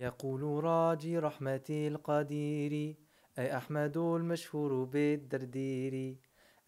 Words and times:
يقول 0.00 0.64
راجي 0.64 1.18
رحمة 1.18 1.68
القدير 1.70 2.94
أي 3.38 3.56
أحمد 3.56 3.96
المشهور 3.96 4.84
بالدردير. 4.84 6.16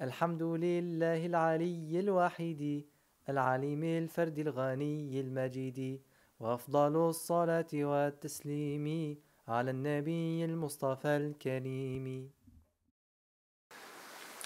الحمد 0.03 0.43
لله 0.43 1.27
العلي 1.27 2.01
الواحد 2.01 2.85
العليم 3.29 3.85
الفرد 3.85 4.39
الغني 4.39 5.21
المجيد. 5.21 6.01
وأفضل 6.41 7.09
الصلاة 7.09 7.73
والتسليم 7.75 9.17
على 9.49 9.71
النبي 9.71 10.45
المصطفى 10.45 11.17
الكريم. 11.17 12.31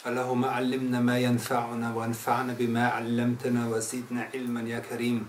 اللهم 0.06 0.44
علمنا 0.44 1.00
ما 1.00 1.18
ينفعنا 1.18 1.94
وانفعنا 1.94 2.52
بما 2.58 2.84
علمتنا 2.88 3.68
وزدنا 3.68 4.22
علما 4.34 4.60
يا 4.60 4.78
كريم. 4.80 5.26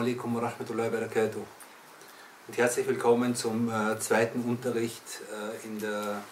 alaikum 0.00 0.34
wa 0.34 0.40
rahmatullahi 0.48 0.88
wa 0.88 0.96
barakatuh. 0.96 1.61
Und 2.52 2.58
herzlich 2.58 2.86
willkommen 2.86 3.34
zum 3.34 3.70
äh, 3.70 3.98
zweiten 3.98 4.42
Unterricht 4.42 5.22
äh, 5.32 5.66
in 5.66 5.78
der 5.78 6.22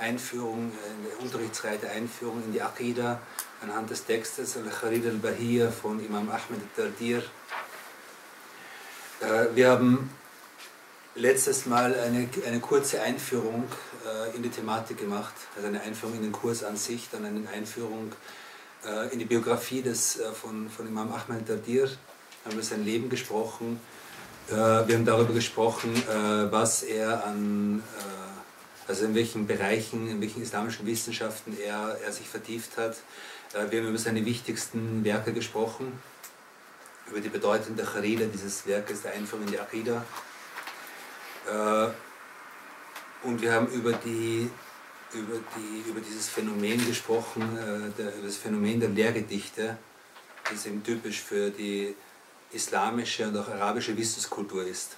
Einführung, 0.00 0.72
äh, 0.72 0.90
in 0.90 1.08
der 1.08 1.20
Unterrichtsreihe 1.20 1.78
der 1.78 1.92
Einführung 1.92 2.42
in 2.44 2.52
die 2.52 2.60
Aqidah 2.60 3.20
anhand 3.62 3.88
des 3.88 4.04
Textes 4.04 4.56
Al-Kharid 4.56 5.06
al-Bahiyya 5.06 5.70
von 5.70 6.04
Imam 6.04 6.28
Ahmed 6.28 6.60
al-Dardir. 6.76 7.22
Äh, 9.20 9.54
wir 9.54 9.70
haben 9.70 10.10
letztes 11.14 11.66
Mal 11.66 11.94
eine, 11.94 12.28
eine 12.44 12.58
kurze 12.58 13.02
Einführung 13.02 13.62
äh, 14.04 14.34
in 14.34 14.42
die 14.42 14.50
Thematik 14.50 14.98
gemacht, 14.98 15.34
also 15.54 15.68
eine 15.68 15.82
Einführung 15.82 16.16
in 16.16 16.22
den 16.22 16.32
Kurs 16.32 16.64
an 16.64 16.76
sich, 16.76 17.10
dann 17.12 17.24
eine 17.24 17.48
Einführung 17.48 18.10
äh, 18.84 19.12
in 19.12 19.20
die 19.20 19.24
Biografie 19.24 19.82
des, 19.82 20.18
von, 20.34 20.68
von 20.68 20.88
Imam 20.88 21.12
Ahmed 21.12 21.48
al-Dardir 21.48 21.88
haben 22.44 22.54
über 22.54 22.62
sein 22.64 22.84
Leben 22.84 23.08
gesprochen. 23.08 23.80
Äh, 24.50 24.88
wir 24.88 24.96
haben 24.96 25.04
darüber 25.04 25.32
gesprochen, 25.32 25.94
äh, 25.94 26.50
was 26.50 26.82
er 26.82 27.24
an, 27.24 27.84
äh, 27.98 28.88
also 28.88 29.04
in 29.04 29.14
welchen 29.14 29.46
Bereichen, 29.46 30.10
in 30.10 30.20
welchen 30.20 30.42
islamischen 30.42 30.86
Wissenschaften 30.86 31.56
er, 31.64 31.98
er 32.04 32.10
sich 32.12 32.28
vertieft 32.28 32.76
hat. 32.76 32.96
Wir 33.52 33.80
haben 33.80 33.88
über 33.88 33.98
seine 33.98 34.24
wichtigsten 34.24 35.04
Werke 35.04 35.32
gesprochen, 35.32 36.00
über 37.08 37.20
die 37.20 37.28
Bedeutung 37.28 37.74
der 37.74 37.84
Charida, 37.84 38.26
dieses 38.26 38.64
Werkes 38.64 39.02
der 39.02 39.12
Einführung 39.12 39.46
in 39.46 39.52
die 39.52 39.58
Akida. 39.58 40.04
Und 43.24 43.42
wir 43.42 43.52
haben 43.52 43.66
über, 43.66 43.92
die, 43.92 44.48
über, 45.12 45.34
die, 45.56 45.90
über 45.90 45.98
dieses 45.98 46.28
Phänomen 46.28 46.86
gesprochen, 46.86 47.42
über 47.98 48.12
das 48.24 48.36
Phänomen 48.36 48.78
der 48.78 48.90
Lehrgedichte, 48.90 49.76
das 50.48 50.66
eben 50.66 50.84
typisch 50.84 51.20
für 51.20 51.50
die 51.50 51.96
islamische 52.52 53.28
und 53.28 53.36
auch 53.36 53.48
arabische 53.48 53.96
Wissenskultur 53.96 54.64
ist. 54.66 54.96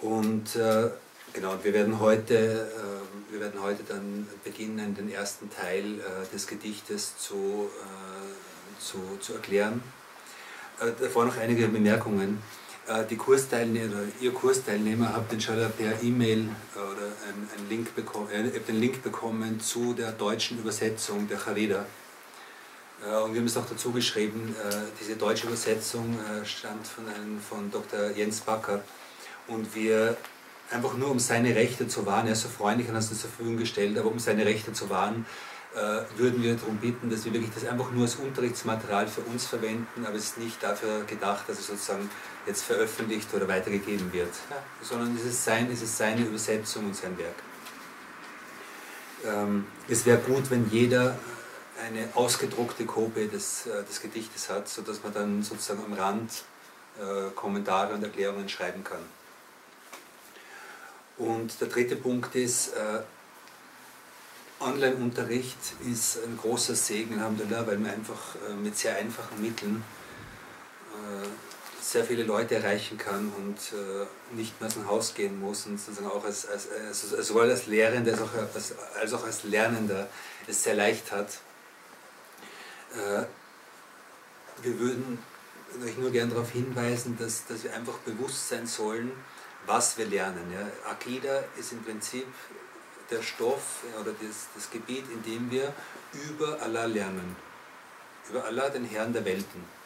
Und 0.00 0.56
äh, 0.56 0.90
genau, 1.32 1.58
wir 1.62 1.72
werden, 1.72 2.00
heute, 2.00 2.34
äh, 2.34 3.32
wir 3.32 3.40
werden 3.40 3.62
heute 3.62 3.82
dann 3.88 4.28
beginnen, 4.44 4.94
den 4.94 5.10
ersten 5.10 5.50
Teil 5.50 6.00
äh, 6.00 6.34
des 6.34 6.46
Gedichtes 6.46 7.16
zu, 7.18 7.70
äh, 7.82 8.80
zu, 8.80 8.98
zu 9.20 9.34
erklären. 9.34 9.82
Äh, 10.80 10.92
davor 11.00 11.24
noch 11.24 11.36
einige 11.38 11.66
Bemerkungen. 11.68 12.42
Äh, 12.86 13.06
die 13.06 13.16
Kursteilnehmer, 13.16 14.02
ihr 14.20 14.32
Kursteilnehmer 14.34 15.14
habt 15.14 15.32
inshallah 15.32 15.70
per 15.70 16.02
E-Mail 16.02 16.50
oder 16.74 17.06
einen, 17.28 17.48
einen 17.56 17.68
Link 17.70 17.94
bekommen, 17.94 18.28
den 18.68 18.80
Link 18.80 19.02
bekommen 19.02 19.60
zu 19.60 19.94
der 19.94 20.12
deutschen 20.12 20.58
Übersetzung 20.58 21.26
der 21.26 21.38
Charida 21.38 21.86
und 23.02 23.34
wir 23.34 23.40
haben 23.40 23.46
es 23.46 23.56
auch 23.56 23.68
dazu 23.68 23.92
geschrieben, 23.92 24.54
äh, 24.58 24.74
diese 25.00 25.16
deutsche 25.16 25.46
Übersetzung 25.46 26.18
äh, 26.18 26.44
stammt 26.46 26.86
von, 26.86 27.04
einem, 27.06 27.40
von 27.40 27.70
Dr. 27.70 28.10
Jens 28.10 28.40
Backer. 28.40 28.82
Und 29.48 29.74
wir, 29.74 30.16
einfach 30.70 30.94
nur 30.94 31.10
um 31.10 31.18
seine 31.18 31.54
Rechte 31.54 31.86
zu 31.86 32.06
wahren, 32.06 32.26
er 32.26 32.32
ist 32.32 32.42
so 32.42 32.48
freundlich 32.48 32.88
und 32.88 32.94
hat 32.94 33.02
es 33.02 33.08
zur 33.08 33.30
Verfügung 33.30 33.56
gestellt, 33.56 33.96
aber 33.98 34.10
um 34.10 34.18
seine 34.18 34.44
Rechte 34.44 34.72
zu 34.72 34.90
wahren, 34.90 35.24
würden 36.16 36.42
wir 36.42 36.54
darum 36.54 36.78
bitten, 36.78 37.10
dass 37.10 37.26
wir 37.26 37.34
wirklich 37.34 37.52
das 37.52 37.66
einfach 37.66 37.92
nur 37.92 38.04
als 38.04 38.14
Unterrichtsmaterial 38.14 39.06
für 39.06 39.20
uns 39.20 39.44
verwenden, 39.44 40.06
aber 40.06 40.16
es 40.16 40.24
ist 40.24 40.38
nicht 40.38 40.62
dafür 40.62 41.04
gedacht, 41.04 41.46
dass 41.48 41.58
es 41.58 41.66
sozusagen 41.66 42.08
jetzt 42.46 42.64
veröffentlicht 42.64 43.32
oder 43.34 43.46
weitergegeben 43.46 44.10
wird, 44.12 44.32
ja. 44.50 44.56
sondern 44.80 45.14
es 45.14 45.24
ist, 45.24 45.44
sein, 45.44 45.70
es 45.70 45.82
ist 45.82 45.98
seine 45.98 46.22
Übersetzung 46.22 46.86
und 46.86 46.96
sein 46.96 47.16
Werk. 47.18 47.34
Ähm, 49.26 49.66
es 49.88 50.06
wäre 50.06 50.18
gut, 50.18 50.50
wenn 50.50 50.68
jeder 50.70 51.18
eine 51.84 52.08
ausgedruckte 52.14 52.86
Kopie 52.86 53.28
des, 53.28 53.66
äh, 53.66 53.84
des 53.84 54.00
Gedichtes 54.00 54.48
hat, 54.48 54.68
sodass 54.68 55.02
man 55.02 55.12
dann 55.12 55.42
sozusagen 55.42 55.84
am 55.84 55.92
Rand 55.92 56.44
äh, 56.98 57.30
Kommentare 57.34 57.94
und 57.94 58.02
Erklärungen 58.02 58.48
schreiben 58.48 58.82
kann. 58.82 59.04
Und 61.18 61.60
der 61.60 61.68
dritte 61.68 61.96
Punkt 61.96 62.34
ist, 62.34 62.68
äh, 62.74 63.00
Online-Unterricht 64.60 65.58
ist 65.90 66.18
ein 66.24 66.38
großer 66.38 66.74
Segen, 66.74 67.20
weil 67.20 67.78
man 67.78 67.90
einfach 67.90 68.36
äh, 68.48 68.54
mit 68.54 68.76
sehr 68.76 68.96
einfachen 68.96 69.40
Mitteln 69.40 69.84
äh, 70.92 71.26
sehr 71.82 72.04
viele 72.04 72.24
Leute 72.24 72.56
erreichen 72.56 72.96
kann 72.96 73.32
und 73.36 73.56
äh, 73.72 74.34
nicht 74.34 74.58
mehr 74.60 74.68
aus 74.68 74.74
dem 74.74 74.88
Haus 74.88 75.14
gehen 75.14 75.38
muss 75.40 75.66
und 75.66 75.78
sozusagen 75.78 76.08
auch 76.08 76.24
als, 76.24 76.46
als, 76.46 76.68
als, 76.70 77.28
sowohl 77.28 77.50
als 77.50 77.66
Lehrender 77.66 78.12
als 78.12 78.22
auch 78.22 78.34
als, 78.54 78.74
als 78.98 79.12
auch 79.12 79.24
als 79.24 79.44
Lernender 79.44 80.08
es 80.48 80.64
sehr 80.64 80.74
leicht 80.74 81.12
hat 81.12 81.38
wir 84.62 84.78
würden 84.78 85.18
euch 85.84 85.96
nur 85.98 86.10
gerne 86.10 86.32
darauf 86.32 86.50
hinweisen, 86.50 87.16
dass, 87.18 87.46
dass 87.46 87.64
wir 87.64 87.74
einfach 87.74 87.98
bewusst 87.98 88.48
sein 88.48 88.66
sollen, 88.66 89.12
was 89.66 89.98
wir 89.98 90.06
lernen. 90.06 90.52
Ja. 90.52 90.90
Akida 90.90 91.44
ist 91.58 91.72
im 91.72 91.82
Prinzip 91.82 92.26
der 93.10 93.22
Stoff 93.22 93.82
oder 94.00 94.12
das, 94.12 94.46
das 94.54 94.70
Gebiet, 94.70 95.04
in 95.12 95.22
dem 95.22 95.50
wir 95.50 95.72
über 96.12 96.60
Allah 96.62 96.86
lernen. 96.86 97.36
Über 98.30 98.44
Allah, 98.44 98.68
den 98.70 98.84
Herrn 98.84 99.12
der 99.12 99.24
Welten. 99.24 99.76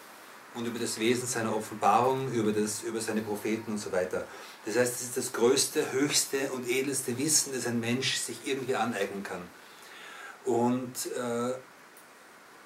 Und 0.54 0.66
über 0.66 0.78
das 0.78 0.98
Wesen 0.98 1.28
seiner 1.28 1.54
Offenbarung, 1.54 2.32
über, 2.32 2.52
das, 2.52 2.82
über 2.82 3.00
seine 3.00 3.20
Propheten 3.20 3.72
und 3.72 3.78
so 3.78 3.92
weiter. 3.92 4.26
Das 4.66 4.76
heißt, 4.76 4.94
es 4.94 5.02
ist 5.02 5.16
das 5.16 5.32
größte, 5.32 5.92
höchste 5.92 6.50
und 6.52 6.68
edelste 6.68 7.16
Wissen, 7.18 7.52
das 7.54 7.66
ein 7.66 7.78
Mensch 7.78 8.16
sich 8.16 8.38
irgendwie 8.44 8.74
aneignen 8.74 9.22
kann. 9.22 9.42
Und 10.44 11.06
äh, 11.16 11.52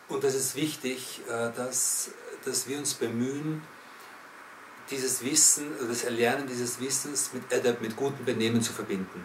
und 0.09 0.25
das 0.25 0.35
ist 0.35 0.55
wichtig, 0.55 1.21
äh, 1.29 1.51
dass, 1.57 2.11
dass 2.45 2.69
wir 2.69 2.79
uns 2.79 2.95
bemühen, 2.95 3.63
dieses 4.91 5.25
Wissen, 5.25 5.67
das 5.89 6.05
Erlernen 6.05 6.47
dieses 6.47 6.79
Wissens 6.79 7.31
mit 7.33 7.43
Adab, 7.53 7.81
mit 7.81 7.97
gutem 7.97 8.25
Benehmen 8.25 8.61
zu 8.61 8.73
verbinden. 8.73 9.25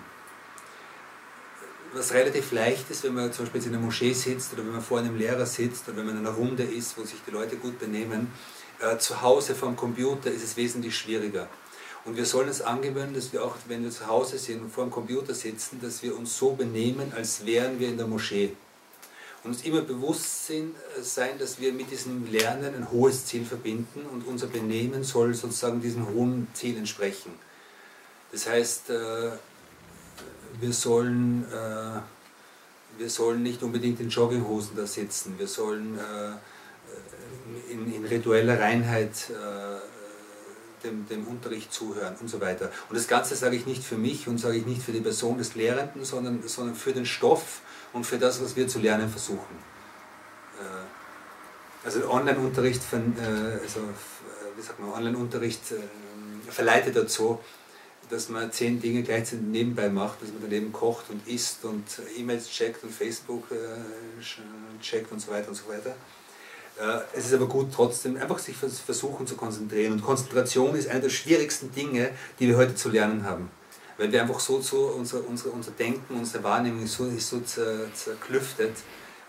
Was 1.93 2.13
relativ 2.13 2.51
leicht 2.51 2.89
ist, 2.89 3.03
wenn 3.03 3.15
man 3.15 3.33
zum 3.33 3.45
Beispiel 3.45 3.63
in 3.63 3.75
einer 3.75 3.83
Moschee 3.83 4.13
sitzt 4.13 4.53
oder 4.53 4.63
wenn 4.63 4.73
man 4.73 4.81
vor 4.81 4.99
einem 4.99 5.17
Lehrer 5.17 5.45
sitzt 5.45 5.87
oder 5.87 5.97
wenn 5.97 6.05
man 6.05 6.17
in 6.19 6.25
einer 6.25 6.35
Runde 6.35 6.63
ist, 6.63 6.97
wo 6.97 7.03
sich 7.03 7.19
die 7.27 7.31
Leute 7.31 7.57
gut 7.57 7.79
benehmen, 7.79 8.31
äh, 8.79 8.97
zu 8.99 9.21
Hause 9.21 9.55
vom 9.55 9.75
Computer 9.75 10.31
ist 10.31 10.43
es 10.43 10.55
wesentlich 10.55 10.97
schwieriger. 10.97 11.49
Und 12.05 12.15
wir 12.15 12.25
sollen 12.25 12.47
es 12.47 12.61
angewöhnen, 12.61 13.13
dass 13.13 13.33
wir 13.33 13.43
auch, 13.43 13.55
wenn 13.67 13.83
wir 13.83 13.91
zu 13.91 14.07
Hause 14.07 14.37
sind 14.37 14.61
und 14.61 14.71
vor 14.71 14.85
dem 14.85 14.91
Computer 14.91 15.33
sitzen, 15.33 15.81
dass 15.81 16.01
wir 16.01 16.17
uns 16.17 16.37
so 16.37 16.51
benehmen, 16.51 17.11
als 17.13 17.45
wären 17.45 17.79
wir 17.79 17.89
in 17.89 17.97
der 17.97 18.07
Moschee 18.07 18.55
und 19.43 19.51
uns 19.51 19.63
immer 19.63 19.81
bewusst 19.81 20.49
äh, 20.49 20.63
sein, 21.01 21.37
dass 21.39 21.59
wir 21.59 21.71
mit 21.73 21.91
diesem 21.91 22.29
Lernen 22.31 22.75
ein 22.75 22.91
hohes 22.91 23.25
Ziel 23.25 23.45
verbinden 23.45 24.05
und 24.11 24.27
unser 24.27 24.47
Benehmen 24.47 25.03
soll 25.03 25.33
sozusagen 25.33 25.81
diesem 25.81 26.09
hohen 26.09 26.47
Ziel 26.53 26.77
entsprechen. 26.77 27.31
Das 28.31 28.47
heißt, 28.47 28.89
äh, 28.89 29.31
wir 30.59 30.73
sollen, 30.73 31.45
äh, 31.45 31.99
wir 32.97 33.09
sollen 33.09 33.43
nicht 33.43 33.63
unbedingt 33.63 33.99
in 33.99 34.09
Jogginghosen 34.09 34.75
da 34.75 34.85
sitzen, 34.85 35.35
wir 35.37 35.47
sollen 35.47 35.97
in, 37.69 37.93
in 37.93 38.03
ritueller 38.03 38.59
Reinheit 38.59 39.29
dem, 40.83 41.07
dem, 41.07 41.25
Unterricht 41.27 41.71
zuhören 41.71 42.15
und 42.19 42.27
so 42.27 42.41
weiter. 42.41 42.71
Und 42.89 42.97
das 42.97 43.07
Ganze 43.07 43.35
sage 43.35 43.55
ich 43.55 43.65
nicht 43.65 43.83
für 43.83 43.95
mich 43.95 44.27
und 44.27 44.37
sage 44.37 44.57
ich 44.57 44.65
nicht 44.65 44.81
für 44.81 44.91
die 44.91 44.99
Person 44.99 45.37
des 45.37 45.55
Lehrenden, 45.55 46.03
sondern, 46.03 46.45
sondern 46.45 46.75
für 46.75 46.91
den 46.91 47.05
Stoff, 47.05 47.61
und 47.93 48.05
für 48.05 48.17
das, 48.17 48.41
was 48.41 48.55
wir 48.55 48.67
zu 48.67 48.79
lernen 48.79 49.09
versuchen. 49.09 49.57
Äh, 50.59 51.85
also 51.85 52.09
Online-Unterricht, 52.09 52.81
äh, 52.91 52.95
also, 53.61 53.79
äh, 53.79 54.81
man, 54.81 54.93
Online-Unterricht 54.93 55.61
verleitet 56.49 56.95
dazu, 56.95 57.39
dass 58.09 58.29
man 58.29 58.51
zehn 58.51 58.81
Dinge 58.81 59.03
gleichzeitig 59.03 59.45
nebenbei 59.45 59.89
macht, 59.89 60.21
dass 60.21 60.29
man 60.29 60.41
daneben 60.41 60.73
kocht 60.73 61.09
und 61.09 61.27
isst 61.27 61.63
und 61.63 61.83
E-Mails 62.17 62.49
checkt 62.49 62.83
und 62.83 62.91
Facebook 62.91 63.43
checkt 64.81 65.11
und 65.11 65.19
so 65.19 65.31
weiter 65.31 65.49
und 65.49 65.55
so 65.55 65.69
weiter. 65.69 65.95
Es 67.13 67.27
ist 67.27 67.33
aber 67.35 67.45
gut, 67.45 67.67
trotzdem 67.71 68.17
einfach 68.17 68.39
sich 68.39 68.55
versuchen 68.57 69.27
zu 69.27 69.35
konzentrieren. 69.35 69.93
Und 69.93 70.01
Konzentration 70.01 70.75
ist 70.75 70.89
eine 70.89 71.01
der 71.01 71.09
schwierigsten 71.09 71.71
Dinge, 71.71 72.09
die 72.39 72.47
wir 72.47 72.57
heute 72.57 72.73
zu 72.73 72.89
lernen 72.89 73.25
haben 73.25 73.51
weil 73.99 74.11
wir 74.11 74.21
einfach 74.21 74.39
so, 74.39 74.61
so 74.61 74.93
unser, 74.97 75.27
unser, 75.27 75.53
unser 75.53 75.71
Denken, 75.71 76.15
unsere 76.15 76.43
Wahrnehmung 76.43 76.83
ist 76.83 76.95
so, 76.95 77.05
ist 77.05 77.29
so 77.29 77.41
zer, 77.41 77.93
zerklüftet 77.93 78.73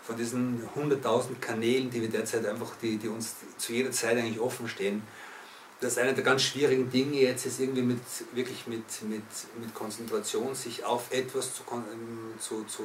von 0.01 0.15
diesen 0.15 0.63
100.000 0.75 1.39
Kanälen, 1.39 1.89
die 1.89 2.01
wir 2.01 2.09
derzeit 2.09 2.45
einfach, 2.45 2.71
die, 2.81 2.97
die 2.97 3.09
uns 3.09 3.35
zu 3.57 3.73
jeder 3.73 3.91
Zeit 3.91 4.17
eigentlich 4.17 4.39
offen 4.39 4.67
stehen, 4.67 5.03
das 5.81 5.97
eine 5.97 6.13
der 6.13 6.23
ganz 6.23 6.43
schwierigen 6.43 6.89
Dinge 6.89 7.17
jetzt 7.17 7.45
ist 7.47 7.59
irgendwie 7.59 7.81
mit 7.81 7.99
wirklich 8.33 8.67
mit, 8.67 8.83
mit, 9.09 9.23
mit 9.59 9.73
Konzentration 9.73 10.53
sich 10.53 10.85
auf 10.85 11.11
etwas 11.11 11.55
zu, 11.55 11.63
ähm, 11.71 12.39
zu, 12.39 12.63
zu, 12.65 12.83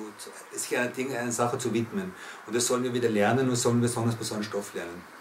sich 0.53 0.77
einer 0.77 0.89
Dinge, 0.89 1.19
einer 1.19 1.31
Sache 1.31 1.59
zu 1.59 1.73
widmen. 1.75 2.15
Und 2.47 2.57
das 2.57 2.67
sollen 2.67 2.83
wir 2.83 2.95
wieder 2.95 3.11
lernen 3.11 3.51
und 3.51 3.57
sollen 3.57 3.83
besonders 3.83 4.17
bei 4.17 4.25
so 4.25 4.35
einem 4.35 4.45
Stoff 4.45 4.73
lernen. 4.75 5.16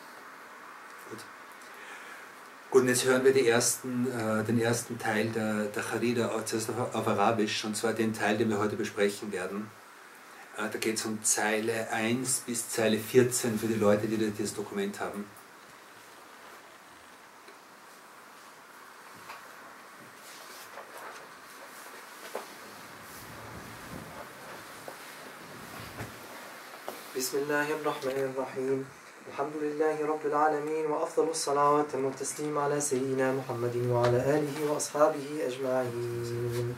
Gut. 2.74 2.82
Gut, 2.82 2.82
und 2.82 2.88
jetzt 2.88 3.04
hören 3.04 3.24
wir 3.24 3.32
die 3.32 3.48
ersten, 3.48 4.06
äh, 4.06 4.44
den 4.44 4.60
ersten 4.60 4.96
Teil 4.98 5.26
der, 5.30 5.64
der 5.64 5.82
Charida 5.82 6.28
auf, 6.28 6.44
auf 6.92 7.08
Arabisch, 7.08 7.64
und 7.64 7.76
zwar 7.76 7.92
den 7.92 8.12
Teil, 8.12 8.38
den 8.38 8.48
wir 8.48 8.58
heute 8.58 8.76
besprechen 8.76 9.32
werden. 9.32 9.68
Äh, 10.56 10.68
da 10.70 10.78
geht 10.78 10.96
es 10.96 11.04
um 11.04 11.22
Zeile 11.24 11.90
1 11.90 12.44
bis 12.46 12.68
Zeile 12.68 12.98
14 12.98 13.58
für 13.58 13.66
die 13.66 13.74
Leute, 13.74 14.06
die 14.06 14.32
das 14.38 14.54
Dokument 14.54 15.00
haben. 15.00 15.24
بسم 27.20 27.38
الله 27.38 27.68
الرحمن 27.82 28.32
الرحيم 28.32 28.84
الحمد 29.29 29.55
لله 29.61 30.05
رب 30.05 30.25
العالمين 30.25 30.85
وأفضل 30.85 31.29
الصلاة 31.29 31.91
والتسليم 31.93 32.57
على 32.57 32.81
سيدنا 32.81 33.33
محمد 33.33 33.75
وعلى 33.91 34.17
آله 34.17 34.71
وأصحابه 34.71 35.27
أجمعين. 35.47 36.75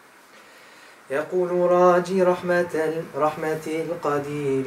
يقول 1.18 1.50
راجي 1.70 2.22
رحمة 2.22 3.02
رحمة 3.16 3.66
القدير 3.66 4.66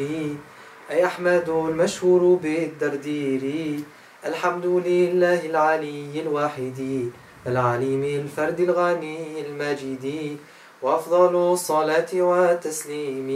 أي 0.92 1.06
أحمد 1.06 1.50
المشهور 1.50 2.40
بالدردير؟ 2.44 3.80
الحمد 4.26 4.66
لله 4.66 5.46
العلي 5.46 6.22
الواحد 6.22 7.10
العليم 7.48 8.04
الفرد 8.04 8.60
الغني 8.60 9.42
المجيد 9.46 10.38
وأفضل 10.82 11.36
الصلاة 11.54 12.12
والتسليم. 12.14 13.30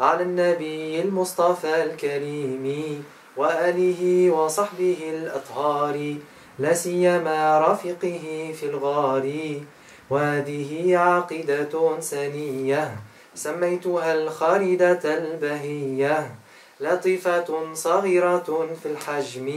على 0.00 0.22
النبي 0.22 1.00
المصطفى 1.00 1.82
الكريم 1.82 3.04
وآله 3.36 4.30
وصحبه 4.30 4.96
الأطهار 5.14 6.14
لا 6.58 6.74
سيما 6.74 7.58
رفيقه 7.68 8.54
في 8.60 8.66
الغار. 8.66 9.26
وهذه 10.10 10.96
عقيدة 10.96 12.00
سنية 12.00 12.96
سميتها 13.34 14.14
الخالدة 14.14 15.18
البهية 15.18 16.34
لطيفة 16.80 17.74
صغيرة 17.74 18.68
في 18.82 18.86
الحجم 18.86 19.48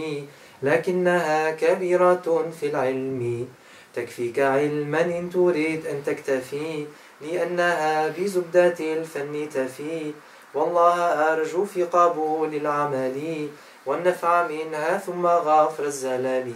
لكنها 0.63 1.51
كبيرة 1.51 2.45
في 2.59 2.65
العلم. 2.67 3.47
تكفيك 3.95 4.39
علما 4.39 5.01
إن 5.01 5.29
تريد 5.29 5.85
أن 5.87 6.03
تكتفي 6.05 6.85
لأنها 7.25 8.07
بزبدة 8.07 8.75
الفن 8.80 9.50
تفي 9.50 10.12
والله 10.54 10.95
أرجو 11.33 11.66
في 11.66 11.83
قبول 11.83 12.56
العمل 12.56 13.48
والنفع 13.86 14.48
منها 14.48 14.98
ثم 14.98 15.25
غفر 15.27 15.83
الزلل 15.83 16.54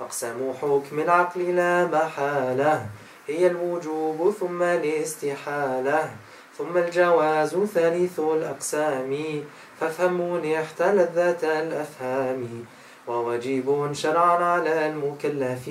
أقسم 0.00 0.52
حكم 0.62 0.98
العقل 0.98 1.56
لا 1.56 1.86
محالة 1.86 2.86
هي 3.28 3.46
الوجوب 3.46 4.34
ثم 4.40 4.62
الاستحالة. 4.62 6.10
ثم 6.58 6.76
الجواز 6.76 7.56
ثالث 7.74 8.20
الأقسام 8.20 9.44
فافهموني 9.80 10.60
احتلت 10.60 11.10
ذات 11.14 11.44
الأفهام. 11.44 12.64
وواجب 13.06 13.90
شرعا 13.92 14.44
على 14.44 14.86
المكلف 14.86 15.70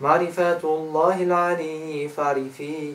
معرفة 0.00 0.60
الله 0.64 1.22
العلي 1.22 2.08
فاعرفي. 2.08 2.94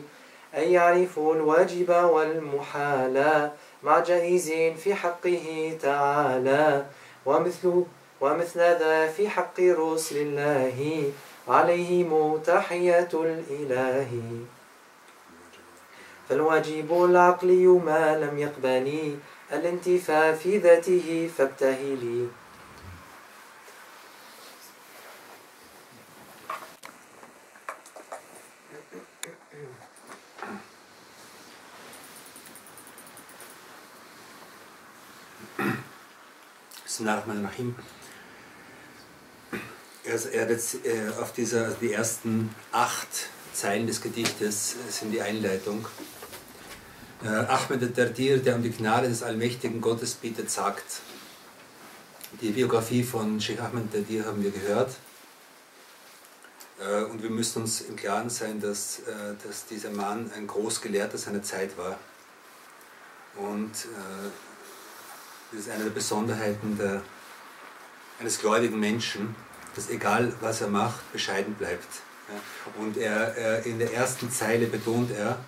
أن 0.56 0.62
يعرفوا 0.62 1.34
الواجب 1.34 1.90
والمحال. 1.90 3.50
مع 3.82 3.98
جائز 3.98 4.50
في 4.76 4.94
حقه 4.94 5.78
تعالى. 5.82 6.84
ومثل 7.26 7.84
ومثل 8.20 8.60
ذا 8.60 9.06
في 9.06 9.28
حق 9.28 9.60
رسل 9.60 10.16
الله. 10.16 11.10
عليهم 11.48 12.38
تحية 12.38 13.08
الإله. 13.14 14.08
فالواجب 16.28 17.04
العقلي 17.04 17.66
ما 17.66 18.18
لم 18.18 18.38
يقبل 18.38 19.16
الانتفاء 19.52 20.34
في 20.34 20.58
ذاته 20.58 21.30
فابتهلي. 21.38 22.26
Bismillahirrahmanirrahim. 36.96 37.74
Also 40.10 40.30
er 40.30 40.42
hat 40.44 40.48
jetzt 40.48 40.76
äh, 40.86 41.10
auf 41.20 41.34
dieser, 41.34 41.66
also 41.66 41.76
die 41.78 41.92
ersten 41.92 42.54
acht 42.72 43.28
Zeilen 43.52 43.86
des 43.86 44.00
Gedichtes 44.00 44.76
sind 44.88 45.12
die 45.12 45.20
Einleitung. 45.20 45.86
Äh, 47.22 47.28
Ahmed 47.28 47.82
al-Dardir, 47.82 48.38
der 48.38 48.54
um 48.54 48.62
die 48.62 48.70
Gnade 48.70 49.10
des 49.10 49.22
allmächtigen 49.22 49.82
Gottes 49.82 50.14
bittet, 50.14 50.50
sagt, 50.50 51.02
die 52.40 52.52
Biografie 52.52 53.04
von 53.04 53.42
Sheikh 53.42 53.60
Ahmed 53.60 53.92
al-Dardir 53.92 54.24
haben 54.24 54.42
wir 54.42 54.50
gehört. 54.50 54.94
Äh, 56.80 57.02
und 57.02 57.22
wir 57.22 57.28
müssen 57.28 57.60
uns 57.60 57.82
im 57.82 57.96
Klaren 57.96 58.30
sein, 58.30 58.58
dass, 58.58 59.00
äh, 59.00 59.34
dass 59.46 59.66
dieser 59.66 59.90
Mann 59.90 60.30
ein 60.34 60.46
Großgelehrter 60.46 61.18
seiner 61.18 61.42
Zeit 61.42 61.76
war. 61.76 61.98
Und 63.36 63.86
das 65.50 65.60
ist 65.60 65.70
eine 65.70 65.84
der 65.84 65.90
Besonderheiten 65.90 66.76
der, 66.76 67.02
eines 68.18 68.38
gläubigen 68.40 68.80
Menschen, 68.80 69.34
dass 69.74 69.90
egal 69.90 70.32
was 70.40 70.60
er 70.60 70.68
macht, 70.68 71.12
bescheiden 71.12 71.54
bleibt. 71.54 71.86
Und 72.78 72.96
er, 72.96 73.36
er, 73.36 73.66
in 73.66 73.78
der 73.78 73.92
ersten 73.92 74.30
Zeile 74.30 74.66
betont 74.66 75.10
er, 75.12 75.38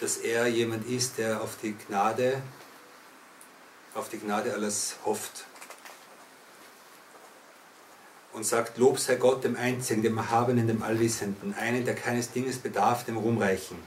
dass 0.00 0.16
er 0.16 0.46
jemand 0.48 0.86
ist, 0.88 1.18
der 1.18 1.40
auf 1.40 1.56
die 1.62 1.74
Gnade, 1.74 2.42
auf 3.94 4.08
die 4.08 4.18
Gnade 4.18 4.52
alles 4.52 4.96
hofft. 5.04 5.44
Und 8.32 8.44
sagt, 8.44 8.78
Lob 8.78 8.98
sei 8.98 9.16
Gott, 9.16 9.44
dem 9.44 9.56
Einzigen, 9.56 10.02
dem 10.02 10.18
Erhabenen, 10.18 10.66
dem 10.66 10.82
Allwissenden, 10.82 11.54
einen, 11.54 11.84
der 11.84 11.94
keines 11.94 12.30
Dinges 12.30 12.58
bedarf, 12.58 13.04
dem 13.04 13.16
Ruhmreichen. 13.16 13.78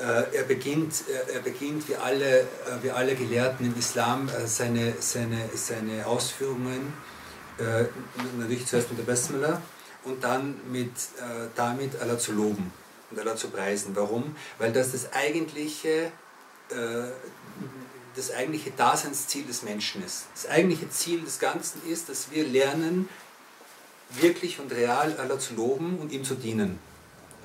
Äh, 0.00 0.34
er 0.34 0.44
beginnt, 0.44 1.04
er 1.32 1.40
beginnt 1.40 1.86
wie, 1.88 1.96
alle, 1.96 2.40
äh, 2.40 2.44
wie 2.80 2.90
alle 2.90 3.14
Gelehrten 3.14 3.66
im 3.66 3.76
Islam 3.78 4.28
äh, 4.28 4.46
seine, 4.46 4.94
seine, 4.98 5.50
seine 5.54 6.06
Ausführungen 6.06 6.92
natürlich 8.38 8.64
zuerst 8.64 8.88
mit 8.88 9.00
der 9.00 9.04
Basmala 9.04 9.60
und 10.04 10.24
dann 10.24 10.54
mit, 10.72 10.92
damit 11.54 12.00
Allah 12.00 12.16
zu 12.16 12.32
loben 12.32 12.72
und 13.10 13.18
Allah 13.18 13.36
zu 13.36 13.48
preisen. 13.48 13.94
Warum? 13.94 14.34
Weil 14.56 14.72
das 14.72 14.92
das 14.92 15.12
eigentliche, 15.12 16.10
das 18.16 18.30
eigentliche 18.32 18.70
Daseinsziel 18.70 19.44
des 19.44 19.62
Menschen 19.62 20.02
ist. 20.02 20.28
Das 20.32 20.48
eigentliche 20.48 20.88
Ziel 20.88 21.20
des 21.20 21.38
Ganzen 21.38 21.82
ist, 21.86 22.08
dass 22.08 22.30
wir 22.30 22.48
lernen, 22.48 23.10
wirklich 24.08 24.58
und 24.58 24.72
real 24.72 25.14
Allah 25.18 25.38
zu 25.38 25.52
loben 25.52 25.98
und 25.98 26.12
ihm 26.12 26.24
zu 26.24 26.36
dienen. 26.36 26.78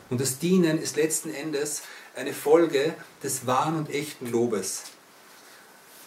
Und 0.10 0.22
das 0.22 0.40
Dienen 0.40 0.82
ist 0.82 0.96
letzten 0.96 1.34
Endes 1.34 1.82
eine 2.16 2.34
Folge 2.34 2.96
des 3.24 3.46
wahren 3.46 3.78
und 3.78 3.90
echten 3.90 4.32
Lobes. 4.32 4.84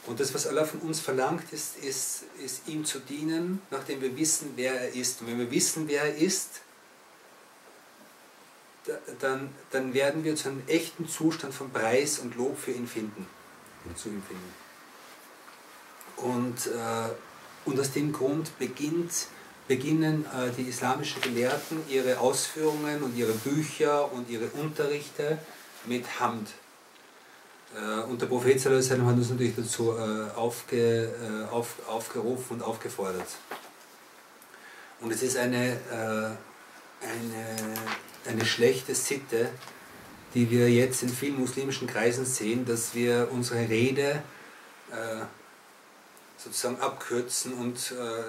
Und 0.06 0.20
das, 0.20 0.32
was 0.32 0.46
Allah 0.46 0.64
von 0.64 0.80
uns 0.80 1.00
verlangt, 1.00 1.52
ist, 1.52 1.76
ist, 1.76 2.24
ist 2.42 2.66
ihm 2.66 2.84
zu 2.84 2.98
dienen, 2.98 3.60
nachdem 3.70 4.00
wir 4.00 4.16
wissen, 4.16 4.52
wer 4.56 4.80
er 4.80 4.94
ist. 4.94 5.20
Und 5.20 5.26
wenn 5.26 5.38
wir 5.38 5.50
wissen, 5.50 5.86
wer 5.86 6.04
er 6.04 6.16
ist, 6.16 6.62
dann, 9.20 9.50
dann 9.70 9.92
werden 9.92 10.24
wir 10.24 10.34
zu 10.34 10.48
einem 10.48 10.62
echten 10.66 11.06
Zustand 11.06 11.52
von 11.52 11.70
Preis 11.70 12.20
und 12.20 12.36
Lob 12.36 12.58
für 12.58 12.70
ihn 12.70 12.86
finden. 12.86 13.26
Zu 13.94 14.08
ihm 14.08 14.22
finden. 14.22 14.52
Und, 16.16 16.66
äh, 16.68 17.68
und 17.68 17.78
aus 17.78 17.92
dem 17.92 18.12
Grund 18.12 18.58
beginnt, 18.58 19.28
beginnen 19.68 20.24
äh, 20.24 20.50
die 20.56 20.68
islamischen 20.68 21.20
Gelehrten 21.20 21.82
ihre 21.88 22.18
Ausführungen 22.18 23.02
und 23.02 23.14
ihre 23.16 23.32
Bücher 23.32 24.10
und 24.10 24.30
ihre 24.30 24.46
Unterrichte 24.46 25.38
mit 25.86 26.20
Hamd. 26.20 26.48
Äh, 27.74 28.02
und 28.02 28.20
der 28.20 28.26
Prophet 28.26 28.64
hat 28.64 28.72
uns 28.72 28.90
natürlich 29.30 29.56
dazu 29.56 29.92
äh, 29.92 30.30
aufge, 30.36 31.04
äh, 31.06 31.52
auf, 31.52 31.74
aufgerufen 31.88 32.56
und 32.56 32.62
aufgefordert. 32.62 33.28
Und 35.00 35.12
es 35.12 35.22
ist 35.22 35.36
eine, 35.36 35.78
eine, 35.92 36.36
eine 38.26 38.44
schlechte 38.44 38.96
Sitte, 38.96 39.48
die 40.34 40.50
wir 40.50 40.68
jetzt 40.68 41.04
in 41.04 41.08
vielen 41.08 41.38
muslimischen 41.38 41.86
Kreisen 41.86 42.26
sehen, 42.26 42.64
dass 42.64 42.96
wir 42.96 43.28
unsere 43.30 43.60
Rede 43.68 44.24
sozusagen 46.36 46.80
abkürzen 46.80 47.52
und 47.52 47.78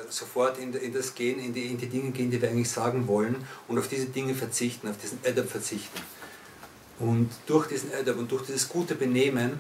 sofort 0.09 0.59
in, 0.59 0.75
in, 0.75 0.93
das 0.93 1.15
gehen, 1.15 1.39
in 1.39 1.51
die, 1.51 1.65
in 1.65 1.79
die 1.79 1.87
Dinge 1.87 2.11
gehen, 2.11 2.29
die 2.29 2.39
wir 2.39 2.49
eigentlich 2.49 2.69
sagen 2.69 3.07
wollen 3.07 3.43
und 3.67 3.79
auf 3.79 3.87
diese 3.87 4.05
Dinge 4.05 4.35
verzichten, 4.35 4.87
auf 4.89 4.97
diesen 4.99 5.17
Adab 5.25 5.49
verzichten. 5.49 5.99
Und 6.99 7.29
durch 7.45 7.67
diesen 7.67 7.93
Adab 7.93 8.17
und 8.17 8.31
durch 8.31 8.45
dieses 8.45 8.67
gute 8.67 8.95
Benehmen 8.95 9.59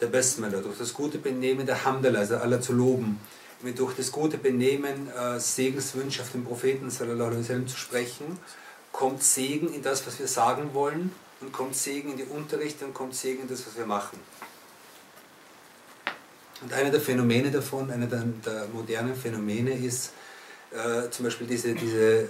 der 0.00 0.06
Besmele, 0.06 0.60
durch 0.60 0.78
das 0.78 0.92
gute 0.92 1.18
Benehmen 1.18 1.66
der 1.66 1.84
Hamdallah, 1.84 2.20
also 2.20 2.36
Allah 2.36 2.60
zu 2.60 2.72
loben, 2.72 3.18
durch 3.74 3.94
das 3.96 4.12
gute 4.12 4.38
Benehmen 4.38 5.10
äh, 5.10 5.40
Segenswünsche 5.40 6.22
auf 6.22 6.30
den 6.30 6.44
Propheten 6.44 6.90
sallallahu 6.90 7.42
zu 7.66 7.76
sprechen, 7.76 8.38
kommt 8.92 9.22
Segen 9.22 9.72
in 9.72 9.82
das, 9.82 10.06
was 10.06 10.18
wir 10.18 10.28
sagen 10.28 10.74
wollen 10.74 11.12
und 11.40 11.52
kommt 11.52 11.74
Segen 11.74 12.12
in 12.12 12.16
die 12.18 12.24
Unterrichte 12.24 12.84
und 12.84 12.94
kommt 12.94 13.14
Segen 13.14 13.42
in 13.42 13.48
das, 13.48 13.66
was 13.66 13.76
wir 13.76 13.86
machen. 13.86 14.18
Und 16.60 16.72
einer 16.72 16.90
der 16.90 17.00
Phänomene 17.00 17.50
davon, 17.50 17.90
einer 17.90 18.06
der, 18.06 18.24
der 18.44 18.66
modernen 18.72 19.14
Phänomene 19.14 19.72
ist 19.72 20.12
äh, 20.72 21.08
zum 21.10 21.24
Beispiel 21.24 21.46
diese, 21.46 21.74
diese, 21.74 22.22
äh, 22.22 22.26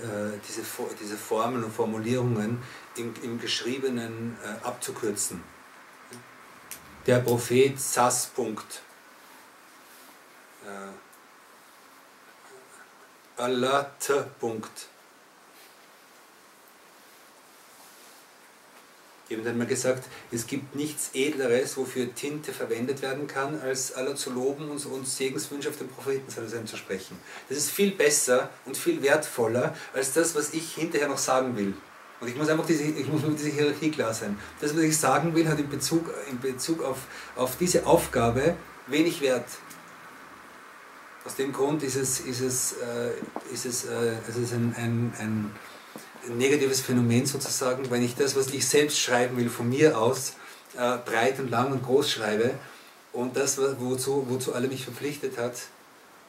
diese, 0.46 0.60
diese 1.00 1.16
Formeln 1.16 1.64
und 1.64 1.72
Formulierungen 1.72 2.58
im, 2.98 3.14
im 3.22 3.40
Geschriebenen 3.40 4.36
äh, 4.44 4.64
abzukürzen. 4.66 5.42
Der 7.06 7.20
Prophet 7.20 7.80
Sass. 7.80 8.26
Punkt. 8.26 8.82
Äh, 10.64 10.92
Allah. 13.40 13.90
Punkt. 14.38 14.88
Haben 19.30 19.44
dann 19.44 19.58
mal 19.58 19.66
gesagt, 19.66 20.04
es 20.32 20.46
gibt 20.46 20.74
nichts 20.74 21.10
Edleres, 21.12 21.76
wofür 21.76 22.14
Tinte 22.14 22.52
verwendet 22.52 23.02
werden 23.02 23.26
kann, 23.26 23.60
als 23.60 23.92
Allah 23.92 24.16
zu 24.16 24.30
loben 24.30 24.70
und 24.70 24.84
uns 24.86 25.16
Segenswünsche 25.18 25.68
auf 25.68 25.76
den 25.76 25.88
Propheten 25.88 26.30
zu 26.30 26.76
sprechen. 26.76 27.18
Das 27.48 27.58
ist 27.58 27.70
viel 27.70 27.90
besser 27.90 28.48
und 28.64 28.76
viel 28.76 29.02
wertvoller 29.02 29.76
als 29.92 30.14
das, 30.14 30.34
was 30.34 30.54
ich 30.54 30.74
hinterher 30.74 31.08
noch 31.08 31.18
sagen 31.18 31.56
will. 31.56 31.74
Und 32.20 32.28
ich 32.28 32.36
muss 32.36 32.48
einfach 32.48 32.66
diese, 32.66 32.82
ich 32.82 33.06
muss 33.06 33.22
mit 33.22 33.38
dieser 33.38 33.50
Hierarchie 33.50 33.90
klar 33.90 34.12
sein. 34.12 34.38
Das, 34.60 34.74
was 34.74 34.82
ich 34.82 34.96
sagen 34.96 35.34
will, 35.34 35.48
hat 35.48 35.58
in 35.58 35.68
Bezug, 35.68 36.12
in 36.30 36.40
Bezug 36.40 36.82
auf, 36.82 36.98
auf 37.36 37.56
diese 37.56 37.86
Aufgabe 37.86 38.56
wenig 38.88 39.20
Wert. 39.20 39.46
Aus 41.24 41.36
dem 41.36 41.52
Grund 41.52 41.82
ist 41.82 41.96
es, 41.96 42.20
ist 42.20 42.40
es, 42.40 42.72
äh, 42.72 43.52
ist 43.52 43.66
es, 43.66 43.84
äh, 43.84 44.14
es 44.28 44.36
ist 44.36 44.52
ein, 44.52 44.74
ein, 44.76 45.12
ein 45.18 45.52
negatives 46.36 46.80
Phänomen 46.80 47.26
sozusagen, 47.26 47.90
wenn 47.90 48.02
ich 48.02 48.16
das, 48.16 48.34
was 48.34 48.48
ich 48.48 48.66
selbst 48.66 48.98
schreiben 48.98 49.36
will, 49.36 49.48
von 49.48 49.68
mir 49.68 49.98
aus 49.98 50.34
äh, 50.76 50.98
breit 50.98 51.38
und 51.38 51.50
lang 51.50 51.72
und 51.72 51.84
groß 51.84 52.10
schreibe 52.10 52.54
und 53.12 53.36
das, 53.36 53.58
wozu, 53.58 54.26
wozu 54.28 54.54
alle 54.54 54.68
mich 54.68 54.84
verpflichtet 54.84 55.38
hat, 55.38 55.54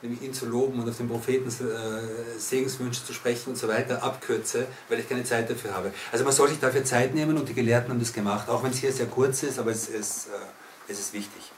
nämlich 0.02 0.22
ihn 0.22 0.34
zu 0.34 0.46
loben 0.46 0.80
und 0.80 0.90
auf 0.90 0.98
den 0.98 1.10
Propheten 1.10 1.50
äh, 1.50 2.40
Segenswünsche 2.40 3.04
zu 3.06 3.14
sprechen 3.14 3.50
und 3.52 3.56
so 3.58 3.68
weiter, 3.68 4.02
abkürze, 4.02 4.68
weil 4.88 5.00
ich 5.00 5.10
keine 5.10 5.24
Zeit 5.24 5.50
dafür 5.50 5.74
habe. 5.74 5.92
Also 6.12 6.24
man 6.24 6.34
soll 6.34 6.50
sich 6.50 6.60
dafür 6.60 6.84
Zeit 6.84 7.14
nehmen 7.14 7.38
und 7.38 7.50
die 7.50 7.54
Gelehrten 7.54 7.92
haben 7.92 8.00
das 8.00 8.14
gemacht, 8.14 8.50
auch 8.50 8.64
wenn 8.64 8.72
es 8.72 8.78
hier 8.78 8.92
sehr 8.92 9.08
kurz 9.08 9.44
ist, 9.44 9.60
aber 9.60 9.72
es 9.72 9.90
ist, 9.90 10.28
äh, 10.28 10.92
es 10.92 11.00
ist 11.00 11.14
wichtig. 11.14 11.52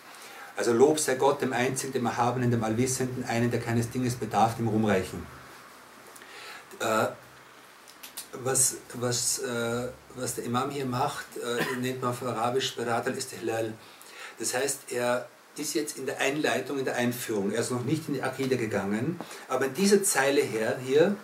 Also 0.55 0.73
Lob 0.73 0.99
sei 0.99 1.15
Gott, 1.15 1.41
dem 1.41 1.53
Einzigen, 1.53 1.93
dem 1.93 2.05
Erhabenen, 2.05 2.51
dem 2.51 2.63
Allwissenden, 2.63 3.23
einen, 3.25 3.49
der 3.51 3.59
keines 3.59 3.89
Dinges 3.89 4.15
bedarf, 4.15 4.57
dem 4.57 4.67
Rumreichen. 4.67 5.25
Äh, 6.79 7.07
was, 8.43 8.77
was, 8.95 9.39
äh, 9.39 9.89
was 10.15 10.35
der 10.35 10.45
Imam 10.45 10.69
hier 10.69 10.85
macht, 10.85 11.25
äh, 11.37 11.79
nennt 11.79 12.01
man 12.01 12.11
auf 12.11 12.23
Arabisch 12.23 12.75
Beratal 12.75 13.15
Istihlal. 13.17 13.73
Das 14.39 14.53
heißt, 14.53 14.91
er 14.91 15.27
ist 15.61 15.73
jetzt 15.75 15.97
in 15.97 16.05
der 16.05 16.19
Einleitung, 16.19 16.79
in 16.79 16.85
der 16.85 16.95
Einführung. 16.95 17.51
Er 17.51 17.61
ist 17.61 17.71
noch 17.71 17.83
nicht 17.83 18.07
in 18.07 18.15
die 18.15 18.23
Akide 18.23 18.57
gegangen, 18.57 19.19
aber 19.47 19.65
in 19.65 19.73
dieser 19.73 20.03
Zeile 20.03 20.41
her, 20.41 20.77
hier 20.85 21.15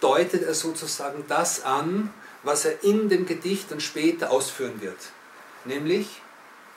deutet 0.00 0.42
er 0.42 0.54
sozusagen 0.54 1.24
das 1.28 1.64
an, 1.64 2.12
was 2.42 2.64
er 2.64 2.82
in 2.84 3.08
dem 3.08 3.26
Gedicht 3.26 3.70
dann 3.70 3.80
später 3.80 4.30
ausführen 4.30 4.80
wird. 4.80 4.98
Nämlich 5.64 6.06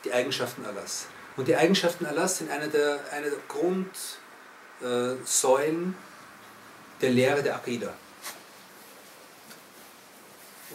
die 0.03 0.13
Eigenschaften 0.13 0.65
Allahs. 0.65 1.06
Und 1.38 1.48
die 1.48 1.56
Eigenschaften 1.56 2.06
Allahs 2.06 2.38
sind 2.39 2.51
eine 2.51 2.68
der, 2.70 3.00
eine 3.12 3.29
der 3.29 3.39
Grundsäulen 4.82 5.96
der 7.01 7.10
Lehre 7.12 7.44
der 7.44 7.56
Akida. 7.56 7.94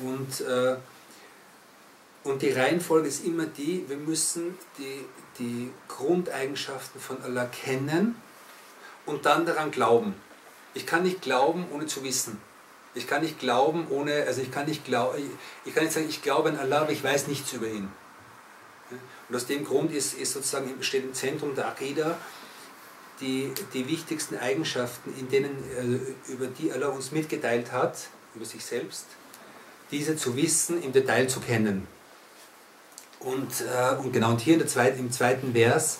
Und, 0.00 0.40
äh, 0.40 0.76
und 2.24 2.40
die 2.40 2.50
Reihenfolge 2.50 3.06
ist 3.06 3.24
immer 3.24 3.44
die, 3.44 3.84
wir 3.86 3.98
müssen 3.98 4.58
die, 4.78 5.04
die 5.38 5.70
Grundeigenschaften 5.88 7.00
von 7.00 7.22
Allah 7.22 7.44
kennen 7.44 8.16
und 9.04 9.26
dann 9.26 9.44
daran 9.44 9.70
glauben. 9.70 10.14
Ich 10.72 10.86
kann 10.86 11.02
nicht 11.02 11.20
glauben, 11.20 11.66
ohne 11.70 11.86
zu 11.86 12.02
wissen. 12.02 12.40
Ich 12.94 13.06
kann 13.06 13.22
nicht 13.22 13.38
glauben, 13.38 13.86
ohne, 13.90 14.24
also 14.26 14.40
ich 14.40 14.50
kann 14.50 14.66
nicht 14.66 14.84
glauben, 14.84 15.18
ich 15.64 15.74
kann 15.74 15.84
nicht 15.84 15.92
sagen, 15.92 16.08
ich 16.08 16.22
glaube 16.22 16.48
an 16.48 16.58
Allah, 16.58 16.82
aber 16.82 16.92
ich 16.92 17.04
weiß 17.04 17.26
nichts 17.26 17.52
über 17.52 17.66
ihn. 17.66 17.88
Und 19.28 19.36
aus 19.36 19.46
dem 19.46 19.64
Grund 19.64 19.92
ist, 19.92 20.14
ist 20.14 20.32
sozusagen, 20.32 20.82
steht 20.82 21.04
im 21.04 21.14
Zentrum 21.14 21.54
der 21.54 21.68
Akida 21.68 22.16
die, 23.20 23.52
die 23.74 23.88
wichtigsten 23.88 24.36
Eigenschaften, 24.36 25.12
in 25.18 25.28
denen, 25.28 25.52
äh, 25.76 26.32
über 26.32 26.46
die 26.46 26.72
Allah 26.72 26.88
uns 26.88 27.12
mitgeteilt 27.12 27.72
hat, 27.72 27.98
über 28.34 28.44
sich 28.44 28.64
selbst, 28.64 29.06
diese 29.90 30.16
zu 30.16 30.36
wissen, 30.36 30.82
im 30.82 30.92
Detail 30.92 31.28
zu 31.28 31.40
kennen. 31.40 31.86
Und, 33.24 33.62
äh, 33.62 33.96
und 33.96 34.12
genau, 34.12 34.30
und 34.30 34.40
hier 34.40 34.60
in 34.60 34.68
zweiten, 34.68 34.98
im 34.98 35.10
zweiten 35.10 35.52
Vers 35.54 35.98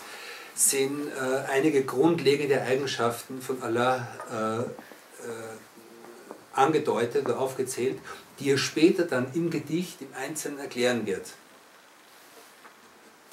sind 0.55 1.09
äh, 1.09 1.51
einige 1.51 1.85
grundlegende 1.85 2.61
Eigenschaften 2.63 3.41
von 3.41 3.63
Allah 3.63 4.07
äh, 4.31 4.61
äh, 4.61 4.67
angedeutet 6.53 7.25
oder 7.25 7.39
aufgezählt, 7.39 7.99
die 8.39 8.51
er 8.51 8.59
später 8.59 9.05
dann 9.05 9.27
im 9.35 9.51
Gedicht 9.51 10.03
im 10.03 10.09
Einzelnen 10.15 10.59
erklären 10.59 11.07
wird. 11.07 11.33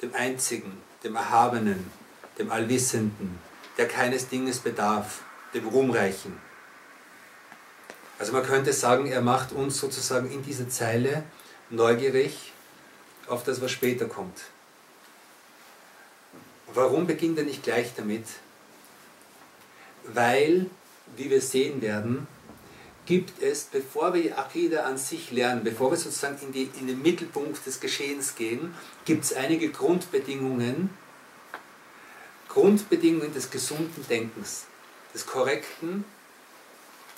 Dem 0.00 0.14
Einzigen, 0.14 0.78
dem 1.04 1.14
Erhabenen, 1.14 1.90
dem 2.38 2.50
Allwissenden, 2.50 3.38
der 3.76 3.88
keines 3.88 4.28
Dinges 4.28 4.58
bedarf, 4.58 5.20
dem 5.54 5.68
Ruhmreichen. 5.68 6.40
Also 8.18 8.32
man 8.32 8.42
könnte 8.42 8.72
sagen, 8.72 9.06
er 9.06 9.20
macht 9.20 9.52
uns 9.52 9.78
sozusagen 9.78 10.30
in 10.30 10.42
dieser 10.42 10.68
Zeile 10.68 11.24
neugierig 11.70 12.51
auf 13.32 13.44
das, 13.44 13.60
was 13.60 13.70
später 13.70 14.06
kommt. 14.06 14.38
Warum 16.74 17.06
beginnt 17.06 17.38
er 17.38 17.44
nicht 17.44 17.62
gleich 17.62 17.92
damit? 17.96 18.26
Weil, 20.04 20.66
wie 21.16 21.30
wir 21.30 21.40
sehen 21.40 21.80
werden, 21.80 22.26
gibt 23.06 23.42
es, 23.42 23.64
bevor 23.64 24.14
wir 24.14 24.38
Akida 24.38 24.84
an 24.84 24.96
sich 24.96 25.32
lernen, 25.32 25.64
bevor 25.64 25.90
wir 25.90 25.98
sozusagen 25.98 26.38
in, 26.42 26.52
die, 26.52 26.70
in 26.78 26.86
den 26.86 27.02
Mittelpunkt 27.02 27.64
des 27.66 27.80
Geschehens 27.80 28.34
gehen, 28.34 28.74
gibt 29.04 29.24
es 29.24 29.32
einige 29.32 29.70
Grundbedingungen, 29.70 30.90
Grundbedingungen 32.48 33.32
des 33.34 33.50
gesunden 33.50 34.06
Denkens, 34.08 34.66
des 35.14 35.26
korrekten 35.26 36.04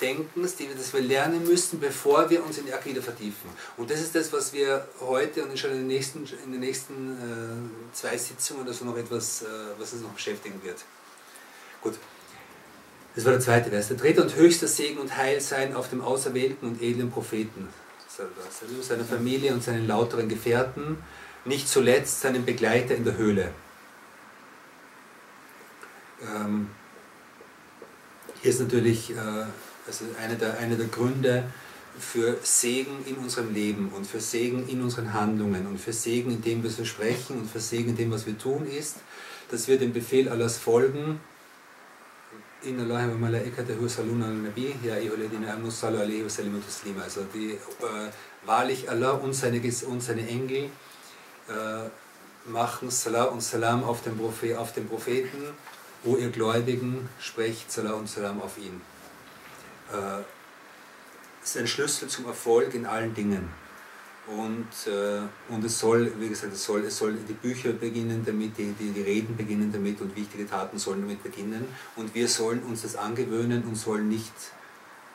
Denkens, 0.01 0.55
die 0.55 0.67
wir, 0.67 0.75
das 0.75 0.93
wir 0.93 1.01
lernen 1.01 1.45
müssen, 1.45 1.79
bevor 1.79 2.29
wir 2.29 2.43
uns 2.43 2.57
in 2.57 2.65
die 2.65 2.73
Akide 2.73 3.01
vertiefen. 3.01 3.49
Und 3.77 3.89
das 3.89 4.01
ist 4.01 4.13
das, 4.13 4.31
was 4.33 4.51
wir 4.53 4.87
heute 4.99 5.43
und 5.43 5.57
schon 5.57 5.71
in 5.71 5.77
den 5.77 5.87
nächsten, 5.87 6.25
in 6.43 6.51
den 6.51 6.59
nächsten 6.59 7.13
äh, 7.13 7.93
zwei 7.95 8.17
Sitzungen 8.17 8.63
oder 8.63 8.73
so 8.73 8.85
noch 8.85 8.97
etwas, 8.97 9.43
äh, 9.43 9.45
was 9.77 9.93
uns 9.93 10.01
noch 10.01 10.11
beschäftigen 10.11 10.61
wird. 10.63 10.77
Gut, 11.81 11.95
das 13.15 13.23
war 13.23 13.31
der 13.31 13.41
zweite 13.41 13.69
Vers. 13.69 13.87
Der 13.87 13.97
dritte 13.97 14.21
und 14.21 14.35
höchste 14.35 14.67
Segen 14.67 14.99
und 14.99 15.15
Heil 15.15 15.39
sein 15.39 15.73
auf 15.73 15.89
dem 15.89 16.01
auserwählten 16.01 16.67
und 16.67 16.81
edlen 16.81 17.09
Propheten, 17.09 17.69
seiner 18.81 19.05
Familie 19.05 19.53
und 19.53 19.63
seinen 19.63 19.87
lauteren 19.87 20.27
Gefährten, 20.27 20.97
nicht 21.45 21.69
zuletzt 21.69 22.21
seinen 22.21 22.43
Begleiter 22.43 22.95
in 22.95 23.05
der 23.05 23.17
Höhle. 23.17 23.51
Ähm, 26.21 26.69
hier 28.41 28.51
ist 28.51 28.59
natürlich 28.59 29.11
äh, 29.11 29.45
ist 29.87 30.03
einer 30.19 30.35
der, 30.35 30.57
einer 30.57 30.75
der 30.75 30.87
Gründe 30.87 31.45
für 31.99 32.37
Segen 32.43 33.05
in 33.05 33.15
unserem 33.15 33.53
Leben 33.53 33.91
und 33.95 34.05
für 34.05 34.19
Segen 34.19 34.67
in 34.67 34.81
unseren 34.81 35.13
Handlungen 35.13 35.67
und 35.67 35.79
für 35.79 35.93
Segen 35.93 36.31
in 36.31 36.41
dem, 36.41 36.63
was 36.63 36.77
wir 36.77 36.85
sprechen 36.85 37.37
und 37.37 37.49
für 37.49 37.59
Segen 37.59 37.89
in 37.89 37.97
dem, 37.97 38.11
was 38.11 38.25
wir 38.25 38.37
tun, 38.37 38.67
ist, 38.67 38.97
dass 39.49 39.67
wir 39.67 39.77
dem 39.77 39.93
Befehl 39.93 40.27
Allahs 40.29 40.57
folgen. 40.57 41.19
In 42.63 42.79
Allah 42.79 43.07
wa 43.07 43.15
malaikatahu 43.15 43.87
saluna 43.87 44.25
al-Nabi, 44.25 44.75
ya 44.83 44.95
ayyuhalladhina 44.95 45.53
amanu 45.53 45.69
sallu 45.69 45.99
alayhi 45.99 46.23
wa 46.23 46.29
sallimu 46.29 46.59
taslima. 46.59 47.03
Also 47.03 47.21
die, 47.33 47.51
äh, 47.51 48.09
wahrlich 48.43 48.89
Allah 48.89 49.11
und 49.11 49.33
seine, 49.33 49.61
und 49.87 50.01
seine 50.01 50.27
Engel 50.27 50.69
äh, 51.47 52.49
machen 52.49 52.89
Salah 52.89 53.25
und 53.25 53.41
Salam 53.41 53.83
auf 53.83 54.01
den, 54.01 54.19
auf 54.57 54.73
den 54.73 54.87
Propheten, 54.87 55.43
wo 56.03 56.17
ihr 56.17 56.29
Gläubigen 56.29 57.07
sprecht 57.19 57.71
Salah 57.71 57.93
und 57.93 58.09
Salam 58.09 58.41
auf 58.41 58.57
ihn 58.57 58.81
äh, 59.91 60.23
ist 61.43 61.57
ein 61.57 61.67
Schlüssel 61.67 62.07
zum 62.07 62.25
Erfolg 62.25 62.73
in 62.73 62.85
allen 62.85 63.13
Dingen. 63.13 63.49
Und, 64.27 64.91
äh, 64.91 65.21
und 65.53 65.63
es 65.63 65.79
soll, 65.79 66.11
wie 66.19 66.29
gesagt, 66.29 66.53
es 66.53 66.63
soll, 66.63 66.83
es 66.85 66.97
soll 66.97 67.13
die 67.13 67.33
Bücher 67.33 67.73
beginnen 67.73 68.23
damit, 68.25 68.57
die, 68.57 68.73
die, 68.73 68.89
die 68.89 69.01
Reden 69.01 69.37
beginnen 69.37 69.71
damit 69.71 70.01
und 70.01 70.15
wichtige 70.15 70.49
Taten 70.49 70.79
sollen 70.79 71.01
damit 71.01 71.21
beginnen. 71.21 71.67
Und 71.95 72.15
wir 72.15 72.27
sollen 72.27 72.63
uns 72.63 72.81
das 72.81 72.95
angewöhnen 72.95 73.63
und 73.63 73.75
sollen 73.75 74.09
nicht, 74.09 74.33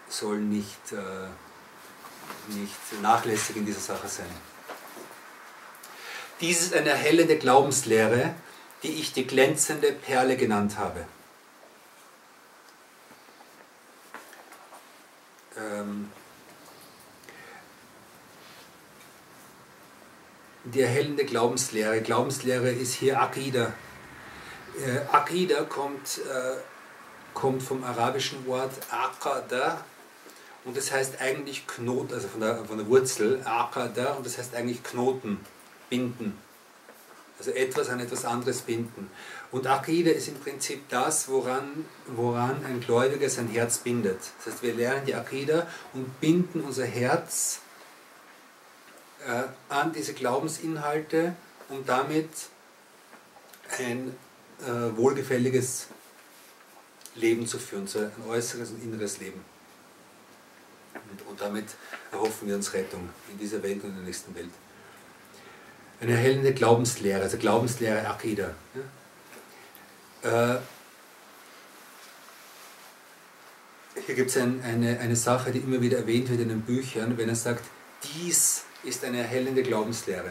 sollen 0.09 0.49
nicht, 0.49 0.93
äh, 0.93 2.57
nicht 2.57 3.03
nachlässig 3.03 3.57
in 3.57 3.67
dieser 3.67 3.81
Sache 3.81 4.07
sein. 4.07 4.31
Dies 6.41 6.62
ist 6.62 6.75
eine 6.75 6.91
erhellende 6.91 7.37
Glaubenslehre, 7.37 8.35
die 8.85 8.93
ich 8.93 9.12
die 9.12 9.27
glänzende 9.27 9.93
Perle 9.93 10.37
genannt 10.37 10.79
habe. 10.79 11.05
Ähm, 15.57 16.11
die 20.64 20.80
erhellende 20.80 21.25
Glaubenslehre. 21.25 22.00
Glaubenslehre 22.00 22.71
ist 22.71 22.95
hier 22.95 23.21
Akida. 23.21 23.73
Äh, 24.78 25.14
Akida 25.14 25.64
kommt, 25.64 26.19
äh, 26.19 26.57
kommt 27.35 27.62
vom 27.62 27.83
arabischen 27.83 28.47
Wort 28.47 28.73
Aqada 28.90 29.85
und 30.64 30.76
das 30.76 30.92
heißt 30.92 31.21
eigentlich 31.21 31.66
Knoten, 31.66 32.14
also 32.14 32.28
von 32.28 32.40
der, 32.40 32.64
von 32.64 32.76
der 32.76 32.87
Wurzel 32.87 33.40
Aqada 33.45 34.12
und 34.12 34.26
das 34.26 34.38
heißt 34.38 34.54
eigentlich 34.54 34.83
Knoten, 34.83 35.40
binden. 35.88 36.38
Also 37.38 37.52
etwas 37.52 37.88
an 37.88 38.00
etwas 38.00 38.26
anderes 38.26 38.61
binden. 38.61 39.11
Und 39.52 39.66
Akida 39.66 40.12
ist 40.12 40.28
im 40.28 40.37
Prinzip 40.37 40.88
das, 40.88 41.28
woran, 41.28 41.85
woran 42.07 42.64
ein 42.64 42.80
Gläubiger 42.80 43.28
sein 43.28 43.49
Herz 43.49 43.78
bindet. 43.78 44.21
Das 44.38 44.54
heißt, 44.54 44.62
wir 44.62 44.75
lernen 44.75 45.07
die 45.07 45.14
Akida 45.14 45.66
und 45.92 46.21
binden 46.21 46.61
unser 46.61 46.85
Herz 46.85 47.61
äh, 49.26 49.42
an 49.69 49.92
diese 49.92 50.14
Glaubensinhalte, 50.14 51.35
um 51.69 51.85
damit 51.85 52.28
ein 53.78 54.14
äh, 54.62 54.97
wohlgefälliges 54.97 55.88
Leben 57.16 57.47
zu 57.47 57.59
führen, 57.59 57.88
so 57.88 57.99
ein 57.99 58.12
äußeres 58.28 58.71
und 58.71 58.83
inneres 58.85 59.19
Leben. 59.19 59.45
Und, 61.11 61.26
und 61.26 61.40
damit 61.40 61.66
erhoffen 62.12 62.47
wir 62.47 62.54
uns 62.54 62.73
Rettung 62.73 63.09
in 63.30 63.38
dieser 63.38 63.61
Welt 63.64 63.83
und 63.83 63.90
in 63.90 63.97
der 63.97 64.04
nächsten 64.04 64.33
Welt. 64.37 64.50
Eine 66.00 66.12
erhellende 66.12 66.54
Glaubenslehre, 66.54 67.23
also 67.23 67.37
Glaubenslehre 67.37 68.09
Akida. 68.09 68.54
Ja? 68.75 68.80
Äh, 70.23 70.57
hier 74.07 74.15
gibt 74.15 74.31
es 74.31 74.37
ein, 74.37 74.62
eine, 74.62 74.99
eine 75.00 75.17
Sache, 75.17 75.50
die 75.50 75.59
immer 75.59 75.81
wieder 75.81 75.99
erwähnt 75.99 76.29
wird 76.29 76.41
in 76.41 76.49
den 76.49 76.62
Büchern, 76.62 77.17
wenn 77.17 77.29
er 77.29 77.35
sagt, 77.35 77.65
dies 78.03 78.65
ist 78.83 79.05
eine 79.05 79.19
erhellende 79.19 79.62
Glaubenslehre. 79.62 80.31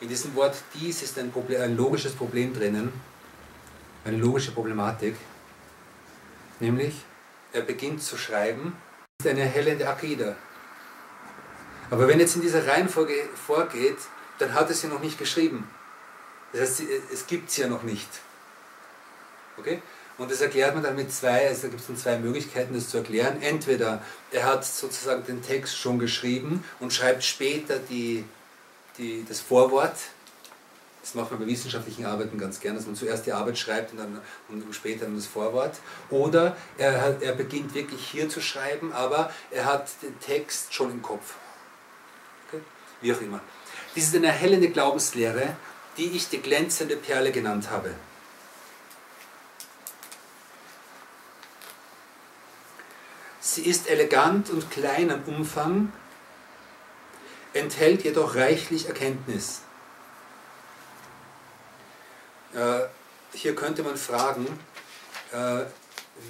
In 0.00 0.08
diesem 0.08 0.34
Wort 0.34 0.56
dies 0.74 1.02
ist 1.02 1.18
ein, 1.18 1.30
Problem, 1.30 1.60
ein 1.60 1.76
logisches 1.76 2.12
Problem 2.12 2.54
drinnen, 2.54 2.92
eine 4.04 4.16
logische 4.16 4.52
Problematik, 4.52 5.16
nämlich 6.60 6.94
er 7.52 7.62
beginnt 7.62 8.02
zu 8.02 8.16
schreiben, 8.16 8.76
ist 9.20 9.28
eine 9.28 9.40
erhellende 9.40 9.88
Akida. 9.88 10.36
Aber 11.90 12.06
wenn 12.06 12.20
jetzt 12.20 12.36
in 12.36 12.42
dieser 12.42 12.66
Reihenfolge 12.66 13.14
vorgeht, 13.34 13.96
dann 14.38 14.54
hat 14.54 14.70
es 14.70 14.82
sie 14.82 14.88
noch 14.88 15.00
nicht 15.00 15.18
geschrieben. 15.18 15.68
Das 16.52 16.62
heißt, 16.62 16.82
es 17.12 17.26
gibt 17.26 17.50
sie 17.50 17.62
ja 17.62 17.68
noch 17.68 17.82
nicht. 17.82 18.08
Okay? 19.58 19.80
Und 20.18 20.32
das 20.32 20.40
erklärt 20.40 20.74
man 20.74 20.82
dann 20.82 20.96
mit 20.96 21.12
zwei, 21.12 21.46
also 21.46 21.62
da 21.62 21.68
gibt 21.68 21.80
es 21.80 21.86
dann 21.86 21.96
zwei 21.96 22.18
Möglichkeiten, 22.18 22.74
das 22.74 22.88
zu 22.88 22.98
erklären. 22.98 23.40
Entweder 23.40 24.02
er 24.32 24.44
hat 24.46 24.64
sozusagen 24.64 25.24
den 25.24 25.42
Text 25.42 25.78
schon 25.78 26.00
geschrieben 26.00 26.64
und 26.80 26.92
schreibt 26.92 27.22
später 27.22 27.78
die, 27.78 28.24
die, 28.98 29.24
das 29.28 29.40
Vorwort. 29.40 29.94
Das 31.00 31.14
macht 31.14 31.30
man 31.30 31.40
bei 31.40 31.46
wissenschaftlichen 31.46 32.04
Arbeiten 32.04 32.36
ganz 32.36 32.58
gern, 32.58 32.74
dass 32.74 32.86
man 32.86 32.96
zuerst 32.96 33.26
die 33.26 33.32
Arbeit 33.32 33.56
schreibt 33.56 33.92
und 33.92 33.98
dann 33.98 34.20
und 34.48 34.74
später 34.74 35.04
dann 35.04 35.14
das 35.14 35.26
Vorwort. 35.26 35.76
Oder 36.10 36.56
er, 36.76 37.16
er 37.22 37.32
beginnt 37.32 37.72
wirklich 37.74 38.04
hier 38.04 38.28
zu 38.28 38.40
schreiben, 38.40 38.92
aber 38.92 39.32
er 39.52 39.66
hat 39.66 39.88
den 40.02 40.18
Text 40.18 40.74
schon 40.74 40.90
im 40.90 41.00
Kopf. 41.00 41.34
Okay? 42.48 42.60
Wie 43.00 43.12
auch 43.14 43.20
immer. 43.20 43.40
Dies 43.94 44.08
ist 44.08 44.16
eine 44.16 44.26
erhellende 44.26 44.68
Glaubenslehre, 44.68 45.56
die 45.96 46.10
ich 46.10 46.28
die 46.28 46.42
glänzende 46.42 46.96
Perle 46.96 47.30
genannt 47.30 47.70
habe. 47.70 47.94
Sie 53.50 53.62
ist 53.62 53.88
elegant 53.88 54.50
und 54.50 54.70
klein 54.70 55.10
am 55.10 55.22
Umfang, 55.24 55.90
enthält 57.54 58.04
jedoch 58.04 58.34
reichlich 58.34 58.88
Erkenntnis. 58.88 59.62
Äh, 62.54 62.80
hier 63.32 63.54
könnte 63.54 63.82
man 63.82 63.96
fragen, 63.96 64.46
äh, 65.32 65.64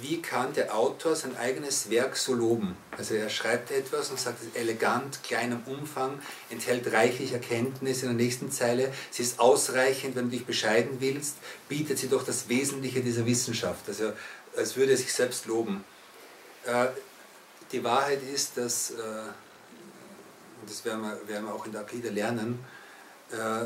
wie 0.01 0.21
kann 0.21 0.53
der 0.53 0.73
Autor 0.73 1.13
sein 1.13 1.35
eigenes 1.35 1.89
Werk 1.89 2.15
so 2.15 2.33
loben? 2.33 2.77
Also 2.97 3.15
er 3.15 3.29
schreibt 3.29 3.71
etwas 3.71 4.11
und 4.11 4.17
sagt, 4.17 4.37
es 4.41 4.57
elegant, 4.57 5.21
klein 5.21 5.51
am 5.51 5.63
Umfang, 5.65 6.21
enthält 6.49 6.89
reichlich 6.93 7.33
Erkenntnis 7.33 8.01
in 8.01 8.07
der 8.07 8.17
nächsten 8.17 8.49
Zeile, 8.49 8.93
sie 9.11 9.23
ist 9.23 9.41
ausreichend, 9.41 10.15
wenn 10.15 10.29
du 10.29 10.37
dich 10.37 10.45
bescheiden 10.45 11.01
willst, 11.01 11.35
bietet 11.67 11.97
sie 11.97 12.07
doch 12.07 12.23
das 12.23 12.47
Wesentliche 12.47 13.01
dieser 13.01 13.25
Wissenschaft, 13.25 13.89
also 13.89 14.13
als 14.55 14.77
würde 14.77 14.93
er 14.93 14.97
sich 14.97 15.11
selbst 15.11 15.47
loben. 15.47 15.83
Die 17.71 17.83
Wahrheit 17.83 18.21
ist, 18.23 18.57
dass, 18.57 18.91
äh, 18.91 18.93
und 18.95 20.69
das 20.69 20.83
werden 20.85 21.01
wir, 21.01 21.27
werden 21.27 21.45
wir 21.45 21.53
auch 21.53 21.65
in 21.65 21.71
der 21.71 21.81
Akide 21.81 22.09
lernen, 22.09 22.63
äh, 23.31 23.65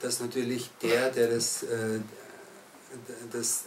dass 0.00 0.20
natürlich 0.20 0.70
der, 0.82 1.10
der 1.10 1.28
das, 1.28 1.62
äh, 1.62 2.00
das, 3.32 3.64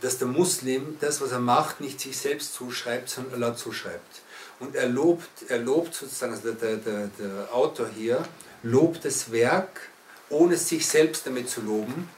dass 0.00 0.18
der 0.18 0.28
Muslim 0.28 0.98
das, 1.00 1.20
was 1.20 1.32
er 1.32 1.38
macht, 1.38 1.80
nicht 1.80 2.00
sich 2.00 2.18
selbst 2.18 2.54
zuschreibt, 2.54 3.08
sondern 3.08 3.42
Allah 3.42 3.56
zuschreibt. 3.56 4.22
Und 4.60 4.74
er 4.74 4.88
lobt, 4.88 5.28
er 5.48 5.58
lobt 5.58 5.94
sozusagen, 5.94 6.32
also 6.34 6.52
der, 6.52 6.76
der, 6.76 7.08
der 7.18 7.54
Autor 7.54 7.88
hier, 7.88 8.22
lobt 8.62 9.04
das 9.04 9.30
Werk, 9.30 9.80
ohne 10.28 10.56
sich 10.56 10.86
selbst 10.86 11.26
damit 11.26 11.48
zu 11.48 11.60
loben, 11.60 12.10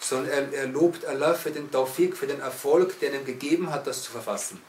sondern 0.00 0.30
er, 0.30 0.52
er 0.52 0.66
lobt 0.66 1.04
Allah 1.04 1.34
für 1.34 1.50
den 1.50 1.70
Tawfiq, 1.70 2.16
für 2.16 2.26
den 2.26 2.40
Erfolg, 2.40 2.98
den 3.00 3.12
er 3.12 3.20
ihm 3.20 3.26
gegeben 3.26 3.70
hat, 3.70 3.86
das 3.86 4.02
zu 4.02 4.10
verfassen. 4.10 4.60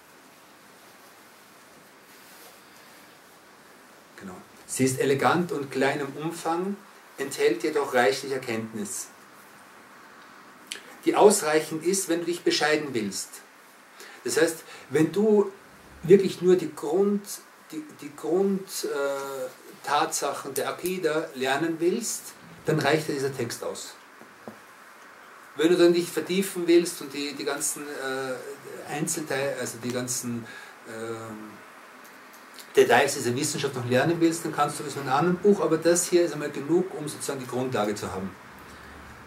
Genau. 4.19 4.35
Sie 4.71 4.85
ist 4.85 4.99
elegant 5.01 5.51
und 5.51 5.69
klein 5.69 5.99
im 5.99 6.15
Umfang, 6.23 6.77
enthält 7.17 7.61
jedoch 7.61 7.93
reichlich 7.93 8.31
Erkenntnis, 8.31 9.07
die 11.03 11.17
ausreichend 11.17 11.85
ist, 11.85 12.07
wenn 12.07 12.21
du 12.21 12.27
dich 12.27 12.43
bescheiden 12.43 12.93
willst. 12.93 13.41
Das 14.23 14.39
heißt, 14.39 14.63
wenn 14.89 15.11
du 15.11 15.51
wirklich 16.03 16.41
nur 16.41 16.55
die 16.55 16.73
Grund, 16.73 17.21
die, 17.73 17.83
die 17.99 18.15
Grundtatsachen 18.15 20.51
äh, 20.51 20.53
der 20.53 20.69
Akida 20.69 21.27
lernen 21.35 21.75
willst, 21.79 22.31
dann 22.65 22.79
reicht 22.79 23.09
dir 23.09 23.13
dieser 23.13 23.35
Text 23.35 23.65
aus. 23.65 23.95
Wenn 25.57 25.67
du 25.67 25.77
dann 25.77 25.93
dich 25.93 26.09
vertiefen 26.09 26.65
willst 26.65 27.01
und 27.01 27.13
die, 27.13 27.33
die 27.33 27.43
ganzen 27.43 27.83
äh, 27.83 28.35
Einzelteile, 28.89 29.57
also 29.59 29.79
die 29.83 29.91
ganzen 29.91 30.45
äh, 30.87 30.91
Details 32.75 33.15
dieser 33.15 33.35
Wissenschaft 33.35 33.75
noch 33.75 33.89
lernen 33.89 34.17
willst, 34.19 34.45
dann 34.45 34.55
kannst 34.55 34.79
du 34.79 34.83
das 34.83 34.95
in 34.95 35.01
einem 35.01 35.11
anderen 35.11 35.37
Buch, 35.37 35.61
aber 35.61 35.77
das 35.77 36.09
hier 36.09 36.23
ist 36.23 36.33
einmal 36.33 36.51
genug, 36.51 36.93
um 36.97 37.07
sozusagen 37.07 37.39
die 37.39 37.47
Grundlage 37.47 37.95
zu 37.95 38.11
haben. 38.11 38.29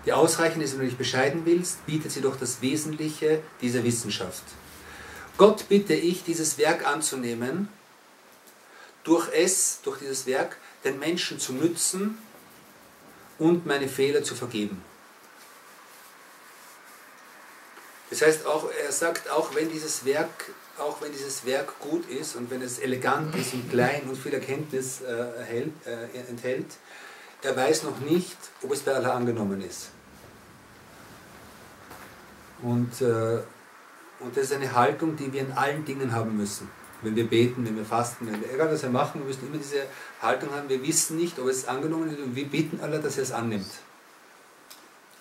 Die 0.07 0.12
ausreichend 0.12 0.62
ist, 0.62 0.72
wenn 0.72 0.80
du 0.80 0.87
dich 0.87 0.98
bescheiden 0.98 1.42
willst, 1.44 1.85
bietet 1.87 2.12
sie 2.12 2.20
doch 2.20 2.37
das 2.37 2.61
Wesentliche 2.61 3.42
dieser 3.61 3.85
Wissenschaft. 3.85 4.42
Gott 5.37 5.68
bitte 5.68 5.94
ich, 5.94 6.24
dieses 6.24 6.59
Werk 6.59 6.87
anzunehmen, 6.87 7.68
durch 9.02 9.28
es, 9.33 9.80
durch 9.83 9.98
dieses 9.98 10.26
Werk, 10.26 10.57
den 10.85 10.98
Menschen 10.98 11.38
zu 11.38 11.52
nützen 11.52 12.18
und 13.38 13.66
meine 13.66 13.88
Fehler 13.88 14.22
zu 14.22 14.35
vergeben. 14.35 14.83
Das 18.11 18.22
heißt, 18.22 18.46
auch, 18.46 18.70
er 18.70 18.92
sagt, 18.92 19.28
auch 19.30 19.54
wenn 19.54 19.70
dieses 19.70 20.04
Werk 20.04 20.50
auch 20.78 21.00
wenn 21.00 21.12
dieses 21.12 21.44
Werk 21.46 21.78
gut 21.78 22.08
ist 22.08 22.37
und 22.37 22.50
wenn 22.50 22.62
es 22.62 22.78
elegant 22.78 23.34
ist 23.37 23.54
und 23.54 23.70
klein 23.70 24.02
und 24.08 24.16
viel 24.16 24.34
Erkenntnis 24.34 25.00
äh, 25.00 25.06
erhält, 25.06 25.72
äh, 25.87 26.18
enthält, 26.28 26.66
er 27.42 27.56
weiß 27.56 27.84
noch 27.84 28.00
nicht, 28.00 28.37
ob 28.62 28.72
es 28.72 28.80
bei 28.80 28.94
Allah 28.94 29.14
angenommen 29.14 29.60
ist. 29.60 29.90
Und, 32.62 33.00
äh, 33.02 33.40
und 34.20 34.37
das 34.37 34.44
ist 34.44 34.52
eine 34.54 34.74
Haltung, 34.74 35.16
die 35.16 35.32
wir 35.32 35.42
in 35.42 35.52
allen 35.52 35.84
Dingen 35.84 36.12
haben 36.12 36.37
müssen. 36.37 36.68
Wenn 37.02 37.14
wir 37.14 37.28
beten, 37.28 37.66
wenn 37.66 37.76
wir 37.76 37.84
fasten, 37.84 38.26
wenn 38.26 38.40
wir, 38.40 38.52
egal 38.52 38.72
was 38.72 38.82
wir 38.82 38.88
machen, 38.88 39.20
wir 39.20 39.26
müssen 39.26 39.46
immer 39.46 39.58
diese 39.58 39.82
Haltung 40.22 40.50
haben, 40.52 40.68
wir 40.68 40.82
wissen 40.82 41.18
nicht, 41.18 41.38
ob 41.38 41.48
es 41.48 41.68
angenommen 41.68 42.10
ist 42.10 42.18
und 42.18 42.34
wir 42.34 42.46
bitten 42.46 42.80
Allah, 42.80 42.98
dass 42.98 43.18
er 43.18 43.24
es 43.24 43.32
annimmt. 43.32 43.70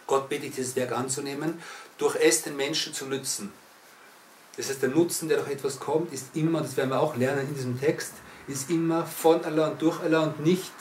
Gott 0.08 0.30
bittet 0.30 0.56
dieses 0.56 0.76
Werk 0.76 0.94
anzunehmen, 0.94 1.62
durch 1.98 2.16
es 2.16 2.44
den 2.44 2.56
Menschen 2.56 2.94
zu 2.94 3.06
nützen 3.06 3.52
Das 4.56 4.70
heißt, 4.70 4.82
der 4.82 4.90
Nutzen, 4.90 5.30
der 5.30 5.38
durch 5.38 5.50
etwas 5.50 5.80
kommt, 5.80 6.14
ist 6.14 6.28
immer, 6.36 6.62
das 6.62 6.78
werden 6.78 6.92
wir 6.92 7.00
auch 7.00 7.16
lernen 7.16 7.48
in 7.48 7.56
diesem 7.56 7.80
Text, 7.80 8.14
ist 8.48 8.70
immer 8.70 9.06
von 9.06 9.44
Allah 9.44 9.70
und 9.70 9.82
durch 9.82 10.00
Allah 10.02 10.24
und 10.24 10.40
nicht 10.42 10.74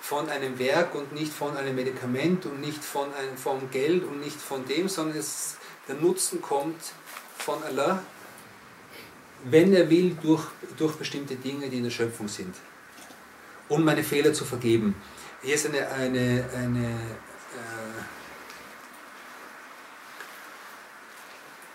von 0.00 0.28
einem 0.28 0.58
Werk 0.58 0.94
und 0.94 1.12
nicht 1.12 1.32
von 1.32 1.56
einem 1.56 1.74
Medikament 1.74 2.46
und 2.46 2.60
nicht 2.60 2.84
von 2.84 3.12
einem, 3.14 3.36
vom 3.36 3.70
Geld 3.70 4.04
und 4.04 4.20
nicht 4.20 4.40
von 4.40 4.66
dem, 4.66 4.88
sondern 4.88 5.16
es, 5.16 5.56
der 5.88 5.96
Nutzen 5.96 6.42
kommt 6.42 6.80
von 7.38 7.62
Allah, 7.62 8.02
wenn 9.44 9.72
er 9.72 9.88
will, 9.88 10.16
durch, 10.22 10.44
durch 10.76 10.94
bestimmte 10.96 11.36
Dinge, 11.36 11.68
die 11.68 11.78
in 11.78 11.84
der 11.84 11.90
Schöpfung 11.90 12.28
sind. 12.28 12.54
Um 13.68 13.84
meine 13.84 14.04
Fehler 14.04 14.32
zu 14.32 14.44
vergeben. 14.44 14.94
Hier 15.42 15.54
ist 15.54 15.66
eine, 15.66 15.88
eine, 15.88 16.44
eine 16.54 16.86
äh, 16.86 18.02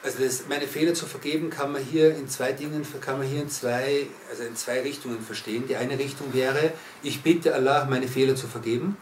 also 0.04 0.24
das, 0.24 0.48
meine 0.48 0.68
Fehler 0.68 0.94
zu 0.94 1.06
vergeben 1.06 1.50
kann 1.50 1.72
man 1.72 1.84
hier 1.84 2.16
in 2.16 2.28
zwei 2.28 2.54
Dingen, 2.54 2.86
kann 3.02 3.20
man 3.20 3.28
hier 3.28 3.42
in 3.42 3.50
zwei, 3.50 4.08
also 4.30 4.44
in 4.44 4.56
zwei 4.56 4.82
Richtungen 4.82 5.22
verstehen. 5.22 5.68
Die 5.68 5.76
eine 5.76 6.00
Richtung 6.00 6.34
wäre, 6.34 6.74
ich 7.04 7.22
bitte 7.22 7.54
Allah, 7.54 7.86
meine 7.86 8.08
Fehler 8.08 8.36
zu 8.36 8.48
vergeben. 8.48 8.98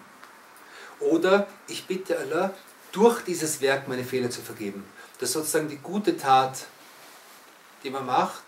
Oder 1.00 1.48
ich 1.68 1.86
bitte 1.86 2.20
Allah, 2.20 2.54
durch 2.92 3.22
dieses 3.22 3.62
Werk 3.62 3.88
meine 3.88 4.04
Fehler 4.04 4.30
zu 4.30 4.42
vergeben. 4.42 4.84
Dass 5.20 5.32
sozusagen 5.32 5.70
die 5.70 5.78
gute 5.78 6.18
Tat, 6.18 6.66
die 7.84 7.90
man 7.90 8.06
macht, 8.06 8.44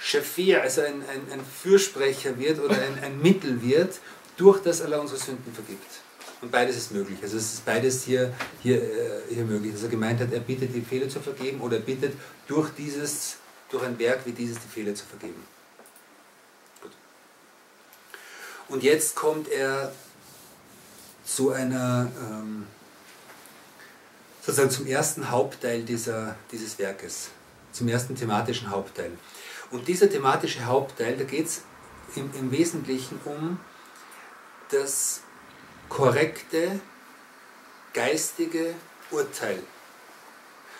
Shafir, 0.00 0.62
also 0.62 0.80
ein, 0.80 1.04
ein, 1.08 1.32
ein 1.32 1.40
Fürsprecher 1.62 2.36
wird 2.36 2.58
oder 2.58 2.74
ein, 2.74 2.98
ein 3.04 3.22
Mittel 3.22 3.62
wird, 3.62 4.00
durch 4.36 4.60
das 4.60 4.82
Allah 4.82 4.98
unsere 4.98 5.20
Sünden 5.20 5.54
vergibt. 5.54 6.01
Und 6.42 6.50
beides 6.50 6.76
ist 6.76 6.90
möglich. 6.90 7.20
Also 7.22 7.36
es 7.36 7.54
ist 7.54 7.64
beides 7.64 8.02
hier, 8.02 8.34
hier, 8.62 8.82
äh, 8.82 9.22
hier 9.32 9.44
möglich. 9.44 9.74
Er 9.80 9.88
gemeint 9.88 10.20
hat, 10.20 10.32
er 10.32 10.40
bittet 10.40 10.74
die 10.74 10.80
Fehler 10.80 11.08
zu 11.08 11.20
vergeben 11.20 11.60
oder 11.60 11.76
er 11.76 11.82
bittet 11.82 12.14
durch 12.48 12.70
dieses, 12.70 13.36
durch 13.70 13.84
ein 13.84 13.96
Werk 14.00 14.26
wie 14.26 14.32
dieses 14.32 14.58
die 14.58 14.68
Fehler 14.68 14.92
zu 14.92 15.06
vergeben. 15.06 15.40
Gut. 16.82 16.90
Und 18.68 18.82
jetzt 18.82 19.14
kommt 19.14 19.48
er 19.48 19.92
zu 21.24 21.52
einer, 21.52 22.10
ähm, 22.28 22.66
sozusagen 24.40 24.70
zum 24.70 24.86
ersten 24.88 25.30
Hauptteil 25.30 25.84
dieser, 25.84 26.34
dieses 26.50 26.76
Werkes, 26.80 27.28
zum 27.70 27.86
ersten 27.86 28.16
thematischen 28.16 28.68
Hauptteil. 28.68 29.12
Und 29.70 29.86
dieser 29.86 30.10
thematische 30.10 30.64
Hauptteil, 30.64 31.16
da 31.16 31.22
geht 31.22 31.46
es 31.46 31.62
im, 32.16 32.28
im 32.34 32.50
Wesentlichen 32.50 33.20
um 33.24 33.60
das 34.70 35.20
korrekte, 35.92 36.80
geistige 37.92 38.74
Urteil. 39.10 39.58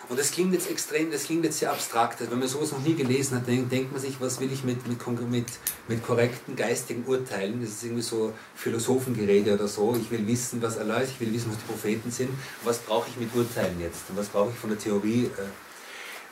Und 0.09 0.19
das 0.19 0.31
klingt 0.31 0.53
jetzt 0.53 0.69
extrem, 0.69 1.11
das 1.11 1.25
klingt 1.25 1.45
jetzt 1.45 1.59
sehr 1.59 1.71
abstrakt. 1.71 2.19
Wenn 2.19 2.39
man 2.39 2.47
sowas 2.47 2.71
noch 2.71 2.81
nie 2.81 2.95
gelesen 2.95 3.37
hat, 3.37 3.47
dann 3.47 3.69
denkt 3.69 3.91
man 3.91 4.01
sich, 4.01 4.19
was 4.19 4.39
will 4.39 4.51
ich 4.51 4.63
mit, 4.63 4.85
mit, 4.87 5.29
mit, 5.29 5.45
mit 5.87 6.03
korrekten 6.03 6.55
geistigen 6.55 7.05
Urteilen? 7.05 7.61
Das 7.61 7.69
ist 7.69 7.83
irgendwie 7.83 8.01
so 8.01 8.33
Philosophengerede 8.55 9.53
oder 9.53 9.67
so. 9.67 9.95
Ich 9.95 10.09
will 10.09 10.25
wissen, 10.27 10.61
was 10.61 10.77
Allah 10.77 11.03
ich 11.03 11.19
will 11.21 11.31
wissen, 11.31 11.51
was 11.51 11.59
die 11.59 11.65
Propheten 11.65 12.11
sind. 12.11 12.31
Was 12.63 12.79
brauche 12.79 13.07
ich 13.07 13.17
mit 13.17 13.33
Urteilen 13.35 13.79
jetzt? 13.79 14.09
Und 14.09 14.17
was 14.17 14.27
brauche 14.27 14.49
ich 14.49 14.57
von 14.57 14.71
der 14.71 14.79
Theorie? 14.79 15.29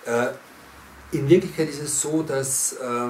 Äh, 0.06 0.26
äh, 0.26 0.34
in 1.12 1.30
Wirklichkeit 1.30 1.70
ist 1.70 1.82
es 1.82 2.02
so, 2.02 2.24
dass, 2.24 2.74
äh, 2.74 3.10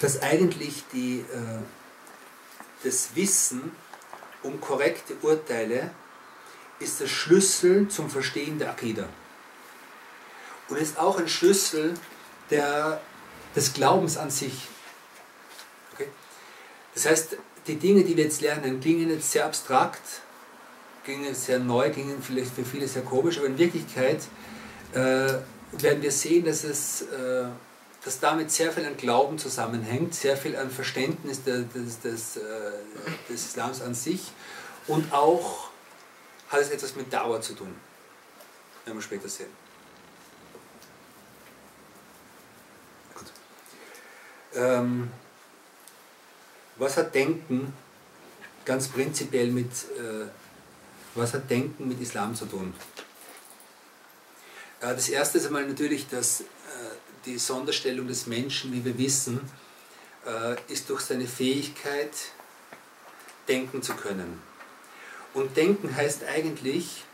dass 0.00 0.22
eigentlich 0.22 0.84
die, 0.92 1.24
das 2.82 3.10
Wissen 3.14 3.72
um 4.42 4.60
korrekte 4.60 5.14
Urteile 5.22 5.90
ist 6.78 7.00
der 7.00 7.06
Schlüssel 7.06 7.88
zum 7.88 8.10
Verstehen 8.10 8.58
der 8.58 8.70
Akida. 8.70 9.08
Und 10.68 10.78
ist 10.78 10.98
auch 10.98 11.18
ein 11.18 11.28
Schlüssel 11.28 11.94
der, 12.50 13.00
des 13.54 13.72
Glaubens 13.72 14.16
an 14.16 14.30
sich. 14.30 14.68
Okay? 15.94 16.08
Das 16.94 17.06
heißt, 17.06 17.36
die 17.66 17.76
Dinge, 17.76 18.04
die 18.04 18.16
wir 18.16 18.24
jetzt 18.24 18.40
lernen, 18.40 18.80
klingen 18.80 19.10
jetzt 19.10 19.30
sehr 19.30 19.44
abstrakt, 19.44 20.02
klingen 21.04 21.34
sehr 21.34 21.58
neu, 21.58 21.90
klingen 21.90 22.22
vielleicht 22.22 22.54
für 22.54 22.64
viele 22.64 22.88
sehr 22.88 23.02
komisch, 23.02 23.38
aber 23.38 23.46
in 23.46 23.58
Wirklichkeit 23.58 24.22
äh, 24.92 24.98
werden 25.72 26.02
wir 26.02 26.12
sehen, 26.12 26.44
dass 26.44 26.64
es 26.64 27.02
äh, 27.02 27.44
dass 28.04 28.18
damit 28.18 28.50
sehr 28.50 28.72
viel 28.72 28.84
an 28.84 28.96
Glauben 28.96 29.38
zusammenhängt, 29.38 30.14
sehr 30.14 30.36
viel 30.36 30.56
an 30.56 30.70
Verständnis 30.70 31.44
des, 31.44 31.66
des, 31.72 32.00
des, 32.00 32.36
äh, 32.36 32.42
des 33.28 33.46
Islams 33.46 33.80
an 33.80 33.94
sich 33.94 34.32
und 34.88 35.12
auch 35.12 35.68
hat 36.48 36.60
es 36.60 36.70
etwas 36.70 36.96
mit 36.96 37.12
Dauer 37.12 37.40
zu 37.40 37.54
tun. 37.54 37.74
Werden 38.84 38.98
wir 38.98 39.02
später 39.02 39.28
sehen. 39.28 39.50
Gut. 43.14 43.26
Ähm, 44.54 45.10
was 46.76 46.96
hat 46.96 47.14
Denken 47.14 47.72
ganz 48.64 48.88
prinzipiell 48.88 49.48
mit, 49.52 49.70
äh, 49.70 50.26
was 51.14 51.34
hat 51.34 51.48
Denken 51.48 51.86
mit 51.86 52.00
Islam 52.00 52.34
zu 52.34 52.46
tun? 52.46 52.74
Äh, 54.80 54.94
das 54.94 55.08
erste 55.08 55.38
ist 55.38 55.46
einmal 55.46 55.66
natürlich, 55.66 56.08
dass 56.08 56.44
die 57.24 57.38
Sonderstellung 57.38 58.08
des 58.08 58.26
Menschen, 58.26 58.72
wie 58.72 58.84
wir 58.84 58.96
wissen, 58.98 59.40
äh, 60.26 60.56
ist 60.72 60.90
durch 60.90 61.02
seine 61.02 61.26
Fähigkeit, 61.26 62.10
denken 63.48 63.82
zu 63.82 63.94
können. 63.94 64.42
Und 65.34 65.56
denken 65.56 65.94
heißt 65.94 66.24
eigentlich, 66.24 67.04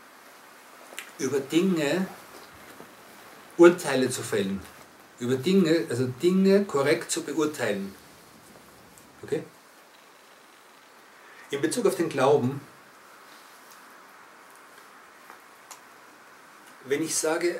über 1.17 1.39
Dinge 1.39 2.07
Urteile 3.57 4.09
zu 4.09 4.23
fällen. 4.23 4.61
Über 5.19 5.35
Dinge, 5.35 5.85
also 5.89 6.07
Dinge 6.21 6.63
korrekt 6.65 7.11
zu 7.11 7.23
beurteilen. 7.23 7.93
Okay? 9.21 9.43
In 11.51 11.61
Bezug 11.61 11.85
auf 11.87 11.95
den 11.95 12.09
Glauben, 12.09 12.61
wenn 16.85 17.03
ich 17.03 17.15
sage, 17.15 17.59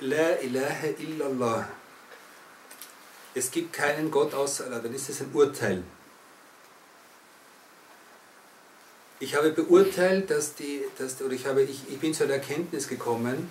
La 0.00 0.36
ilaha 0.42 0.88
illallah. 0.98 1.68
Es 3.34 3.50
gibt 3.50 3.72
keinen 3.72 4.10
Gott 4.10 4.34
außer 4.34 4.64
Allah, 4.66 4.80
dann 4.80 4.94
ist 4.94 5.08
es 5.08 5.20
ein 5.20 5.30
Urteil. 5.32 5.82
Ich 9.18 9.34
habe 9.34 9.50
beurteilt, 9.50 10.30
dass 10.30 10.54
die, 10.54 10.82
dass, 10.98 11.20
oder 11.22 11.32
ich, 11.32 11.46
habe, 11.46 11.62
ich, 11.62 11.80
ich 11.88 11.98
bin 11.98 12.12
zu 12.12 12.26
der 12.26 12.36
Erkenntnis 12.36 12.88
gekommen, 12.88 13.50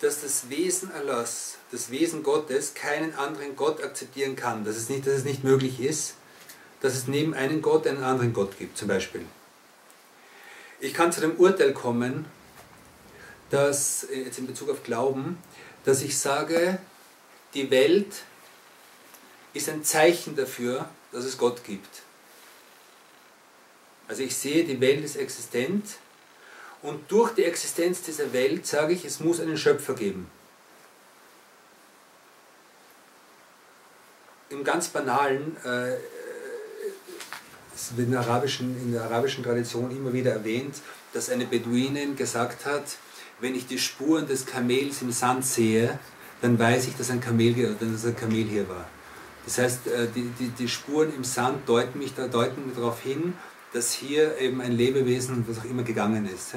dass 0.00 0.22
das 0.22 0.48
Wesen 0.48 0.92
Allahs, 0.92 1.58
das 1.72 1.90
Wesen 1.90 2.22
Gottes, 2.22 2.74
keinen 2.74 3.14
anderen 3.16 3.56
Gott 3.56 3.82
akzeptieren 3.82 4.36
kann. 4.36 4.64
Dass 4.64 4.76
es 4.76 4.88
nicht, 4.88 5.06
dass 5.06 5.14
es 5.14 5.24
nicht 5.24 5.42
möglich 5.42 5.80
ist, 5.80 6.14
dass 6.80 6.94
es 6.94 7.08
neben 7.08 7.34
einem 7.34 7.60
Gott 7.60 7.86
einen 7.88 8.04
anderen 8.04 8.32
Gott 8.32 8.56
gibt, 8.58 8.78
zum 8.78 8.86
Beispiel. 8.86 9.26
Ich 10.78 10.94
kann 10.94 11.12
zu 11.12 11.20
dem 11.20 11.34
Urteil 11.36 11.74
kommen, 11.74 12.26
dass, 13.50 14.04
äh, 14.04 14.22
jetzt 14.22 14.38
in 14.38 14.46
Bezug 14.46 14.70
auf 14.70 14.82
Glauben, 14.82 15.38
dass 15.84 16.02
ich 16.02 16.18
sage, 16.18 16.78
die 17.54 17.70
Welt 17.70 18.22
ist 19.52 19.68
ein 19.68 19.84
Zeichen 19.84 20.36
dafür, 20.36 20.88
dass 21.12 21.24
es 21.24 21.36
Gott 21.36 21.64
gibt. 21.64 22.02
Also 24.08 24.22
ich 24.22 24.36
sehe, 24.36 24.64
die 24.64 24.80
Welt 24.80 25.04
ist 25.04 25.16
existent 25.16 25.84
und 26.82 27.10
durch 27.10 27.32
die 27.34 27.44
Existenz 27.44 28.02
dieser 28.02 28.32
Welt 28.32 28.66
sage 28.66 28.92
ich, 28.92 29.04
es 29.04 29.20
muss 29.20 29.40
einen 29.40 29.56
Schöpfer 29.56 29.94
geben. 29.94 30.30
Im 34.48 34.64
ganz 34.64 34.88
banalen, 34.88 35.56
äh, 35.64 35.96
es 37.74 37.96
wird 37.96 38.06
in 38.06 38.12
der, 38.12 38.20
arabischen, 38.20 38.76
in 38.80 38.92
der 38.92 39.04
arabischen 39.04 39.44
Tradition 39.44 39.90
immer 39.90 40.12
wieder 40.12 40.32
erwähnt, 40.32 40.76
dass 41.12 41.30
eine 41.30 41.46
Beduinin 41.46 42.16
gesagt 42.16 42.66
hat, 42.66 42.84
wenn 43.40 43.54
ich 43.54 43.66
die 43.66 43.78
Spuren 43.78 44.26
des 44.26 44.46
Kamels 44.46 45.02
im 45.02 45.12
Sand 45.12 45.44
sehe, 45.44 45.98
dann 46.42 46.58
weiß 46.58 46.88
ich, 46.88 46.96
dass 46.96 47.10
ein 47.10 47.20
Kamel, 47.20 47.76
dass 47.78 48.04
ein 48.04 48.16
Kamel 48.16 48.44
hier 48.44 48.68
war. 48.68 48.86
Das 49.44 49.58
heißt, 49.58 49.86
äh, 49.88 50.08
die, 50.14 50.30
die, 50.38 50.48
die 50.48 50.68
Spuren 50.68 51.14
im 51.14 51.24
Sand 51.24 51.68
deuten 51.68 51.98
mich 51.98 52.14
deuten 52.14 52.72
darauf 52.74 53.00
hin, 53.02 53.34
dass 53.72 53.92
hier 53.92 54.38
eben 54.38 54.60
ein 54.60 54.72
Lebewesen, 54.72 55.44
was 55.48 55.58
auch 55.58 55.64
immer 55.64 55.82
gegangen 55.82 56.26
ist. 56.26 56.54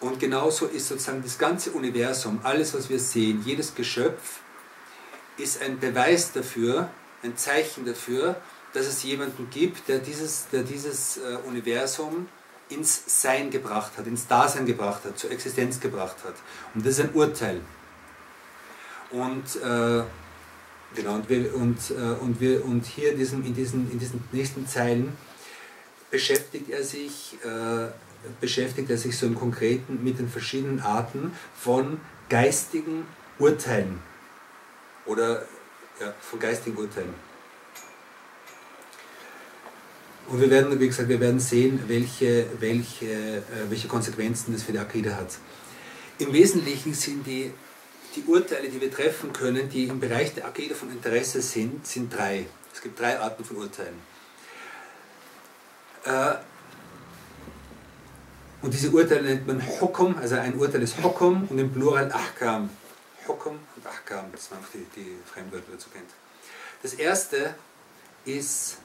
Und 0.00 0.18
genauso 0.18 0.66
ist 0.66 0.88
sozusagen 0.88 1.22
das 1.22 1.38
ganze 1.38 1.70
Universum, 1.70 2.40
alles 2.42 2.74
was 2.74 2.88
wir 2.88 2.98
sehen, 2.98 3.42
jedes 3.44 3.74
Geschöpf, 3.74 4.40
ist 5.38 5.62
ein 5.62 5.78
Beweis 5.78 6.32
dafür, 6.32 6.90
ein 7.22 7.36
Zeichen 7.36 7.86
dafür, 7.86 8.36
dass 8.72 8.86
es 8.86 9.02
jemanden 9.02 9.48
gibt, 9.50 9.88
der 9.88 9.98
dieses, 9.98 10.48
der 10.50 10.62
dieses 10.62 11.18
äh, 11.18 11.36
Universum 11.46 12.28
ins 12.72 13.02
Sein 13.06 13.50
gebracht 13.50 13.92
hat, 13.96 14.06
ins 14.06 14.26
Dasein 14.26 14.66
gebracht 14.66 15.04
hat, 15.04 15.18
zur 15.18 15.30
Existenz 15.30 15.80
gebracht 15.80 16.16
hat. 16.24 16.34
Und 16.74 16.84
das 16.86 16.98
ist 16.98 17.04
ein 17.04 17.14
Urteil. 17.14 17.60
Und, 19.10 19.56
äh, 19.56 20.02
genau, 20.94 21.14
und, 21.14 21.28
wir, 21.28 21.54
und, 21.54 21.90
äh, 21.90 21.94
und, 22.20 22.40
wir, 22.40 22.64
und 22.64 22.86
hier 22.86 23.12
in 23.12 23.18
diesen, 23.18 23.44
in, 23.44 23.54
diesen, 23.54 23.90
in 23.90 23.98
diesen 23.98 24.24
nächsten 24.32 24.66
Zeilen 24.66 25.16
beschäftigt 26.10 26.70
er 26.70 26.82
sich, 26.82 27.38
äh, 27.44 27.88
beschäftigt 28.40 28.90
er 28.90 28.98
sich 28.98 29.16
so 29.18 29.26
im 29.26 29.34
Konkreten 29.34 30.02
mit 30.02 30.18
den 30.18 30.28
verschiedenen 30.28 30.80
Arten 30.80 31.32
von 31.54 32.00
geistigen 32.28 33.06
Urteilen. 33.38 34.00
oder 35.06 35.42
ja, 36.00 36.12
von 36.20 36.38
geistigen 36.38 36.76
Urteilen. 36.76 37.31
Und 40.28 40.40
wir 40.40 40.50
werden, 40.50 40.78
wie 40.78 40.86
gesagt, 40.86 41.08
wir 41.08 41.20
werden 41.20 41.40
sehen, 41.40 41.80
welche, 41.88 42.46
welche, 42.60 43.06
äh, 43.06 43.42
welche 43.68 43.88
Konsequenzen 43.88 44.52
das 44.52 44.62
für 44.62 44.72
die 44.72 44.78
Akide 44.78 45.16
hat. 45.16 45.38
Im 46.18 46.32
Wesentlichen 46.32 46.94
sind 46.94 47.26
die, 47.26 47.52
die 48.14 48.22
Urteile, 48.24 48.68
die 48.68 48.80
wir 48.80 48.90
treffen 48.90 49.32
können, 49.32 49.68
die 49.68 49.84
im 49.84 49.98
Bereich 49.98 50.34
der 50.34 50.46
Akide 50.46 50.74
von 50.74 50.90
Interesse 50.90 51.42
sind, 51.42 51.86
sind 51.86 52.14
drei. 52.14 52.46
Es 52.72 52.80
gibt 52.80 52.98
drei 52.98 53.18
Arten 53.18 53.44
von 53.44 53.56
Urteilen. 53.56 53.98
Äh, 56.04 56.34
und 58.62 58.72
diese 58.72 58.90
Urteile 58.90 59.22
nennt 59.22 59.46
man 59.46 59.62
Hukum, 59.80 60.16
also 60.18 60.36
ein 60.36 60.54
Urteil 60.56 60.82
ist 60.82 61.02
Hukum 61.02 61.46
und 61.48 61.58
im 61.58 61.72
Plural 61.72 62.10
Ahkam. 62.12 62.70
Hukum 63.26 63.58
und 63.76 63.86
Ahkam, 63.86 64.30
dass 64.30 64.50
man 64.50 64.60
die, 64.72 64.86
die 65.00 65.16
Fremdwörter 65.26 65.72
dazu 65.72 65.90
kennt. 65.90 66.10
Das 66.82 66.94
erste 66.94 67.54
ist 68.24 68.78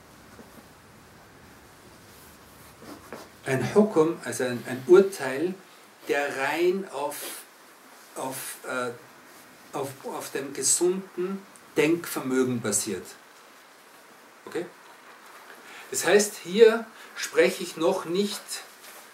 ein 3.45 3.73
Hukum, 3.73 4.17
also 4.23 4.43
ein, 4.43 4.63
ein 4.67 4.83
Urteil, 4.87 5.53
der 6.07 6.37
rein 6.37 6.87
auf, 6.93 7.15
auf, 8.15 8.57
äh, 8.67 8.91
auf, 9.75 9.89
auf 10.05 10.31
dem 10.31 10.53
gesunden 10.53 11.41
Denkvermögen 11.75 12.61
basiert. 12.61 13.05
Okay? 14.45 14.65
Das 15.91 16.05
heißt, 16.05 16.35
hier 16.43 16.85
spreche 17.15 17.63
ich 17.63 17.77
noch 17.77 18.05
nicht 18.05 18.41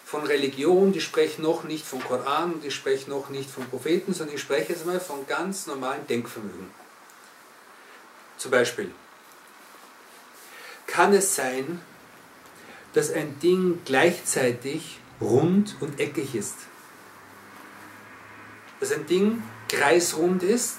von 0.04 0.24
Religion, 0.24 0.94
ich 0.94 1.04
spreche 1.04 1.40
noch 1.42 1.64
nicht 1.64 1.86
vom 1.86 2.02
Koran, 2.02 2.60
ich 2.62 2.74
spreche 2.74 3.10
noch 3.10 3.30
nicht 3.30 3.50
von 3.50 3.68
Propheten, 3.68 4.12
sondern 4.12 4.36
ich 4.36 4.42
spreche 4.42 4.72
jetzt 4.72 4.86
mal 4.86 5.00
von 5.00 5.26
ganz 5.26 5.66
normalen 5.66 6.06
Denkvermögen. 6.06 6.70
Zum 8.36 8.50
Beispiel, 8.50 8.92
kann 10.86 11.14
es 11.14 11.34
sein, 11.34 11.80
dass 12.94 13.12
ein 13.12 13.38
Ding 13.40 13.80
gleichzeitig 13.84 14.98
rund 15.20 15.76
und 15.80 16.00
eckig 16.00 16.34
ist? 16.34 16.56
Dass 18.80 18.92
ein 18.92 19.06
Ding 19.06 19.42
kreisrund 19.68 20.42
ist 20.42 20.78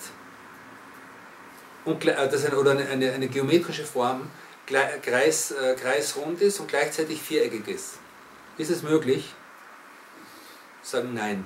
und, 1.83 2.05
äh, 2.05 2.29
dass 2.29 2.45
eine, 2.45 2.57
oder 2.57 2.71
eine, 2.71 2.87
eine, 2.87 3.11
eine 3.11 3.27
geometrische 3.27 3.85
Form 3.85 4.29
kreis, 4.65 5.51
äh, 5.51 5.75
kreisrund 5.75 6.41
ist 6.41 6.59
und 6.59 6.67
gleichzeitig 6.67 7.21
viereckig 7.21 7.67
ist. 7.67 7.93
Ist 8.57 8.71
es 8.71 8.81
möglich? 8.81 9.33
Sagen 10.81 11.13
nein. 11.13 11.45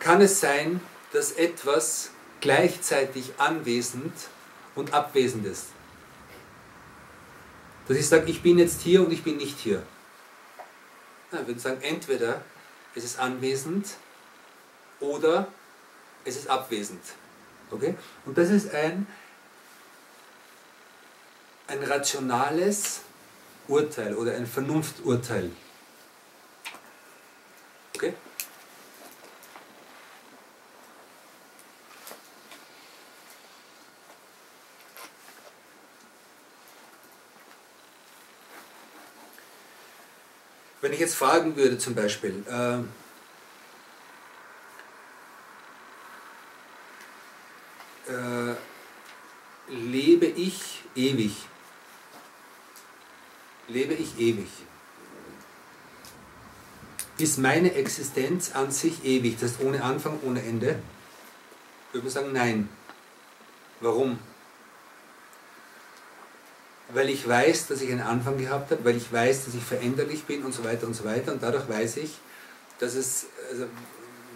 Kann 0.00 0.20
es 0.20 0.40
sein, 0.40 0.80
dass 1.12 1.32
etwas 1.32 2.10
gleichzeitig 2.40 3.32
anwesend 3.38 4.12
und 4.74 4.92
abwesend 4.92 5.46
ist? 5.46 5.75
Dass 7.88 7.96
ich 7.96 8.08
sage, 8.08 8.30
ich 8.30 8.42
bin 8.42 8.58
jetzt 8.58 8.82
hier 8.82 9.02
und 9.02 9.12
ich 9.12 9.22
bin 9.22 9.36
nicht 9.36 9.58
hier. 9.58 9.82
Ja, 11.32 11.40
ich 11.40 11.46
würde 11.46 11.60
sagen, 11.60 11.80
entweder 11.82 12.42
es 12.94 13.04
ist 13.04 13.18
anwesend 13.18 13.86
oder 15.00 15.48
es 16.24 16.36
ist 16.36 16.48
abwesend. 16.48 17.02
Okay? 17.70 17.94
Und 18.24 18.36
das 18.38 18.50
ist 18.50 18.74
ein, 18.74 19.06
ein 21.68 21.82
rationales 21.84 23.00
Urteil 23.68 24.14
oder 24.14 24.34
ein 24.34 24.46
Vernunfturteil. 24.46 25.50
Okay? 27.94 28.14
Wenn 40.86 40.92
ich 40.92 41.00
jetzt 41.00 41.16
fragen 41.16 41.56
würde 41.56 41.78
zum 41.78 41.96
Beispiel, 41.96 42.44
äh, 42.48 42.76
äh, 48.08 48.54
lebe 49.66 50.26
ich 50.26 50.84
ewig? 50.94 51.32
lebe 53.66 53.94
ich 53.94 54.16
ewig? 54.20 54.46
Ist 57.18 57.38
meine 57.38 57.74
Existenz 57.74 58.52
an 58.54 58.70
sich 58.70 59.04
ewig, 59.04 59.40
das 59.40 59.50
ist 59.50 59.60
ohne 59.62 59.82
Anfang, 59.82 60.20
ohne 60.22 60.40
Ende? 60.40 60.78
Würde 61.90 62.04
man 62.04 62.12
sagen, 62.12 62.32
nein. 62.32 62.68
Warum? 63.80 64.20
Weil 66.88 67.10
ich 67.10 67.26
weiß, 67.26 67.66
dass 67.66 67.80
ich 67.80 67.90
einen 67.90 68.02
Anfang 68.02 68.38
gehabt 68.38 68.70
habe, 68.70 68.84
weil 68.84 68.96
ich 68.96 69.12
weiß, 69.12 69.46
dass 69.46 69.54
ich 69.54 69.62
veränderlich 69.62 70.24
bin 70.24 70.44
und 70.44 70.54
so 70.54 70.64
weiter 70.64 70.86
und 70.86 70.94
so 70.94 71.04
weiter. 71.04 71.32
Und 71.32 71.42
dadurch 71.42 71.68
weiß 71.68 71.96
ich, 71.98 72.18
dass 72.78 72.94
es, 72.94 73.26
also, 73.50 73.66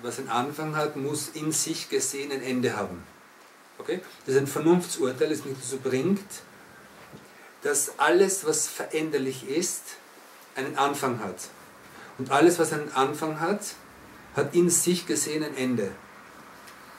was 0.02 0.18
einen 0.18 0.28
Anfang 0.28 0.76
hat, 0.76 0.96
muss 0.96 1.28
in 1.34 1.52
sich 1.52 1.88
gesehen 1.88 2.32
ein 2.32 2.42
Ende 2.42 2.76
haben. 2.76 3.02
Okay? 3.78 4.00
Das 4.26 4.34
ist 4.34 4.40
ein 4.40 4.46
Vernunftsurteil, 4.46 5.28
das 5.28 5.44
mich 5.44 5.54
dazu 5.60 5.78
bringt, 5.78 6.24
dass 7.62 7.98
alles, 7.98 8.46
was 8.46 8.66
veränderlich 8.66 9.48
ist, 9.48 9.82
einen 10.54 10.76
Anfang 10.76 11.20
hat. 11.20 11.36
Und 12.18 12.30
alles, 12.30 12.58
was 12.58 12.72
einen 12.72 12.90
Anfang 12.92 13.40
hat, 13.40 13.60
hat 14.34 14.54
in 14.54 14.70
sich 14.70 15.06
gesehen 15.06 15.42
ein 15.42 15.56
Ende. 15.56 15.90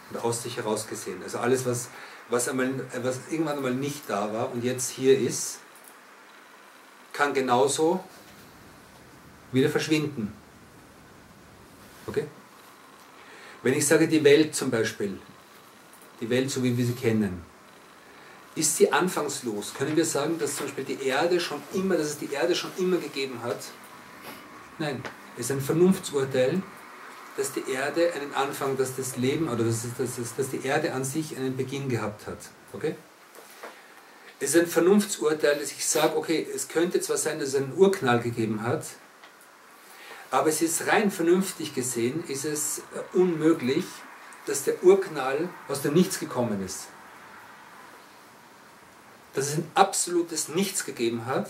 Und 0.09 0.23
aus 0.23 0.43
sich 0.43 0.57
heraus 0.57 0.87
gesehen. 0.87 1.21
Also 1.23 1.39
alles, 1.39 1.65
was, 1.65 1.89
was, 2.31 2.47
einmal, 2.47 2.73
was 3.03 3.19
irgendwann 3.29 3.57
einmal 3.57 3.75
nicht 3.75 4.03
da 4.07 4.33
war 4.33 4.51
und 4.51 4.63
jetzt 4.63 4.89
hier 4.89 5.19
ist, 5.19 5.59
kann 7.13 7.33
genauso 7.33 8.03
wieder 9.51 9.69
verschwinden. 9.69 10.33
Okay? 12.07 12.25
Wenn 13.63 13.73
ich 13.73 13.85
sage, 13.85 14.07
die 14.07 14.23
Welt 14.23 14.55
zum 14.55 14.71
Beispiel, 14.71 15.19
die 16.19 16.29
Welt 16.29 16.49
so 16.49 16.63
wie 16.63 16.75
wir 16.75 16.85
sie 16.85 16.93
kennen, 16.93 17.43
ist 18.55 18.77
sie 18.77 18.91
anfangslos? 18.91 19.73
Können 19.73 19.95
wir 19.95 20.05
sagen, 20.05 20.39
dass 20.39 20.55
zum 20.55 20.65
Beispiel 20.65 20.83
die 20.83 21.05
Erde 21.05 21.39
schon 21.39 21.61
immer, 21.73 21.95
dass 21.95 22.07
es 22.07 22.17
die 22.17 22.31
Erde 22.31 22.55
schon 22.55 22.71
immer 22.77 22.97
gegeben 22.97 23.41
hat? 23.43 23.59
Nein, 24.79 25.03
es 25.35 25.45
ist 25.45 25.51
ein 25.51 25.61
Vernunftsurteil, 25.61 26.61
dass 27.37 27.53
die 27.53 27.71
Erde 27.71 28.13
einen 28.13 28.33
Anfang, 28.33 28.77
dass 28.77 28.95
das 28.95 29.17
Leben 29.17 29.49
oder 29.49 29.63
dass, 29.63 29.83
dass, 29.97 30.35
dass 30.35 30.49
die 30.49 30.65
Erde 30.65 30.93
an 30.93 31.03
sich 31.03 31.35
einen 31.37 31.55
Beginn 31.55 31.89
gehabt 31.89 32.27
hat. 32.27 32.37
Okay? 32.73 32.95
Es 34.39 34.55
ist 34.55 34.61
ein 34.61 34.67
Vernunftsurteil, 34.67 35.59
dass 35.59 35.71
ich 35.71 35.85
sage, 35.85 36.17
okay, 36.17 36.47
es 36.53 36.67
könnte 36.67 36.99
zwar 36.99 37.17
sein, 37.17 37.39
dass 37.39 37.49
es 37.49 37.55
einen 37.55 37.73
Urknall 37.77 38.19
gegeben 38.19 38.63
hat, 38.63 38.85
aber 40.31 40.49
es 40.49 40.61
ist 40.61 40.87
rein 40.87 41.11
vernünftig 41.11 41.75
gesehen, 41.75 42.23
ist 42.27 42.45
es 42.45 42.79
äh, 42.79 43.17
unmöglich, 43.17 43.85
dass 44.45 44.63
der 44.63 44.83
Urknall 44.83 45.49
aus 45.67 45.81
dem 45.81 45.93
Nichts 45.93 46.19
gekommen 46.19 46.63
ist 46.65 46.87
dass 49.33 49.47
es 49.47 49.57
ein 49.57 49.71
absolutes 49.75 50.49
Nichts 50.49 50.85
gegeben 50.85 51.25
hat, 51.25 51.49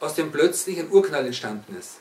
aus 0.00 0.14
dem 0.14 0.32
plötzlich 0.32 0.78
ein 0.78 0.90
Urknall 0.90 1.26
entstanden 1.26 1.76
ist. 1.76 1.96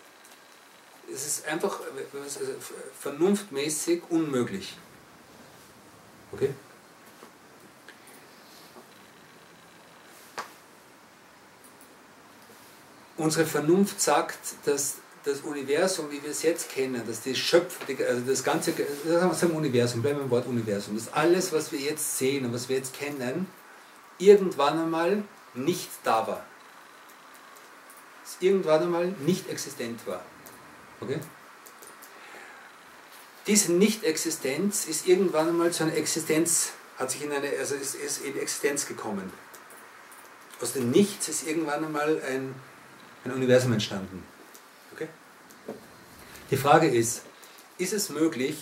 Es 1.14 1.28
ist 1.28 1.46
einfach 1.46 1.80
also 1.80 2.52
vernunftmäßig 3.00 4.04
unmöglich. 4.10 4.78
Okay? 6.32 6.54
Unsere 13.18 13.46
Vernunft 13.46 14.02
sagt, 14.02 14.40
dass 14.66 14.96
das 15.24 15.42
Universum, 15.42 16.10
wie 16.10 16.24
wir 16.24 16.32
es 16.32 16.42
jetzt 16.42 16.70
kennen, 16.70 17.06
dass 17.06 17.22
die 17.22 17.36
Schöpfung, 17.36 17.96
also 18.08 18.22
das 18.22 18.44
ganze, 18.44 18.74
sagen 19.06 19.50
wir 19.50 19.56
Universum, 19.56 20.02
bleiben 20.02 20.20
wir 20.20 20.24
im 20.24 20.32
Wort 20.32 20.48
Universum, 20.48 20.96
dass 20.96 21.14
alles, 21.14 21.54
was 21.54 21.72
wir 21.72 21.80
jetzt 21.80 22.18
sehen 22.18 22.46
und 22.46 22.54
was 22.54 22.70
wir 22.70 22.78
jetzt 22.78 22.94
kennen, 22.94 23.46
irgendwann 24.18 24.80
einmal 24.80 25.24
nicht 25.54 25.90
da 26.04 26.26
war. 26.26 26.46
Es 28.24 28.38
irgendwann 28.40 28.84
einmal 28.84 29.08
nicht 29.26 29.50
existent 29.50 30.00
war. 30.08 30.24
Okay? 31.02 31.20
Diese 33.48 33.74
Nicht-Existenz 33.74 34.86
ist 34.86 35.08
irgendwann 35.08 35.50
einmal 35.50 35.72
zu 35.72 35.84
einer 35.84 35.96
Existenz, 35.96 36.72
hat 36.98 37.10
sich 37.10 37.24
in 37.24 37.32
eine, 37.32 37.50
also 37.60 37.76
ist, 37.76 37.96
ist 37.96 38.24
in 38.24 38.38
Existenz 38.38 38.86
gekommen. 38.86 39.34
Aus 40.62 40.74
dem 40.74 40.92
Nichts 40.92 41.28
ist 41.28 41.48
irgendwann 41.48 41.84
einmal 41.84 42.22
ein, 42.22 42.54
ein 43.26 43.32
Universum 43.32 43.74
entstanden. 43.74 44.24
Okay? 44.94 45.08
Die 46.52 46.58
Frage 46.58 46.88
ist, 46.88 47.24
ist 47.80 47.94
es 47.94 48.10
möglich, 48.10 48.58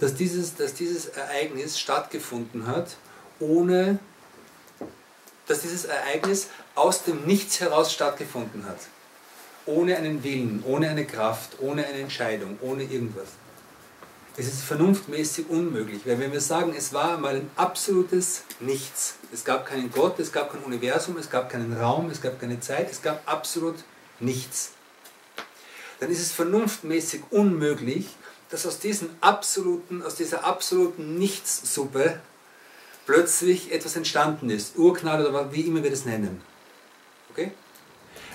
dass 0.00 0.14
dieses, 0.14 0.56
dass 0.56 0.74
dieses 0.74 1.06
Ereignis 1.06 1.78
stattgefunden 1.78 2.66
hat, 2.66 2.96
ohne 3.38 4.00
dass 5.46 5.60
dieses 5.60 5.84
Ereignis 5.84 6.48
aus 6.74 7.04
dem 7.04 7.24
Nichts 7.24 7.60
heraus 7.60 7.92
stattgefunden 7.92 8.66
hat. 8.66 8.78
Ohne 9.66 9.96
einen 9.96 10.22
Willen, 10.22 10.62
ohne 10.64 10.88
eine 10.88 11.04
Kraft, 11.04 11.58
ohne 11.60 11.84
eine 11.84 11.98
Entscheidung, 11.98 12.58
ohne 12.60 12.84
irgendwas. 12.84 13.28
Es 14.38 14.46
ist 14.46 14.62
vernunftmäßig 14.62 15.48
unmöglich, 15.48 16.02
weil 16.04 16.18
wenn 16.20 16.32
wir 16.32 16.42
sagen, 16.42 16.74
es 16.76 16.92
war 16.92 17.16
mal 17.16 17.36
ein 17.36 17.50
absolutes 17.56 18.42
Nichts, 18.60 19.14
es 19.32 19.44
gab 19.44 19.66
keinen 19.66 19.90
Gott, 19.90 20.18
es 20.18 20.30
gab 20.30 20.52
kein 20.52 20.62
Universum, 20.62 21.16
es 21.16 21.30
gab 21.30 21.48
keinen 21.48 21.72
Raum, 21.72 22.10
es 22.10 22.20
gab 22.20 22.38
keine 22.38 22.60
Zeit, 22.60 22.90
es 22.90 23.00
gab 23.00 23.22
absolut 23.26 23.76
nichts, 24.20 24.72
dann 26.00 26.10
ist 26.10 26.20
es 26.20 26.32
vernunftmäßig 26.32 27.22
unmöglich, 27.30 28.08
dass 28.50 28.66
aus, 28.66 28.78
diesem 28.78 29.08
absoluten, 29.20 30.02
aus 30.02 30.16
dieser 30.16 30.44
absoluten 30.44 31.18
Nichtssuppe 31.18 32.20
plötzlich 33.06 33.72
etwas 33.72 33.96
entstanden 33.96 34.50
ist, 34.50 34.76
Urknall 34.76 35.24
oder 35.24 35.52
wie 35.52 35.62
immer 35.62 35.82
wir 35.82 35.90
das 35.90 36.04
nennen. 36.04 36.42
Okay? 37.30 37.52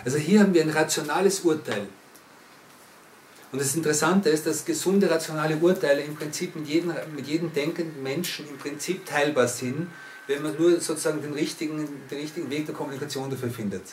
Also 0.03 0.17
hier 0.17 0.41
haben 0.41 0.53
wir 0.53 0.61
ein 0.61 0.69
rationales 0.69 1.41
Urteil. 1.41 1.87
Und 3.51 3.59
das 3.59 3.75
Interessante 3.75 4.29
ist, 4.29 4.45
dass 4.45 4.63
gesunde 4.63 5.09
rationale 5.09 5.57
Urteile 5.57 6.01
im 6.01 6.15
Prinzip 6.15 6.55
mit 6.55 6.67
jedem, 6.67 6.93
mit 7.13 7.27
jedem 7.27 7.51
denkenden 7.53 8.01
Menschen 8.01 8.47
im 8.47 8.57
Prinzip 8.57 9.05
teilbar 9.05 9.47
sind, 9.47 9.87
wenn 10.27 10.41
man 10.41 10.55
nur 10.55 10.79
sozusagen 10.79 11.21
den 11.21 11.33
richtigen, 11.33 11.87
den 12.09 12.19
richtigen 12.19 12.49
Weg 12.49 12.65
der 12.65 12.75
Kommunikation 12.75 13.29
dafür 13.29 13.49
findet. 13.49 13.83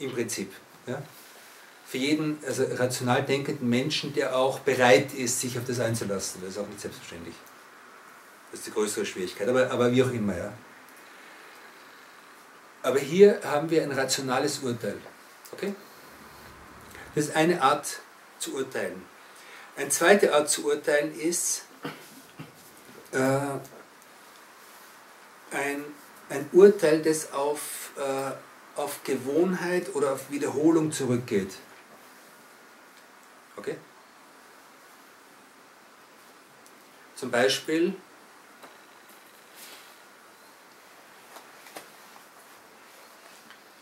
Im 0.00 0.10
Prinzip. 0.10 0.52
Ja? 0.86 1.00
Für 1.86 1.98
jeden 1.98 2.38
also 2.44 2.64
rational 2.64 3.22
denkenden 3.22 3.68
Menschen, 3.68 4.12
der 4.12 4.36
auch 4.36 4.58
bereit 4.58 5.14
ist, 5.14 5.40
sich 5.40 5.56
auf 5.56 5.64
das 5.64 5.78
einzulassen. 5.78 6.40
Das 6.40 6.50
ist 6.50 6.58
auch 6.58 6.66
nicht 6.66 6.80
selbstverständlich. 6.80 7.34
Das 8.50 8.60
ist 8.60 8.66
die 8.66 8.72
größere 8.72 9.06
Schwierigkeit, 9.06 9.48
aber, 9.48 9.70
aber 9.70 9.92
wie 9.92 10.02
auch 10.02 10.10
immer. 10.10 10.36
Ja? 10.36 10.52
Aber 12.86 13.00
hier 13.00 13.40
haben 13.42 13.68
wir 13.68 13.82
ein 13.82 13.90
rationales 13.90 14.60
Urteil. 14.60 14.96
Okay? 15.50 15.74
Das 17.16 17.24
ist 17.24 17.34
eine 17.34 17.60
Art 17.60 17.98
zu 18.38 18.54
urteilen. 18.54 19.04
Eine 19.74 19.88
zweite 19.88 20.32
Art 20.32 20.48
zu 20.48 20.66
urteilen 20.66 21.12
ist 21.18 21.64
äh, 23.10 23.18
ein, 25.50 25.84
ein 26.28 26.48
Urteil, 26.52 27.02
das 27.02 27.32
auf, 27.32 27.90
äh, 27.96 28.78
auf 28.80 29.02
Gewohnheit 29.02 29.92
oder 29.96 30.12
auf 30.12 30.30
Wiederholung 30.30 30.92
zurückgeht. 30.92 31.56
Okay? 33.56 33.78
Zum 37.16 37.32
Beispiel 37.32 37.96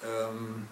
ähm, 0.05 0.69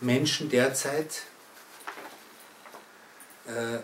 Menschen 0.00 0.50
derzeit 0.50 1.22
äh, 3.46 3.78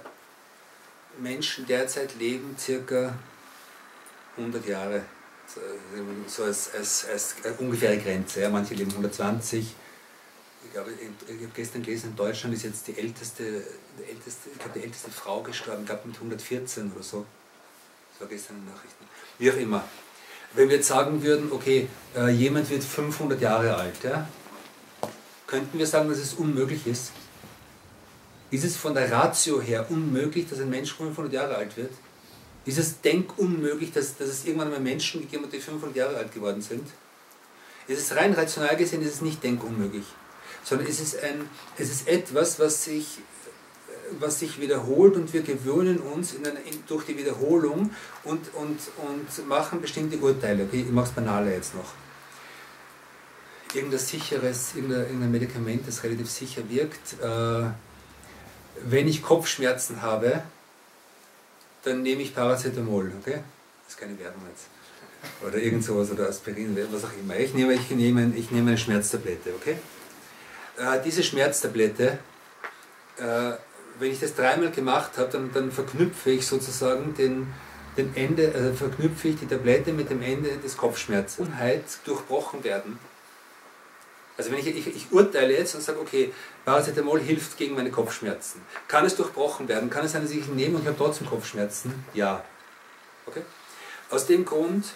Menschen 1.19 1.67
derzeit 1.67 2.15
leben 2.17 2.57
circa 2.59 3.15
100 4.37 4.67
Jahre, 4.67 5.03
so 6.27 6.45
als, 6.45 6.75
als, 6.75 7.07
als 7.11 7.35
ungefähre 7.59 7.99
Grenze. 7.99 8.41
Ja. 8.41 8.49
Manche 8.49 8.75
leben 8.75 8.91
120. 8.91 9.75
Ich 10.65 10.73
glaube, 10.73 10.93
ich 10.93 11.43
habe 11.43 11.53
gestern 11.55 11.83
gelesen, 11.83 12.11
in 12.11 12.17
Deutschland 12.17 12.55
ist 12.55 12.65
jetzt 12.65 12.87
die 12.87 12.97
älteste, 12.97 13.63
die 13.99 14.11
älteste, 14.11 14.51
ich 14.53 14.59
glaube, 14.59 14.79
die 14.79 14.85
älteste 14.85 15.11
Frau 15.11 15.43
gestorben, 15.43 15.85
glaube 15.87 16.07
mit 16.07 16.17
114 16.17 16.93
oder 16.93 17.03
so. 17.03 17.27
Das 18.13 18.21
war 18.21 18.29
gestern 18.29 18.57
in 18.57 18.65
den 18.65 18.75
Nachrichten. 18.75 19.05
Wie 19.39 19.51
auch 19.51 19.57
immer. 19.57 19.85
Wenn 20.53 20.69
wir 20.69 20.77
jetzt 20.77 20.89
sagen 20.89 21.23
würden, 21.23 21.51
okay, 21.53 21.89
äh, 22.17 22.29
jemand 22.31 22.69
wird 22.71 22.85
500 22.85 23.41
Jahre 23.41 23.77
alt, 23.77 24.03
ja, 24.03 24.29
könnten 25.47 25.79
wir 25.79 25.87
sagen, 25.87 26.09
dass 26.09 26.19
es 26.19 26.35
unmöglich 26.35 26.87
ist? 26.87 27.13
Ist 28.51 28.65
es 28.65 28.77
von 28.77 28.95
der 28.95 29.11
Ratio 29.11 29.61
her 29.61 29.87
unmöglich, 29.91 30.49
dass 30.49 30.61
ein 30.61 30.71
Mensch 30.71 30.95
500 30.95 31.33
Jahre 31.33 31.57
alt 31.57 31.77
wird? 31.77 31.93
Ist 32.65 32.79
es 32.79 33.01
denkunmöglich, 33.01 33.93
dass, 33.93 34.17
dass 34.17 34.29
es 34.29 34.45
irgendwann 34.45 34.69
einmal 34.69 34.81
Menschen 34.81 35.23
gegeben 35.23 35.45
hat, 35.45 35.53
die 35.53 35.61
500 35.61 35.97
Jahre 35.97 36.17
alt 36.17 36.33
geworden 36.33 36.61
sind? 36.61 36.87
Ist 37.87 37.99
es 37.99 38.17
rein 38.17 38.33
rational 38.35 38.77
gesehen, 38.77 39.03
ist 39.03 39.15
es 39.15 39.21
nicht 39.21 39.43
denkunmöglich, 39.43 40.05
sondern 40.63 40.87
es 40.87 41.01
ist, 41.01 41.23
ein, 41.23 41.49
es 41.79 41.91
ist 41.91 42.09
etwas, 42.09 42.59
was 42.59 42.85
sich, 42.85 43.19
was 44.19 44.41
sich 44.41 44.61
wiederholt 44.61 45.17
und 45.17 45.33
wir 45.33 45.43
gewöhnen 45.43 45.99
uns 45.99 46.35
in 46.35 46.47
eine, 46.47 46.61
in, 46.61 46.85
durch 46.87 47.05
die 47.05 47.17
Wiederholung 47.17 47.91
und, 48.25 48.55
und, 48.55 48.79
und 49.09 49.49
machen 49.49 49.81
bestimmte 49.81 50.19
Urteile. 50.19 50.65
Okay, 50.65 50.85
ich 50.87 50.93
mache 50.93 51.09
es 51.09 51.13
banaler 51.13 51.53
jetzt 51.53 51.75
noch 51.75 51.95
irgendein 53.75 54.01
sicheres, 54.01 54.75
irgendein 54.75 55.31
Medikament, 55.31 55.87
das 55.87 56.03
relativ 56.03 56.31
sicher 56.31 56.69
wirkt. 56.69 57.15
Äh, 57.23 57.71
wenn 58.85 59.09
ich 59.09 59.23
Kopfschmerzen 59.23 60.03
habe, 60.03 60.43
dann 61.83 62.03
nehme 62.03 62.23
ich 62.23 62.35
Paracetamol, 62.35 63.13
okay? 63.21 63.43
Das 63.85 63.95
ist 63.95 64.01
keine 64.01 64.19
Werbung 64.19 64.43
jetzt. 64.51 64.67
Oder 65.47 65.59
irgend 65.59 65.85
sowas, 65.85 66.11
oder 66.11 66.29
Aspirin, 66.29 66.77
was 66.91 67.05
auch 67.05 67.13
immer. 67.21 67.37
Ich 67.37 67.55
nehme, 67.55 67.75
ich 67.75 67.91
nehme, 67.91 68.33
ich 68.35 68.51
nehme 68.51 68.71
eine 68.71 68.79
Schmerztablette, 68.79 69.53
okay? 69.55 69.77
Äh, 70.77 71.01
diese 71.05 71.23
Schmerztablette, 71.23 72.19
äh, 73.19 73.53
wenn 73.99 74.11
ich 74.11 74.21
das 74.21 74.35
dreimal 74.35 74.71
gemacht 74.71 75.13
habe, 75.19 75.31
dann, 75.31 75.53
dann 75.53 75.71
verknüpfe 75.71 76.31
ich 76.31 76.47
sozusagen 76.47 77.15
den, 77.15 77.53
den 77.97 78.15
Ende, 78.17 78.53
also 78.55 78.73
verknüpfe 78.73 79.29
ich 79.29 79.37
die 79.37 79.47
Tablette 79.47 79.93
mit 79.93 80.11
dem 80.11 80.23
Ende 80.23 80.57
des 80.57 80.77
Kopfschmerzes. 80.77 81.39
Unheit 81.39 81.85
durchbrochen 82.05 82.65
werden 82.65 82.99
also 84.41 84.53
wenn 84.53 84.59
ich, 84.59 84.69
ich, 84.69 84.87
ich 84.97 85.13
urteile 85.13 85.53
jetzt 85.53 85.75
und 85.75 85.83
sage, 85.83 86.01
okay, 86.01 86.33
Paracetamol 86.65 87.21
hilft 87.21 87.59
gegen 87.59 87.75
meine 87.75 87.91
Kopfschmerzen. 87.91 88.63
Kann 88.89 89.05
es 89.05 89.15
durchbrochen 89.15 89.69
werden? 89.69 89.91
Kann 89.91 90.07
es 90.07 90.13
sein, 90.13 90.23
dass 90.23 90.31
ich 90.31 90.49
ihn 90.49 90.57
nehme 90.57 90.77
und 90.77 90.83
ich 90.83 90.89
habe 90.89 90.97
trotzdem 90.97 91.29
Kopfschmerzen? 91.29 91.93
Ja. 92.15 92.43
Okay? 93.27 93.43
Aus 94.09 94.27
dem 94.27 94.47
Grund 94.47 94.87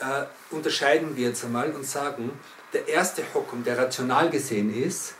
äh, 0.00 0.24
unterscheiden 0.50 1.16
wir 1.16 1.28
jetzt 1.28 1.44
einmal 1.44 1.70
und 1.70 1.86
sagen, 1.86 2.32
der 2.72 2.88
erste 2.88 3.22
Hokum, 3.34 3.62
der 3.62 3.78
rational 3.78 4.30
gesehen 4.30 4.74
ist, 4.74 5.14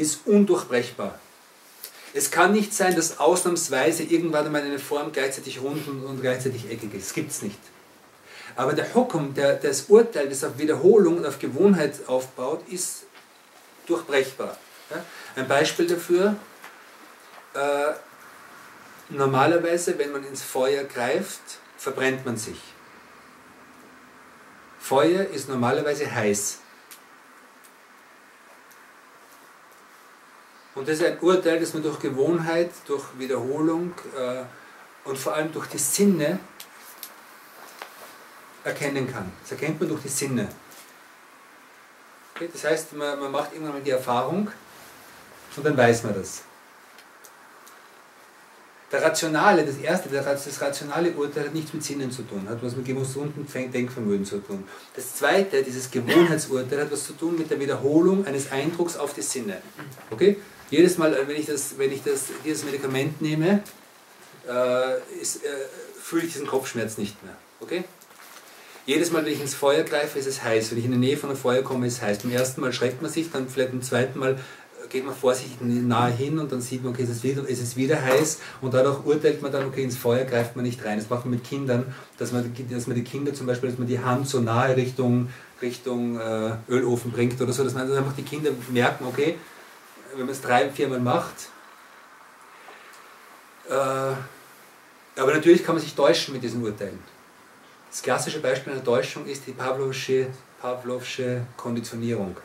ist 0.00 0.20
undurchbrechbar. 0.26 1.18
Es 2.12 2.30
kann 2.30 2.52
nicht 2.52 2.74
sein, 2.74 2.96
dass 2.96 3.20
ausnahmsweise 3.20 4.02
irgendwann 4.02 4.46
einmal 4.46 4.62
eine 4.62 4.78
Form 4.78 5.12
gleichzeitig 5.12 5.60
rund 5.60 5.86
und 5.86 6.20
gleichzeitig 6.20 6.68
eckig 6.68 6.94
ist. 6.94 7.06
Das 7.06 7.14
gibt 7.14 7.30
es 7.30 7.42
nicht. 7.42 7.58
Aber 8.56 8.72
der 8.72 8.92
Hokum, 8.94 9.32
der, 9.34 9.54
das 9.54 9.82
Urteil, 9.82 10.28
das 10.28 10.42
auf 10.42 10.58
Wiederholung 10.58 11.18
und 11.18 11.26
auf 11.26 11.38
Gewohnheit 11.38 11.94
aufbaut, 12.08 12.62
ist 12.68 13.04
durchbrechbar. 13.86 14.56
Ein 15.36 15.46
Beispiel 15.46 15.86
dafür, 15.86 16.34
äh, 17.54 17.92
normalerweise, 19.08 19.96
wenn 19.98 20.10
man 20.10 20.24
ins 20.24 20.42
Feuer 20.42 20.82
greift, 20.84 21.40
verbrennt 21.76 22.26
man 22.26 22.36
sich. 22.36 22.58
Feuer 24.80 25.26
ist 25.26 25.48
normalerweise 25.48 26.12
heiß. 26.12 26.58
Und 30.74 30.88
das 30.88 30.98
ist 30.98 31.04
ein 31.04 31.18
Urteil, 31.20 31.58
das 31.58 31.74
man 31.74 31.82
durch 31.82 31.98
Gewohnheit, 31.98 32.70
durch 32.86 33.04
Wiederholung 33.18 33.92
äh, 34.16 34.42
und 35.04 35.18
vor 35.18 35.34
allem 35.34 35.52
durch 35.52 35.66
die 35.66 35.78
Sinne 35.78 36.38
erkennen 38.62 39.10
kann. 39.10 39.30
Das 39.42 39.52
erkennt 39.52 39.80
man 39.80 39.88
durch 39.88 40.02
die 40.02 40.08
Sinne. 40.08 40.48
Okay? 42.34 42.48
Das 42.52 42.64
heißt, 42.64 42.92
man, 42.92 43.18
man 43.18 43.32
macht 43.32 43.52
irgendwann 43.52 43.74
mal 43.74 43.82
die 43.82 43.90
Erfahrung 43.90 44.50
und 45.56 45.66
dann 45.66 45.76
weiß 45.76 46.04
man 46.04 46.14
das. 46.14 46.42
Der 48.92 49.02
rationale, 49.02 49.64
das 49.64 49.76
erste, 49.76 50.08
das 50.08 50.60
rationale 50.60 51.12
Urteil 51.12 51.44
hat 51.44 51.54
nichts 51.54 51.72
mit 51.72 51.84
Sinnen 51.84 52.10
zu 52.10 52.22
tun, 52.22 52.48
hat 52.48 52.60
was 52.60 52.74
mit 52.74 52.86
gesunden 52.86 53.46
Denkvermögen 53.72 54.26
zu 54.26 54.38
tun. 54.38 54.64
Das 54.96 55.14
zweite, 55.14 55.62
dieses 55.62 55.88
Gewohnheitsurteil, 55.92 56.80
hat 56.80 56.90
was 56.90 57.06
zu 57.06 57.12
tun 57.12 57.38
mit 57.38 57.48
der 57.50 57.60
Wiederholung 57.60 58.26
eines 58.26 58.50
Eindrucks 58.50 58.96
auf 58.96 59.14
die 59.14 59.22
Sinne. 59.22 59.58
Okay? 60.10 60.38
Jedes 60.70 60.98
Mal, 60.98 61.16
wenn 61.26 61.36
ich, 61.36 61.46
das, 61.46 61.78
wenn 61.78 61.90
ich 61.90 62.02
das, 62.02 62.26
dieses 62.44 62.64
Medikament 62.64 63.20
nehme, 63.20 63.62
äh, 64.48 65.20
ist, 65.20 65.44
äh, 65.44 65.48
fühle 66.00 66.24
ich 66.24 66.32
diesen 66.32 66.46
Kopfschmerz 66.46 66.96
nicht 66.96 67.22
mehr. 67.24 67.34
Okay? 67.60 67.84
Jedes 68.86 69.10
Mal, 69.10 69.24
wenn 69.24 69.32
ich 69.32 69.40
ins 69.40 69.54
Feuer 69.54 69.82
greife, 69.82 70.18
ist 70.18 70.26
es 70.26 70.42
heiß. 70.42 70.70
Wenn 70.70 70.78
ich 70.78 70.84
in 70.84 70.92
die 70.92 70.98
Nähe 70.98 71.16
von 71.16 71.30
einem 71.30 71.38
Feuer 71.38 71.62
komme, 71.62 71.86
ist 71.86 71.94
es 71.94 72.02
heiß. 72.02 72.18
Beim 72.18 72.32
ersten 72.32 72.60
Mal 72.60 72.72
schreckt 72.72 73.02
man 73.02 73.10
sich, 73.10 73.30
dann 73.30 73.48
vielleicht 73.48 73.72
beim 73.72 73.82
zweiten 73.82 74.18
Mal 74.18 74.34
äh, 74.34 74.88
geht 74.88 75.04
man 75.04 75.14
vorsichtig 75.14 75.60
nahe 75.60 76.12
hin 76.12 76.38
und 76.38 76.52
dann 76.52 76.60
sieht 76.60 76.84
man, 76.84 76.92
okay, 76.92 77.02
es 77.02 77.10
ist 77.10 77.24
wieder, 77.24 77.42
es 77.48 77.60
ist 77.60 77.76
wieder 77.76 78.00
heiß 78.00 78.38
und 78.60 78.72
dadurch 78.72 79.04
urteilt 79.04 79.42
man 79.42 79.50
dann, 79.50 79.66
okay, 79.66 79.82
ins 79.82 79.96
Feuer 79.96 80.24
greift 80.24 80.54
man 80.54 80.64
nicht 80.64 80.84
rein. 80.84 80.98
Das 80.98 81.10
macht 81.10 81.24
man 81.24 81.34
mit 81.34 81.44
Kindern, 81.44 81.92
dass 82.16 82.30
man, 82.30 82.54
dass 82.70 82.86
man 82.86 82.94
die 82.94 83.04
Kinder 83.04 83.34
zum 83.34 83.46
Beispiel, 83.46 83.70
dass 83.70 83.78
man 83.78 83.88
die 83.88 83.98
Hand 83.98 84.28
so 84.28 84.40
nahe 84.40 84.76
Richtung, 84.76 85.28
Richtung 85.60 86.18
äh, 86.18 86.52
Ölofen 86.68 87.10
bringt 87.10 87.40
oder 87.40 87.52
so, 87.52 87.64
dass 87.64 87.74
man 87.74 87.92
einfach 87.92 88.14
die 88.16 88.22
Kinder 88.22 88.50
merken, 88.70 89.04
okay, 89.06 89.34
wenn 90.12 90.26
man 90.26 90.30
es 90.30 90.40
drei, 90.40 90.70
viermal 90.70 91.00
macht, 91.00 91.48
äh, 93.68 93.72
aber 95.20 95.34
natürlich 95.34 95.64
kann 95.64 95.74
man 95.74 95.82
sich 95.82 95.94
täuschen 95.94 96.34
mit 96.34 96.42
diesen 96.42 96.62
Urteilen. 96.62 96.98
Das 97.90 98.02
klassische 98.02 98.40
Beispiel 98.40 98.72
einer 98.72 98.84
Täuschung 98.84 99.26
ist 99.26 99.46
die 99.46 99.52
Pavlovsche, 99.52 100.28
Pavlovsche 100.60 101.46
Konditionierung. 101.56 102.36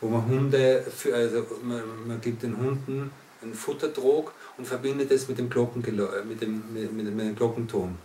wo 0.00 0.08
man 0.08 0.26
Hunde, 0.26 0.84
für, 0.94 1.14
also 1.14 1.44
man, 1.62 1.82
man 2.06 2.20
gibt 2.20 2.42
den 2.42 2.56
Hunden 2.56 3.10
einen 3.42 3.54
Futterdrog 3.54 4.32
und 4.56 4.66
verbindet 4.66 5.10
es 5.10 5.28
mit 5.28 5.38
dem, 5.38 5.48
Glocken, 5.48 5.82
mit 6.28 6.40
dem, 6.40 6.62
mit, 6.72 6.92
mit 6.92 7.06
dem 7.06 7.36
Glockenton. 7.36 7.96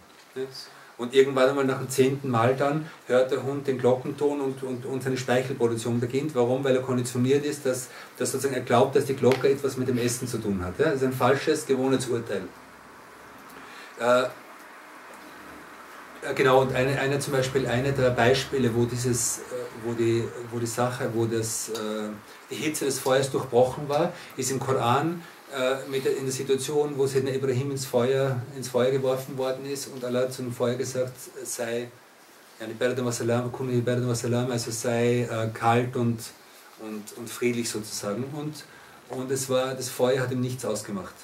Und 1.03 1.13
irgendwann 1.13 1.49
einmal 1.49 1.65
nach 1.65 1.79
dem 1.79 1.89
zehnten 1.89 2.29
Mal 2.29 2.55
dann 2.55 2.87
hört 3.07 3.29
der 3.29 3.43
Hund 3.43 3.67
den 3.67 3.77
Glockenton 3.77 4.39
und, 4.39 4.63
und, 4.63 4.85
und 4.85 5.03
seine 5.03 5.17
Speichelproduktion 5.17 5.99
beginnt. 5.99 6.33
Warum? 6.33 6.63
Weil 6.63 6.77
er 6.77 6.81
konditioniert 6.81 7.43
ist, 7.43 7.65
dass, 7.65 7.89
dass 8.17 8.31
sozusagen 8.31 8.55
er 8.55 8.61
glaubt, 8.61 8.95
dass 8.95 9.03
die 9.03 9.13
Glocke 9.13 9.49
etwas 9.49 9.75
mit 9.75 9.89
dem 9.89 9.97
Essen 9.97 10.29
zu 10.29 10.37
tun 10.37 10.63
hat. 10.63 10.75
Das 10.77 10.93
ist 10.95 11.03
ein 11.03 11.11
falsches 11.11 11.65
Gewohnheitsurteil. 11.65 12.43
Äh, 13.99 14.23
genau, 16.35 16.61
und 16.61 16.73
eine, 16.73 16.97
eine 16.97 17.19
zum 17.19 17.33
Beispiel, 17.33 17.67
eine 17.67 17.91
der 17.91 18.11
Beispiele, 18.11 18.73
wo, 18.73 18.85
dieses, 18.85 19.39
äh, 19.39 19.41
wo, 19.83 19.91
die, 19.91 20.23
wo 20.53 20.59
die 20.59 20.65
Sache, 20.65 21.09
wo 21.13 21.25
das, 21.25 21.67
äh, 21.67 21.73
die 22.49 22.55
Hitze 22.55 22.85
des 22.85 22.99
Feuers 22.99 23.29
durchbrochen 23.29 23.89
war, 23.89 24.13
ist 24.37 24.51
im 24.51 24.59
Koran 24.61 25.21
äh, 25.21 25.32
mit 25.89 26.05
der, 26.05 26.17
in 26.17 26.25
der 26.25 26.33
Situation, 26.33 26.97
wo 26.97 27.05
Sedna 27.05 27.31
Ibrahim 27.31 27.71
ins 27.71 27.85
Feuer, 27.85 28.41
ins 28.55 28.69
Feuer 28.69 28.91
geworfen 28.91 29.37
worden 29.37 29.65
ist 29.65 29.87
und 29.87 30.03
Allah 30.03 30.21
hat 30.21 30.33
zum 30.33 30.51
Feuer 30.51 30.75
gesagt, 30.75 31.13
sei 31.43 31.89
also 34.51 34.71
sei 34.71 35.21
äh, 35.29 35.49
kalt 35.53 35.95
und, 35.95 36.19
und, 36.79 37.17
und 37.17 37.29
friedlich 37.29 37.69
sozusagen. 37.69 38.23
Und, 38.33 38.63
und 39.09 39.31
es 39.31 39.49
war, 39.49 39.73
das 39.73 39.89
Feuer 39.89 40.21
hat 40.21 40.31
ihm 40.31 40.41
nichts 40.41 40.65
ausgemacht. 40.65 41.15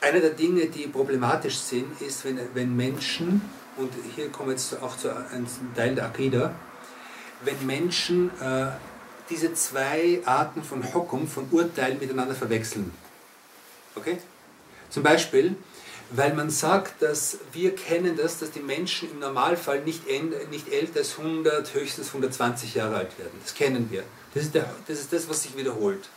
Eine 0.00 0.20
der 0.20 0.30
Dinge, 0.30 0.66
die 0.66 0.86
problematisch 0.86 1.58
sind, 1.58 2.00
ist, 2.00 2.24
wenn, 2.24 2.38
wenn 2.54 2.74
Menschen, 2.74 3.42
und 3.76 3.92
hier 4.14 4.30
kommen 4.30 4.48
wir 4.48 4.54
jetzt 4.54 4.80
auch 4.82 4.96
zu 4.96 5.14
einem 5.14 5.46
Teil 5.74 5.94
der 5.94 6.06
Akida, 6.06 6.54
wenn 7.44 7.66
Menschen 7.66 8.30
äh, 8.40 8.66
diese 9.30 9.54
zwei 9.54 10.20
Arten 10.24 10.62
von 10.62 10.82
Hokum, 10.92 11.28
von 11.28 11.46
Urteilen 11.50 11.98
miteinander 11.98 12.34
verwechseln. 12.34 12.92
Okay? 13.94 14.18
Zum 14.90 15.02
Beispiel, 15.02 15.54
weil 16.10 16.34
man 16.34 16.50
sagt, 16.50 17.00
dass 17.02 17.38
wir 17.52 17.74
kennen 17.74 18.16
das, 18.16 18.38
dass 18.40 18.50
die 18.50 18.60
Menschen 18.60 19.10
im 19.12 19.20
Normalfall 19.20 19.80
nicht, 19.82 20.02
nicht 20.50 20.68
älter 20.72 20.98
als 20.98 21.18
100, 21.18 21.72
höchstens 21.74 22.08
120 22.08 22.74
Jahre 22.74 22.96
alt 22.96 23.18
werden. 23.18 23.38
Das 23.42 23.54
kennen 23.54 23.88
wir. 23.90 24.02
Das 24.34 24.44
ist, 24.44 24.54
der, 24.54 24.68
das 24.88 24.98
ist 24.98 25.12
das, 25.12 25.28
was 25.28 25.42
sich 25.44 25.56
wiederholt. 25.56 26.08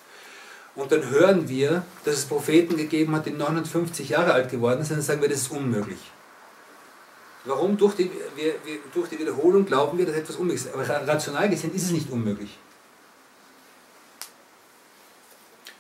Und 0.76 0.92
dann 0.92 1.08
hören 1.10 1.48
wir, 1.48 1.86
dass 2.04 2.16
es 2.16 2.26
Propheten 2.26 2.78
gegeben 2.78 3.16
hat, 3.16 3.28
die 3.28 3.32
59 3.32 4.10
Jahre 4.10 4.34
alt 4.34 4.50
geworden 4.50 4.84
sind, 4.84 4.98
dann 4.98 5.04
sagen 5.04 5.22
wir, 5.22 5.30
das 5.30 5.42
ist 5.42 5.52
unmöglich. 5.52 6.00
Warum? 7.46 7.78
Durch 7.78 7.96
die, 7.96 8.10
wir, 8.36 8.56
wir, 8.64 8.80
durch 8.94 9.10
die 9.10 9.20
Wiederholung 9.20 9.66
glauben 9.66 9.98
wir, 9.98 10.06
dass 10.06 10.16
etwas 10.16 10.38
unmöglich 10.38 10.66
ist. 10.66 10.74
Aber 10.74 10.88
rational 10.88 11.50
gesehen 11.50 11.74
ist 11.76 11.84
es 11.84 11.92
nicht 11.92 12.10
unmöglich. 12.10 12.58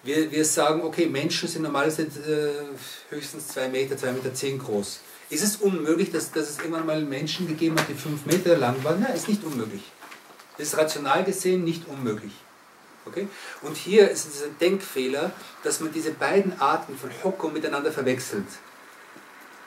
Wir, 0.03 0.29
wir 0.29 0.43
sagen, 0.43 0.81
okay, 0.81 1.05
Menschen 1.05 1.47
sind 1.47 1.61
normalerweise 1.61 2.03
äh, 2.03 3.13
höchstens 3.13 3.47
2 3.49 3.69
Meter, 3.69 3.95
2 3.95 4.11
Meter 4.11 4.33
10 4.33 4.59
groß. 4.59 4.99
Ist 5.29 5.43
es 5.43 5.55
unmöglich, 5.55 6.11
dass, 6.11 6.31
dass 6.31 6.49
es 6.49 6.57
irgendwann 6.57 6.85
mal 6.85 7.01
Menschen 7.01 7.47
gegeben 7.47 7.79
hat, 7.79 7.87
die 7.87 7.93
5 7.93 8.25
Meter 8.25 8.57
lang 8.57 8.83
waren? 8.83 8.99
Nein, 8.99 9.15
ist 9.15 9.29
nicht 9.29 9.43
unmöglich. 9.45 9.83
Das 10.57 10.67
ist 10.67 10.77
rational 10.77 11.23
gesehen 11.23 11.63
nicht 11.63 11.87
unmöglich. 11.87 12.33
Okay? 13.05 13.27
Und 13.61 13.77
hier 13.77 14.09
ist 14.09 14.27
es 14.27 14.43
ein 14.43 14.57
Denkfehler, 14.59 15.31
dass 15.63 15.79
man 15.79 15.93
diese 15.93 16.11
beiden 16.11 16.59
Arten 16.59 16.97
von 16.97 17.09
Hokum 17.23 17.53
miteinander 17.53 17.91
verwechselt. 17.91 18.45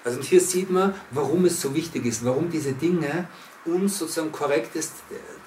Also 0.07 0.21
hier 0.21 0.41
sieht 0.41 0.71
man, 0.71 0.95
warum 1.11 1.47
es 1.47 1.61
so 1.61 1.75
wichtig 1.75 2.07
ist, 2.07 2.25
warum 2.25 2.49
diese 2.49 2.75
Dinge 2.75 3.27
uns 3.65 3.99
sozusagen 3.99 4.31
korrektes 4.31 4.93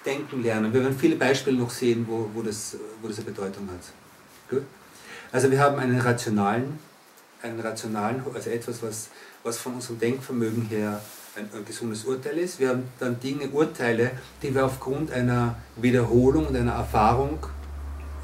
Denken 0.06 0.44
lernen. 0.44 0.74
Wir 0.74 0.82
werden 0.82 1.00
viele 1.00 1.16
Beispiele 1.16 1.58
noch 1.58 1.70
sehen, 1.70 2.06
wo, 2.10 2.30
wo, 2.34 2.42
das, 2.42 2.76
wo 3.02 3.08
das 3.08 3.20
eine 3.20 3.28
Bedeutung 3.28 3.70
hat. 3.70 3.80
Gut? 4.50 4.64
Also 5.32 5.50
wir 5.50 5.62
haben 5.62 5.80
einen 5.80 6.02
rationalen, 6.02 6.78
einen 7.42 7.62
rationalen, 7.62 8.22
also 8.34 8.50
etwas, 8.50 8.84
was, 8.84 9.08
was 9.44 9.58
von 9.58 9.76
unserem 9.76 9.98
Denkvermögen 9.98 10.64
her 10.64 11.02
ein, 11.38 11.50
ein, 11.56 11.64
gesundes 11.64 12.04
Urteil 12.04 12.38
ist. 12.40 12.60
Wir 12.60 12.70
haben 12.70 12.84
dann 13.00 13.18
Dinge, 13.18 13.48
Urteile, 13.48 14.12
die 14.44 14.54
wir 14.54 14.66
aufgrund 14.66 15.10
einer 15.14 15.56
Wiederholung 15.78 16.48
und 16.48 16.58
einer 16.58 16.74
Erfahrung 16.74 17.40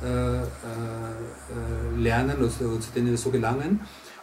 äh, 0.03 0.07
äh, 0.07 0.41
äh 0.41 1.97
lernen 1.97 2.39
oder 2.39 2.49
zu 2.49 2.91
denen 2.93 3.11
wir 3.11 3.17
so 3.17 3.29
gelangen. 3.29 3.79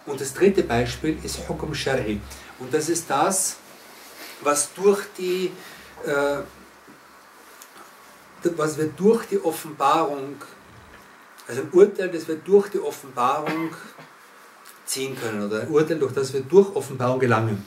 Und 0.07 0.21
das 0.21 0.35
dritte 0.35 0.63
Beispiel 0.63 1.19
ist 1.23 1.49
Hukum 1.49 1.75
Shari. 1.75 2.21
Und 2.59 2.75
das 2.75 2.89
ist 2.89 3.09
das, 3.09 3.57
was 4.41 4.73
durch 4.75 5.05
die, 5.17 5.53
äh, 6.05 6.39
was 8.57 8.77
wir 8.77 8.87
durch 8.89 9.27
die 9.27 9.43
Offenbarung, 9.43 10.37
also 11.47 11.63
ein 11.63 11.71
Urteil, 11.73 12.09
das 12.11 12.27
wir 12.27 12.37
durch 12.37 12.69
die 12.69 12.81
Offenbarung 12.81 13.75
ziehen 14.85 15.17
können, 15.19 15.47
oder 15.47 15.63
ein 15.63 15.69
Urteil, 15.69 15.99
durch 15.99 16.13
das 16.13 16.33
wir 16.33 16.41
durch 16.41 16.75
Offenbarung 16.75 17.21
gelangen. 17.21 17.65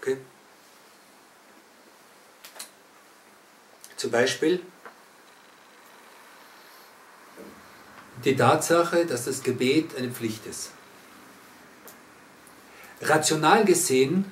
Okay? 0.00 0.16
Zum 3.96 4.10
Beispiel, 4.10 4.62
die 8.24 8.36
Tatsache, 8.36 9.06
dass 9.06 9.24
das 9.24 9.42
Gebet 9.42 9.96
eine 9.96 10.10
Pflicht 10.10 10.46
ist. 10.46 10.70
Rational 13.00 13.64
gesehen, 13.64 14.24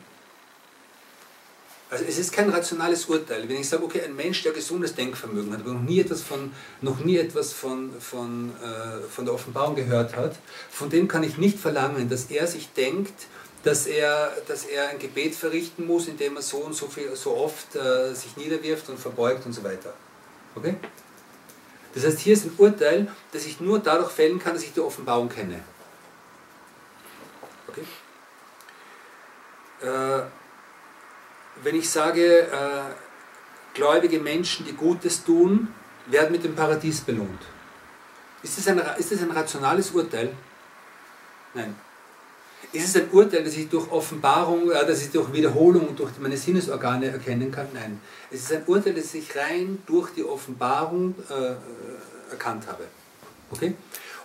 also 1.89 2.05
es 2.05 2.19
ist 2.19 2.33
kein 2.33 2.51
rationales 2.51 3.05
Urteil. 3.05 3.49
Wenn 3.49 3.61
ich 3.61 3.69
sage, 3.69 3.85
okay, 3.85 4.03
ein 4.03 4.17
Mensch, 4.17 4.43
der 4.43 4.53
gesundes 4.53 4.95
Denkvermögen 4.95 5.53
hat, 5.53 5.61
aber 5.61 5.75
noch 5.75 5.83
nie 5.83 6.01
etwas 6.01 6.23
von, 6.23 6.51
noch 6.81 6.99
nie 6.99 7.17
etwas 7.17 7.53
von, 7.53 7.93
von, 8.01 8.51
äh, 8.57 9.09
von 9.09 9.25
der 9.25 9.35
Offenbarung 9.35 9.77
gehört 9.77 10.17
hat, 10.17 10.35
von 10.69 10.91
dem 10.91 11.07
kann 11.07 11.23
ich 11.23 11.39
nicht 11.39 11.59
verlangen, 11.61 12.09
dass 12.09 12.25
er 12.25 12.49
sich 12.49 12.73
denkt, 12.73 13.15
dass 13.63 13.87
er, 13.87 14.33
dass 14.49 14.65
er 14.65 14.89
ein 14.89 14.99
Gebet 14.99 15.35
verrichten 15.35 15.87
muss, 15.87 16.09
indem 16.09 16.37
er 16.37 16.43
so 16.43 16.59
und 16.59 16.75
so, 16.75 16.89
viel, 16.89 17.15
so 17.15 17.37
oft 17.37 17.77
äh, 17.77 18.15
sich 18.15 18.37
niederwirft 18.37 18.89
und 18.89 18.99
verbeugt 18.99 19.47
und 19.47 19.53
so 19.53 19.63
weiter. 19.63 19.95
Okay? 20.57 20.75
Das 21.97 22.05
heißt, 22.05 22.19
hier 22.19 22.35
ist 22.35 22.45
ein 22.45 22.53
Urteil, 22.59 23.09
das 23.33 23.47
ich 23.47 23.59
nur 23.59 23.79
dadurch 23.79 24.11
fällen 24.11 24.39
kann, 24.39 24.53
dass 24.53 24.63
ich 24.63 24.75
die 24.75 24.81
Offenbarung 24.81 25.31
kenne. 25.31 25.65
Okay? 27.69 27.85
Äh, 29.81 30.27
wenn 31.63 31.75
ich 31.75 31.89
sage, 31.89 32.41
äh, 32.41 32.93
gläubige 33.73 34.21
Menschen, 34.21 34.67
die 34.67 34.75
Gutes 34.75 35.25
tun, 35.25 35.73
werden 36.05 36.33
mit 36.33 36.45
dem 36.45 36.55
Paradies 36.55 37.01
belohnt. 37.01 37.41
Ist 38.43 38.59
das 38.59 38.69
ein, 38.69 38.79
ist 38.99 39.13
das 39.13 39.23
ein 39.23 39.31
rationales 39.31 39.91
Urteil? 39.93 40.37
Nein. 41.55 41.75
Ist 42.73 42.89
es 42.89 42.97
ein 42.97 43.11
Urteil, 43.11 43.45
das 43.45 43.57
ich 43.57 43.69
durch 43.69 43.91
Offenbarung, 43.91 44.71
äh, 44.71 44.87
das 44.87 45.03
ich 45.03 45.11
durch 45.11 45.33
Wiederholung 45.33 45.89
und 45.89 45.99
durch 45.99 46.11
meine 46.19 46.37
Sinnesorgane 46.37 47.07
erkennen 47.07 47.51
kann? 47.51 47.69
Nein. 47.73 48.01
Es 48.31 48.41
ist 48.43 48.53
ein 48.53 48.65
Urteil, 48.67 48.95
das 48.95 49.15
ich 49.15 49.35
rein 49.37 49.83
durch 49.87 50.11
die 50.11 50.25
Offenbarung 50.25 51.15
äh, 51.31 52.31
erkannt 52.31 52.67
habe. 52.67 52.85
Okay? 53.51 53.75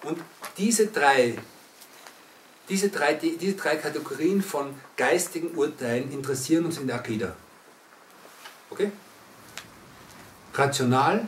Und 0.04 0.20
diese 0.58 0.88
drei, 0.88 1.38
diese, 2.68 2.90
drei, 2.90 3.14
diese 3.14 3.54
drei 3.54 3.76
Kategorien 3.76 4.42
von 4.42 4.74
geistigen 4.98 5.56
Urteilen 5.56 6.12
interessieren 6.12 6.66
uns 6.66 6.78
in 6.78 6.88
der 6.88 6.98
Akida. 6.98 7.36
Okay? 8.70 8.92
Rational, 10.54 11.28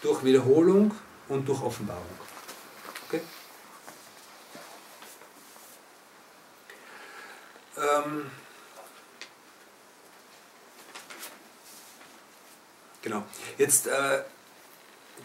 durch 0.00 0.24
Wiederholung 0.24 0.92
und 1.28 1.48
durch 1.48 1.62
Offenbarung. 1.62 2.21
Ähm, 7.76 8.30
genau. 13.02 13.22
Jetzt, 13.58 13.86
äh, 13.86 13.90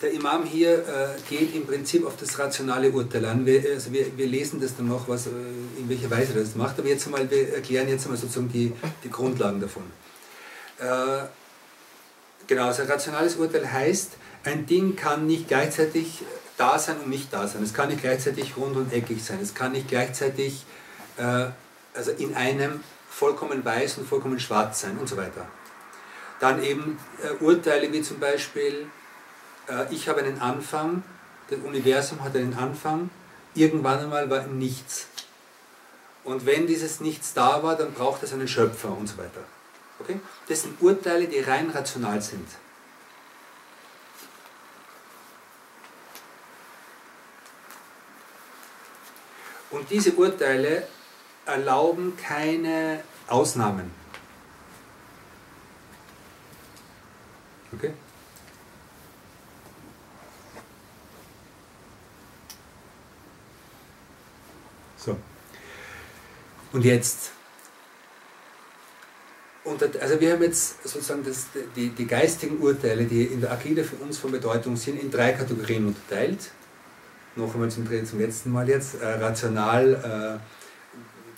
der 0.02 0.12
Imam 0.12 0.46
hier 0.46 0.80
äh, 0.80 1.20
geht 1.28 1.56
im 1.56 1.66
Prinzip 1.66 2.06
auf 2.06 2.16
das 2.18 2.38
rationale 2.38 2.92
Urteil 2.92 3.26
an. 3.26 3.46
Wir, 3.46 3.64
also 3.74 3.92
wir, 3.92 4.16
wir 4.16 4.28
lesen 4.28 4.62
das 4.62 4.78
dann 4.78 4.88
noch, 4.88 5.08
was, 5.08 5.28
äh, 5.28 5.30
in 5.78 5.90
welcher 5.90 6.10
Weise 6.12 6.34
er 6.34 6.42
das 6.42 6.56
macht, 6.56 6.78
aber 6.80 6.88
jetzt 6.88 7.06
einmal, 7.06 7.30
wir 7.30 7.56
erklären 7.56 7.88
jetzt 7.90 8.06
einmal 8.06 8.20
sozusagen 8.20 8.52
die, 8.52 8.74
die 9.04 9.10
Grundlagen 9.10 9.60
davon. 9.60 9.84
Äh, 10.80 11.26
genau, 12.46 12.68
also 12.68 12.84
rationales 12.84 13.36
Urteil 13.38 13.72
heißt, 13.72 14.12
ein 14.44 14.66
Ding 14.66 14.96
kann 14.96 15.26
nicht 15.26 15.48
gleichzeitig 15.48 16.24
da 16.58 16.80
sein 16.80 16.98
und 17.00 17.10
nicht 17.10 17.34
da 17.34 17.48
sein. 17.48 17.64
Es 17.64 17.74
kann 17.74 17.90
nicht 17.90 18.02
gleichzeitig 18.02 18.56
rund 18.56 18.76
und 18.78 18.94
eckig 18.94 19.24
sein. 19.24 19.40
Es 19.42 19.54
kann 19.54 19.72
nicht 19.74 19.88
gleichzeitig 19.88 20.66
äh, 21.18 21.48
also 21.98 22.12
in 22.12 22.36
einem 22.36 22.84
vollkommen 23.10 23.66
weiß 23.66 23.98
und 23.98 24.08
vollkommen 24.08 24.40
schwarz 24.40 24.82
sein 24.82 24.98
und 24.98 25.10
so 25.10 25.18
weiter. 25.18 25.48
Dann 26.40 26.64
eben 26.64 27.00
äh, 27.24 27.44
Urteile 27.44 27.92
wie 27.92 28.02
zum 28.02 28.20
Beispiel, 28.20 28.88
äh, 29.68 29.92
ich 29.94 30.08
habe 30.08 30.22
einen 30.22 30.40
Anfang, 30.40 31.04
das 31.50 31.60
Universum 31.60 32.24
hat 32.24 32.36
einen 32.36 32.54
Anfang, 32.54 33.10
irgendwann 33.56 34.00
einmal 34.00 34.30
war 34.30 34.46
nichts. 34.46 35.08
Und 36.24 36.46
wenn 36.46 36.68
dieses 36.68 37.00
Nichts 37.00 37.34
da 37.34 37.64
war, 37.64 37.76
dann 37.76 37.94
braucht 37.94 38.22
es 38.22 38.34
einen 38.34 38.48
Schöpfer 38.48 38.96
und 38.96 39.08
so 39.08 39.18
weiter. 39.18 39.44
Okay? 40.00 40.20
Das 40.48 40.62
sind 40.62 40.80
Urteile, 40.82 41.28
die 41.28 41.40
rein 41.40 41.70
rational 41.72 42.22
sind. 42.22 42.48
Und 49.72 49.90
diese 49.90 50.12
Urteile 50.12 50.88
erlauben 51.48 52.18
keine 52.18 53.00
Ausnahmen. 53.28 53.92
Okay? 57.74 57.94
So. 64.98 65.18
Und 66.74 66.84
jetzt, 66.86 67.32
also 70.00 70.20
wir 70.20 70.34
haben 70.34 70.44
jetzt 70.44 70.88
sozusagen 70.88 71.24
das, 71.24 71.48
die, 71.76 71.90
die 71.90 72.08
geistigen 72.08 72.60
Urteile, 72.60 73.06
die 73.06 73.26
in 73.26 73.42
der 73.42 73.52
Akide 73.52 73.84
für 73.84 73.96
uns 73.98 74.18
von 74.18 74.32
Bedeutung 74.32 74.76
sind, 74.76 75.02
in 75.02 75.12
drei 75.12 75.34
Kategorien 75.34 75.88
unterteilt. 75.88 76.52
Noch 77.36 77.54
einmal 77.54 77.70
zum, 77.70 77.88
zum 78.06 78.20
letzten 78.20 78.52
Mal 78.52 78.68
jetzt. 78.68 79.00
Äh, 79.00 79.06
rational, 79.06 80.40
äh, 80.42 80.57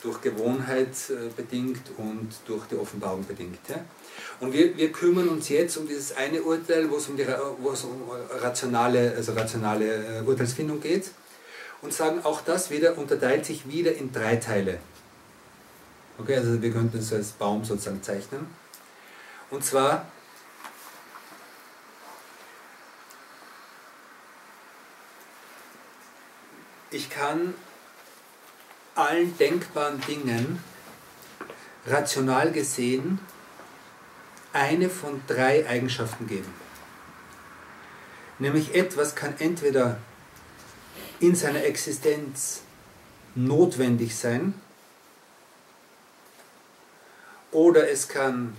durch 0.02 0.22
Gewohnheit 0.22 0.94
äh, 1.10 1.30
bedingt 1.36 1.82
und 1.98 2.30
durch 2.46 2.66
die 2.68 2.76
Offenbarung 2.76 3.26
bedingt. 3.26 3.60
Ja? 3.68 3.84
Und 4.40 4.54
wir, 4.54 4.76
wir 4.78 4.92
kümmern 4.92 5.28
uns 5.30 5.50
jetzt 5.50 5.78
um 5.78 5.88
dieses 5.88 6.16
eine 6.16 6.42
Urteil, 6.42 6.90
wo 6.90 6.96
es 6.98 7.08
um, 7.08 7.18
die, 7.18 7.26
wo 7.60 7.72
es 7.72 7.84
um 7.84 8.10
rationale, 8.42 9.14
also 9.16 9.34
rationale 9.34 10.20
äh, 10.20 10.22
Urteilsfindung 10.22 10.80
geht 10.80 11.12
und 11.82 11.94
sagen, 11.94 12.22
auch 12.24 12.42
das 12.42 12.70
wieder 12.70 12.98
unterteilt 12.98 13.46
sich 13.46 13.68
wieder 13.68 13.94
in 13.94 14.12
drei 14.12 14.38
Teile. 14.38 14.80
Okay, 16.18 16.36
also 16.36 16.62
wir 16.62 16.72
könnten 16.72 16.98
es 16.98 17.14
als 17.14 17.32
Baum 17.32 17.64
sozusagen 17.64 18.02
zeichnen. 18.04 18.48
Und 19.50 19.64
zwar 19.64 20.06
ich 26.92 27.10
kann 27.10 27.54
allen 29.00 29.38
denkbaren 29.38 30.02
Dingen 30.02 30.64
rational 31.88 32.52
gesehen 32.52 33.20
eine 34.54 34.90
von 34.90 35.22
drei 35.28 35.68
Eigenschaften 35.68 36.28
geben. 36.28 36.54
Nämlich 38.40 38.76
etwas 38.76 39.16
kann 39.16 39.36
entweder 39.40 40.00
in 41.20 41.36
seiner 41.36 41.64
Existenz 41.64 42.62
notwendig 43.36 44.16
sein 44.16 44.54
oder 47.52 47.90
es 47.90 48.08
kann 48.08 48.56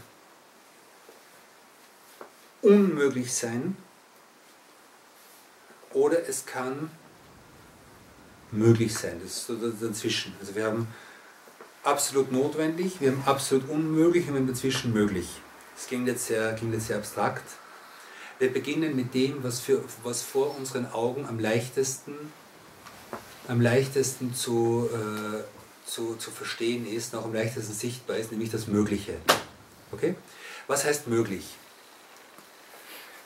unmöglich 2.63 3.33
sein 3.33 3.77
oder 5.93 6.29
es 6.29 6.47
kann 6.47 6.91
möglich 8.53 8.95
sein. 8.95 9.21
Das 9.23 9.33
ist 9.33 9.47
so 9.47 9.57
dazwischen. 9.57 10.35
Also 10.41 10.55
wir 10.55 10.65
haben 10.65 10.89
absolut 11.83 12.33
notwendig, 12.33 13.01
wir 13.01 13.11
haben 13.11 13.23
absolut 13.27 13.69
unmöglich 13.69 14.27
und 14.27 14.35
wir 14.35 14.41
haben 14.41 14.49
dazwischen 14.49 14.93
möglich. 14.93 15.29
Das 15.75 15.87
klingt 15.87 16.09
jetzt 16.09 16.27
sehr, 16.27 16.55
klingt 16.55 16.75
jetzt 16.75 16.89
sehr 16.89 16.97
abstrakt. 16.97 17.45
Wir 18.39 18.53
beginnen 18.53 18.97
mit 18.97 19.15
dem, 19.15 19.43
was, 19.43 19.61
für, 19.61 19.85
was 20.03 20.23
vor 20.23 20.57
unseren 20.57 20.87
Augen 20.93 21.27
am 21.27 21.39
leichtesten, 21.39 22.15
am 23.49 23.61
leichtesten 23.61 24.35
zu, 24.35 24.89
äh, 24.93 25.89
zu, 25.89 26.17
zu 26.17 26.31
verstehen 26.31 26.87
ist, 26.87 27.15
auch 27.15 27.25
am 27.25 27.35
leichtesten 27.35 27.75
sichtbar 27.75 28.17
ist, 28.17 28.31
nämlich 28.31 28.51
das 28.51 28.67
Mögliche. 28.67 29.15
Okay? 29.93 30.15
Was 30.67 30.85
heißt 30.85 31.09
möglich? 31.09 31.45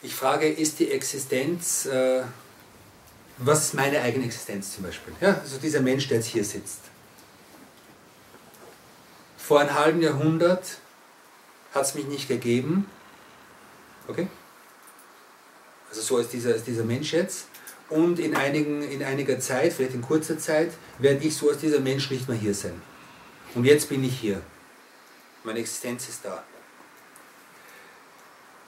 Ich 0.02 0.14
frage, 0.14 0.48
ist 0.48 0.80
die 0.80 0.90
Existenz, 0.90 1.86
äh, 1.86 2.22
was 3.38 3.66
ist 3.66 3.74
meine 3.74 4.00
eigene 4.00 4.24
Existenz 4.24 4.74
zum 4.74 4.84
Beispiel? 4.84 5.12
Ja, 5.20 5.40
also 5.40 5.58
dieser 5.58 5.80
Mensch, 5.80 6.08
der 6.08 6.18
jetzt 6.18 6.28
hier 6.28 6.44
sitzt. 6.44 6.80
Vor 9.36 9.60
einem 9.60 9.74
halben 9.74 10.02
Jahrhundert 10.02 10.78
hat 11.74 11.84
es 11.84 11.94
mich 11.94 12.06
nicht 12.06 12.28
gegeben. 12.28 12.86
Okay? 14.08 14.28
Also 15.90 16.02
so 16.02 16.18
ist 16.18 16.32
dieser, 16.32 16.54
ist 16.54 16.66
dieser 16.66 16.84
Mensch 16.84 17.12
jetzt. 17.12 17.46
Und 17.90 18.18
in, 18.18 18.34
einigen, 18.34 18.82
in 18.82 19.02
einiger 19.02 19.38
Zeit, 19.40 19.72
vielleicht 19.72 19.94
in 19.94 20.02
kurzer 20.02 20.38
Zeit, 20.38 20.72
werde 20.98 21.24
ich 21.24 21.36
so 21.36 21.50
als 21.50 21.58
dieser 21.58 21.80
Mensch 21.80 22.10
nicht 22.10 22.28
mehr 22.28 22.38
hier 22.38 22.54
sein. 22.54 22.80
Und 23.54 23.64
jetzt 23.64 23.88
bin 23.88 24.02
ich 24.02 24.18
hier. 24.18 24.40
Meine 25.42 25.58
Existenz 25.58 26.08
ist 26.08 26.24
da. 26.24 26.42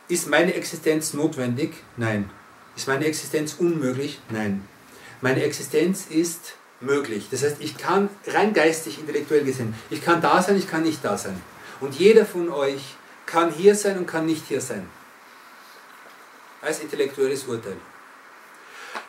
Ist 0.08 0.28
meine 0.28 0.54
Existenz 0.54 1.14
notwendig? 1.14 1.72
Nein. 1.96 2.30
Ist 2.76 2.88
meine 2.88 3.06
Existenz 3.06 3.56
unmöglich? 3.58 4.20
Nein. 4.30 4.66
Meine 5.22 5.42
Existenz 5.42 6.06
ist 6.10 6.54
möglich. 6.80 7.28
Das 7.30 7.42
heißt, 7.42 7.56
ich 7.60 7.76
kann 7.76 8.10
rein 8.26 8.52
geistig, 8.52 8.98
intellektuell 8.98 9.44
gesehen, 9.44 9.74
ich 9.90 10.04
kann 10.04 10.20
da 10.20 10.42
sein, 10.42 10.56
ich 10.56 10.68
kann 10.68 10.82
nicht 10.82 11.04
da 11.04 11.16
sein. 11.16 11.40
Und 11.80 11.94
jeder 11.94 12.26
von 12.26 12.50
euch 12.50 12.82
kann 13.24 13.50
hier 13.50 13.74
sein 13.74 13.98
und 13.98 14.06
kann 14.06 14.26
nicht 14.26 14.46
hier 14.46 14.60
sein. 14.60 14.88
Als 16.60 16.80
intellektuelles 16.80 17.44
Urteil. 17.44 17.76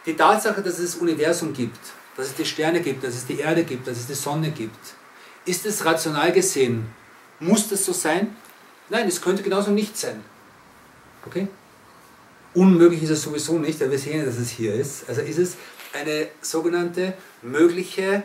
Die 0.05 0.15
Tatsache, 0.15 0.61
dass 0.61 0.79
es 0.79 0.93
das 0.93 1.01
Universum 1.01 1.53
gibt, 1.53 1.79
dass 2.15 2.27
es 2.27 2.35
die 2.35 2.45
Sterne 2.45 2.81
gibt, 2.81 3.03
dass 3.03 3.15
es 3.15 3.25
die 3.25 3.39
Erde 3.39 3.63
gibt, 3.63 3.87
dass 3.87 3.97
es 3.97 4.07
die 4.07 4.13
Sonne 4.13 4.51
gibt, 4.51 4.79
ist 5.45 5.65
es 5.65 5.85
rational 5.85 6.31
gesehen, 6.31 6.87
muss 7.39 7.67
das 7.67 7.85
so 7.85 7.93
sein? 7.93 8.35
Nein, 8.89 9.07
es 9.07 9.21
könnte 9.21 9.43
genauso 9.43 9.71
nicht 9.71 9.97
sein. 9.97 10.23
Okay? 11.25 11.47
Unmöglich 12.57 13.03
ist 13.03 13.11
es 13.11 13.21
sowieso 13.21 13.59
nicht, 13.59 13.79
weil 13.79 13.91
wir 13.91 13.99
sehen, 13.99 14.25
dass 14.25 14.37
es 14.37 14.49
hier 14.49 14.73
ist. 14.73 15.07
Also 15.07 15.21
ist 15.21 15.37
es 15.37 15.57
eine 15.93 16.27
sogenannte 16.41 17.13
mögliche 17.43 18.23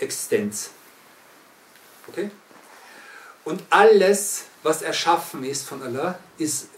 Existenz. 0.00 0.70
Okay? 2.08 2.28
Und 3.44 3.62
alles, 3.70 4.46
was 4.64 4.82
erschaffen 4.82 5.44
ist 5.44 5.68
von 5.68 5.80
Allah, 5.84 6.18
ist, 6.38 6.70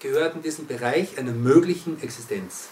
gehört 0.00 0.34
in 0.34 0.42
diesen 0.42 0.66
Bereich 0.66 1.16
einer 1.16 1.30
möglichen 1.30 2.02
Existenz. 2.02 2.70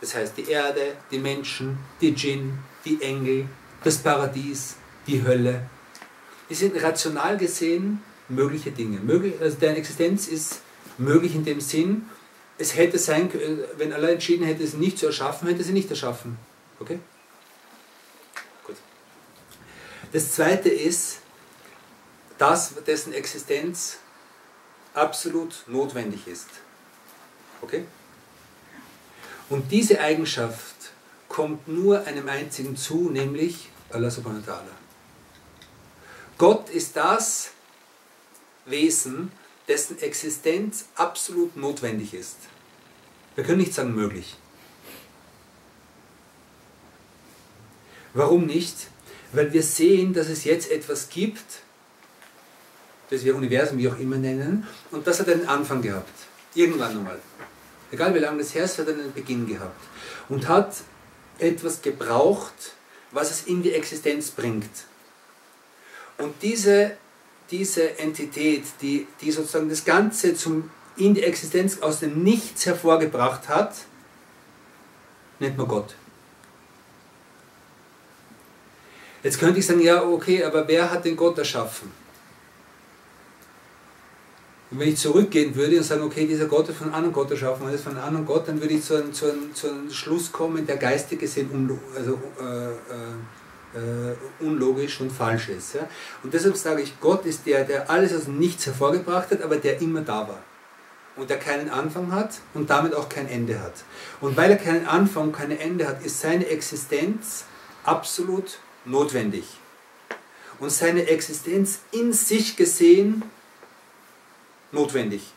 Das 0.00 0.14
heißt, 0.14 0.38
die 0.38 0.48
Erde, 0.48 0.96
die 1.10 1.18
Menschen, 1.18 1.76
die 2.00 2.12
Djinn, 2.12 2.58
die 2.86 3.02
Engel, 3.02 3.48
das 3.84 3.98
Paradies, 3.98 4.76
die 5.06 5.22
Hölle. 5.22 5.68
Die 6.48 6.54
sind 6.54 6.82
rational 6.82 7.36
gesehen 7.36 8.02
mögliche 8.30 8.70
Dinge. 8.70 8.98
also 9.42 9.58
deren 9.58 9.76
Existenz 9.76 10.26
ist 10.26 10.62
möglich 10.96 11.34
in 11.34 11.44
dem 11.44 11.60
Sinn, 11.60 12.06
es 12.58 12.76
hätte 12.76 12.98
sein 12.98 13.30
können, 13.30 13.62
wenn 13.76 13.92
Allah 13.92 14.10
entschieden 14.10 14.44
hätte, 14.44 14.66
sie 14.66 14.76
nicht 14.76 14.98
zu 14.98 15.06
erschaffen, 15.06 15.48
hätte 15.48 15.62
sie 15.62 15.72
nicht 15.72 15.88
erschaffen. 15.90 16.36
Okay? 16.80 16.98
Gut. 18.64 18.76
Das 20.12 20.32
zweite 20.32 20.68
ist, 20.68 21.18
das, 22.36 22.74
dessen 22.86 23.12
Existenz 23.12 23.98
absolut 24.94 25.64
notwendig 25.66 26.26
ist. 26.26 26.48
Okay? 27.62 27.84
Und 29.48 29.70
diese 29.70 30.00
Eigenschaft 30.00 30.74
kommt 31.28 31.68
nur 31.68 32.04
einem 32.06 32.28
einzigen 32.28 32.76
zu, 32.76 33.10
nämlich 33.10 33.70
Allah 33.90 34.10
subhanahu 34.10 34.46
wa 34.46 34.52
ta'ala. 34.52 34.74
Gott 36.36 36.70
ist 36.70 36.96
das 36.96 37.50
Wesen, 38.66 39.32
dessen 39.68 40.00
Existenz 40.00 40.86
absolut 40.96 41.56
notwendig 41.56 42.14
ist. 42.14 42.36
Wir 43.34 43.44
können 43.44 43.58
nicht 43.58 43.74
sagen 43.74 43.94
möglich. 43.94 44.36
Warum 48.14 48.46
nicht? 48.46 48.88
Weil 49.32 49.52
wir 49.52 49.62
sehen, 49.62 50.14
dass 50.14 50.28
es 50.28 50.44
jetzt 50.44 50.70
etwas 50.70 51.08
gibt, 51.10 51.60
das 53.10 53.24
wir 53.24 53.36
Universum 53.36 53.78
wie 53.78 53.88
auch 53.88 53.98
immer 53.98 54.16
nennen, 54.16 54.66
und 54.90 55.06
das 55.06 55.20
hat 55.20 55.28
einen 55.28 55.46
Anfang 55.46 55.82
gehabt. 55.82 56.12
Irgendwann 56.54 56.96
einmal. 56.96 57.18
Egal 57.90 58.14
wie 58.14 58.18
lange 58.18 58.38
das 58.38 58.54
her 58.54 58.64
ist, 58.64 58.78
hat 58.78 58.88
einen 58.88 59.12
Beginn 59.12 59.46
gehabt. 59.46 59.80
Und 60.28 60.48
hat 60.48 60.74
etwas 61.38 61.80
gebraucht, 61.82 62.72
was 63.12 63.30
es 63.30 63.46
in 63.46 63.62
die 63.62 63.72
Existenz 63.72 64.30
bringt. 64.30 64.70
Und 66.18 66.34
diese, 66.42 66.96
diese 67.50 67.98
Entität, 67.98 68.64
die, 68.82 69.06
die 69.20 69.30
sozusagen 69.30 69.68
das 69.68 69.84
Ganze 69.84 70.34
zum, 70.34 70.70
in 70.96 71.14
die 71.14 71.22
Existenz 71.22 71.80
aus 71.80 72.00
dem 72.00 72.22
Nichts 72.22 72.66
hervorgebracht 72.66 73.48
hat, 73.48 73.74
nennt 75.38 75.56
man 75.56 75.68
Gott. 75.68 75.94
Jetzt 79.22 79.38
könnte 79.38 79.58
ich 79.58 79.66
sagen, 79.66 79.80
ja, 79.80 80.02
okay, 80.02 80.44
aber 80.44 80.68
wer 80.68 80.90
hat 80.90 81.04
den 81.04 81.16
Gott 81.16 81.38
erschaffen? 81.38 81.90
Und 84.70 84.80
wenn 84.80 84.88
ich 84.88 84.98
zurückgehen 84.98 85.54
würde 85.54 85.78
und 85.78 85.82
sagen, 85.82 86.02
okay, 86.02 86.26
dieser 86.26 86.46
Gott 86.46 86.68
ist 86.68 86.76
von 86.76 86.88
einem 86.88 86.96
anderen 86.96 87.14
Gott 87.14 87.30
erschaffen, 87.30 87.66
er 87.66 87.74
ist 87.74 87.84
von 87.84 87.96
einem 87.96 88.04
anderen 88.04 88.26
Gott, 88.26 88.46
dann 88.46 88.60
würde 88.60 88.74
ich 88.74 88.84
zu 88.84 88.96
einem, 88.96 89.12
zu 89.14 89.32
einem, 89.32 89.54
zu 89.54 89.70
einem 89.70 89.90
Schluss 89.90 90.30
kommen, 90.30 90.66
der 90.66 90.76
geistig 90.76 91.20
gesehen 91.20 91.50
also, 91.96 92.18
äh, 92.38 92.44
äh, 92.44 92.72
äh, 93.74 94.44
unlogisch 94.44 95.00
und 95.00 95.10
falsch 95.10 95.48
ist. 95.48 95.74
Ja? 95.74 95.88
Und 96.22 96.32
deshalb 96.34 96.56
sage 96.56 96.82
ich, 96.82 97.00
Gott 97.00 97.26
ist 97.26 97.46
der, 97.46 97.64
der 97.64 97.90
alles 97.90 98.14
aus 98.14 98.26
nichts 98.26 98.66
hervorgebracht 98.66 99.30
hat, 99.30 99.42
aber 99.42 99.56
der 99.56 99.80
immer 99.80 100.00
da 100.00 100.28
war. 100.28 100.42
Und 101.16 101.30
der 101.30 101.38
keinen 101.38 101.68
Anfang 101.68 102.12
hat 102.12 102.38
und 102.54 102.70
damit 102.70 102.94
auch 102.94 103.08
kein 103.08 103.28
Ende 103.28 103.60
hat. 103.60 103.74
Und 104.20 104.36
weil 104.36 104.52
er 104.52 104.56
keinen 104.56 104.86
Anfang 104.86 105.32
kein 105.32 105.50
Ende 105.50 105.88
hat, 105.88 106.04
ist 106.04 106.20
seine 106.20 106.46
Existenz 106.46 107.44
absolut 107.84 108.58
notwendig. 108.84 109.44
Und 110.60 110.70
seine 110.70 111.06
Existenz 111.08 111.80
in 111.92 112.12
sich 112.12 112.56
gesehen 112.56 113.22
notwendig. 114.72 115.32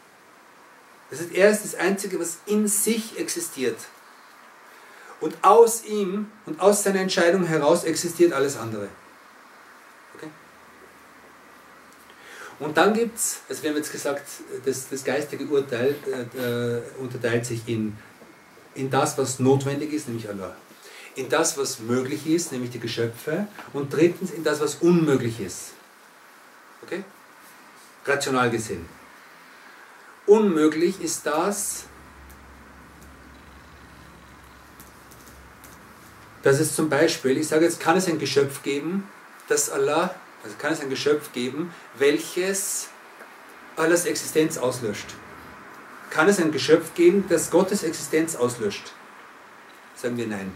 Das 1.10 1.20
ist 1.20 1.34
erst 1.34 1.66
das 1.66 1.76
Einzige, 1.76 2.20
was 2.20 2.38
in 2.46 2.68
sich 2.68 3.20
existiert. 3.20 3.78
Und 5.22 5.36
aus 5.44 5.86
ihm 5.86 6.32
und 6.48 6.60
aus 6.60 6.84
seiner 6.84 7.00
Entscheidung 7.00 7.46
heraus 7.46 7.84
existiert 7.84 8.34
alles 8.34 8.58
andere. 8.58 8.88
Okay? 10.16 10.28
Und 12.60 12.76
dann 12.76 12.94
gibt 12.94 13.18
es, 13.18 13.42
also 13.48 13.62
wir 13.62 13.70
haben 13.70 13.78
jetzt 13.78 13.92
gesagt, 13.92 14.28
das, 14.66 14.90
das 14.90 15.04
geistige 15.04 15.46
Urteil 15.46 15.96
äh, 16.08 16.78
äh, 16.78 16.82
unterteilt 17.00 17.46
sich 17.46 17.62
in, 17.68 17.96
in 18.74 18.90
das, 18.90 19.16
was 19.20 19.38
notwendig 19.40 19.94
ist, 19.94 20.08
nämlich 20.08 20.28
Allah. 20.28 20.56
In 21.16 21.30
das, 21.30 21.56
was 21.56 21.80
möglich 21.80 22.26
ist, 22.26 22.52
nämlich 22.52 22.72
die 22.72 22.80
Geschöpfe. 22.80 23.48
Und 23.74 23.94
drittens 23.94 24.32
in 24.32 24.44
das, 24.44 24.60
was 24.60 24.76
unmöglich 24.76 25.40
ist. 25.40 25.74
Okay? 26.82 27.04
Rational 28.06 28.50
gesehen. 28.50 28.88
Unmöglich 30.26 31.00
ist 31.00 31.28
das, 31.28 31.86
dass 36.44 36.60
es 36.60 36.76
zum 36.76 36.90
Beispiel, 36.90 37.38
ich 37.38 37.48
sage 37.48 37.66
jetzt, 37.66 37.80
kann 37.80 37.98
es 37.98 38.08
ein 38.08 38.20
Geschöpf 38.20 38.64
geben, 38.64 39.08
das 39.48 39.70
Allah, 39.70 40.16
also 40.44 40.56
kann 40.58 40.74
es 40.74 40.82
ein 40.82 40.90
Geschöpf 40.90 41.32
geben, 41.34 41.74
welches 41.98 42.88
Allahs 43.76 44.06
Existenz 44.06 44.58
auslöscht. 44.58 45.08
Kann 46.10 46.28
es 46.28 46.40
ein 46.40 46.52
Geschöpf 46.52 46.94
geben, 46.94 47.26
das 47.30 47.52
Gottes 47.52 47.84
Existenz 47.84 48.36
auslöscht? 48.36 48.92
Sagen 49.96 50.18
wir 50.18 50.28
nein. 50.28 50.52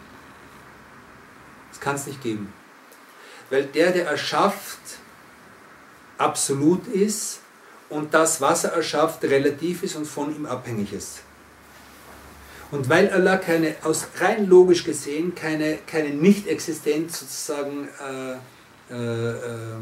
Das 1.72 1.80
kann 1.80 1.96
es 1.96 2.08
nicht 2.08 2.22
geben. 2.22 2.52
Weil 3.50 3.66
der, 3.66 3.92
der 3.92 4.08
erschafft, 4.08 4.80
absolut 6.18 6.88
ist 6.88 7.40
und 7.90 8.14
das, 8.14 8.42
was 8.42 8.64
er 8.64 8.74
erschafft, 8.74 9.24
relativ 9.24 9.84
ist 9.84 9.96
und 9.96 10.06
von 10.06 10.36
ihm 10.36 10.46
abhängig 10.46 10.94
ist. 10.94 11.20
Und 12.72 12.90
weil 12.90 13.10
Allah 13.10 13.38
keine, 13.38 13.76
aus 13.84 14.08
rein 14.20 14.48
logisch 14.48 14.84
gesehen, 14.84 15.36
keine, 15.36 15.78
keine 15.86 16.10
Nicht-Existenz 16.10 17.20
sozusagen 17.20 17.88
äh, 18.00 18.94
äh, 18.94 19.32
äh, 19.32 19.78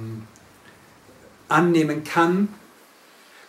annehmen 1.48 2.04
kann, 2.04 2.54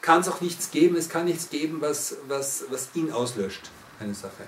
kann 0.00 0.20
es 0.20 0.28
auch 0.28 0.40
nichts 0.40 0.70
geben, 0.70 0.96
es 0.96 1.08
kann 1.08 1.24
nichts 1.24 1.50
geben, 1.50 1.80
was, 1.80 2.16
was, 2.28 2.64
was 2.70 2.90
ihn 2.94 3.10
auslöscht, 3.10 3.70
eine 3.98 4.14
Sache. 4.14 4.44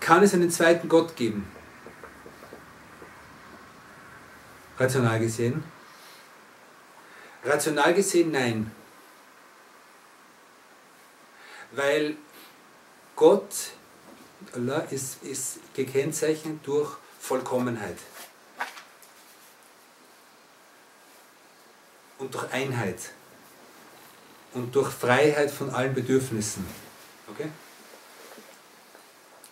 Kann 0.00 0.22
es 0.22 0.34
einen 0.34 0.50
zweiten 0.50 0.88
Gott 0.88 1.16
geben? 1.16 1.46
Rational 4.78 5.18
gesehen? 5.20 5.64
Rational 7.44 7.94
gesehen 7.94 8.32
nein. 8.32 8.70
Weil 11.72 12.16
Gott 13.16 13.72
Allah 14.54 14.80
ist, 14.90 15.22
ist 15.22 15.58
gekennzeichnet 15.74 16.58
durch 16.64 16.90
Vollkommenheit 17.20 17.96
und 22.18 22.34
durch 22.34 22.52
Einheit 22.52 22.98
und 24.54 24.74
durch 24.74 24.90
Freiheit 24.90 25.50
von 25.50 25.70
allen 25.70 25.94
Bedürfnissen. 25.94 26.64
Okay? 27.30 27.48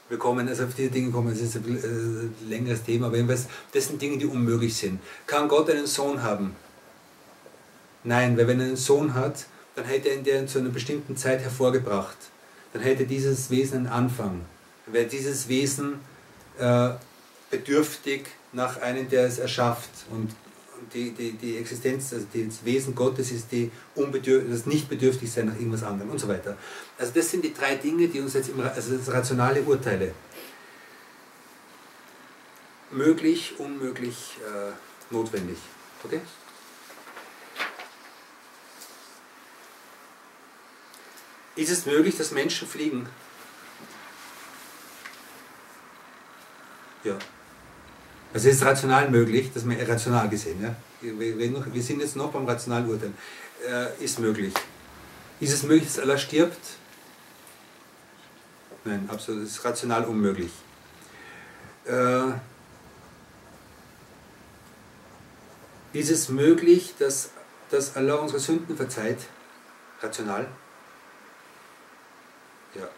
Wir 0.09 0.19
kommen, 0.19 0.49
also 0.49 0.65
auf 0.65 0.75
diese 0.75 0.91
Dinge 0.91 1.11
kommen, 1.13 1.31
das 1.31 1.41
ist 1.41 1.57
ein 1.57 2.35
äh, 2.45 2.49
längeres 2.49 2.83
Thema, 2.83 3.07
aber 3.07 3.17
jedenfalls, 3.17 3.47
das 3.73 3.87
sind 3.87 4.03
Dinge, 4.03 4.19
die 4.19 4.27
unmöglich 4.27 4.77
sind. 4.77 5.01
Kann 5.27 5.49
Gott 5.49 5.71
einen 5.71 5.87
Sohn 5.87 6.23
haben? 6.23 6.57
Nein, 8.03 8.37
weil 8.37 8.49
wenn 8.49 8.61
er 8.61 8.67
einen 8.67 8.77
Sohn 8.77 9.15
hat, 9.15 9.47
dann 9.77 9.85
hätte 9.85 10.09
er 10.09 10.41
ihn 10.41 10.49
zu 10.49 10.59
einer 10.59 10.71
bestimmten 10.71 11.17
Zeit 11.17 11.41
hervorgebracht. 11.41 12.17
Dann 12.73 12.83
hätte 12.83 13.07
dieses 13.07 13.51
Wesen 13.51 13.79
einen 13.79 13.87
Anfang 13.87 14.41
wäre 14.93 15.07
dieses 15.07 15.49
Wesen 15.49 16.01
äh, 16.59 16.91
bedürftig 17.51 18.27
nach 18.53 18.81
einem, 18.81 19.09
der 19.09 19.27
es 19.27 19.39
erschafft. 19.39 19.91
Und 20.11 20.35
die, 20.95 21.13
die, 21.13 21.33
die 21.33 21.59
Existenz, 21.59 22.13
also 22.13 22.27
das 22.33 22.65
Wesen 22.65 22.95
Gottes 22.95 23.31
ist 23.31 23.53
die 23.53 23.71
das 23.95 24.67
Nicht-Bedürftigsein 24.67 25.47
nach 25.47 25.55
irgendwas 25.55 25.83
anderem 25.83 26.11
und 26.11 26.19
so 26.19 26.29
weiter. 26.29 26.57
Also 26.99 27.13
das 27.15 27.31
sind 27.31 27.45
die 27.45 27.53
drei 27.53 27.77
Dinge, 27.77 28.09
die 28.09 28.21
uns 28.21 28.35
jetzt, 28.35 28.49
im, 28.49 28.61
also 28.61 28.97
das 28.97 29.13
rationale 29.13 29.63
Urteile. 29.63 30.15
Möglich, 32.91 33.55
unmöglich, 33.59 34.39
äh, 34.41 34.73
notwendig. 35.13 35.59
Okay? 36.03 36.21
Ist 41.57 41.71
es 41.71 41.87
möglich, 41.87 42.17
dass 42.17 42.33
Menschen 42.33 42.67
fliegen? 42.67 43.09
Ja. 47.05 47.19
Also 48.33 48.49
es 48.49 48.57
ist 48.57 48.65
rational 48.65 49.11
möglich, 49.11 49.51
dass 49.53 49.65
man 49.65 49.81
rational 49.81 50.29
gesehen, 50.29 50.63
ja. 50.63 50.75
Wir 51.01 51.83
sind 51.83 52.01
jetzt 52.01 52.17
noch 52.17 52.31
beim 52.31 52.47
rationalen 52.47 52.89
Urteil. 52.89 53.13
Äh, 53.67 54.05
ist 54.05 54.19
möglich. 54.19 54.55
Ist 55.41 55.53
es 55.53 55.63
möglich, 55.63 55.87
dass 55.87 55.99
Allah 55.99 56.19
stirbt? 56.19 56.61
Nein, 58.85 59.09
absolut. 59.11 59.45
Es 59.45 59.53
ist 59.53 59.65
rational 59.65 60.05
unmöglich. 60.05 60.53
Äh, 61.87 62.33
ist 65.93 66.11
es 66.11 66.29
möglich, 66.29 66.95
dass, 66.99 67.31
dass 67.71 67.97
Allah 67.97 68.15
unsere 68.17 68.39
Sünden 68.39 68.77
verzeiht? 68.77 69.19
Rational? 70.01 70.47
Ja. 72.75 72.89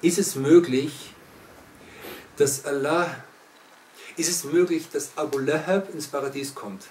Ist 0.00 0.18
es 0.18 0.34
möglich, 0.34 1.14
dass 2.36 2.64
Allah, 2.64 3.14
ist 4.16 4.28
es 4.28 4.44
möglich, 4.44 4.88
dass 4.92 5.16
Abu 5.16 5.38
Lahab 5.38 5.92
ins 5.94 6.06
Paradies 6.06 6.54
kommt? 6.54 6.84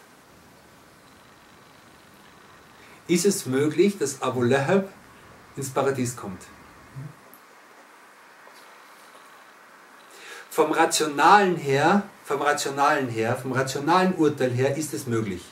Ist 3.07 3.25
es 3.25 3.45
möglich, 3.45 3.97
dass 3.97 4.21
Abu 4.21 4.43
Lahab 4.43 4.89
ins 5.55 5.69
Paradies 5.69 6.15
kommt? 6.15 6.41
Vom 10.49 10.71
rationalen 10.71 11.55
her, 11.55 12.03
vom 12.25 12.41
rationalen 12.41 13.09
her, 13.09 13.35
vom 13.35 13.53
rationalen 13.53 14.13
Urteil 14.15 14.51
her 14.51 14.75
ist 14.77 14.93
es 14.93 15.07
möglich. 15.07 15.43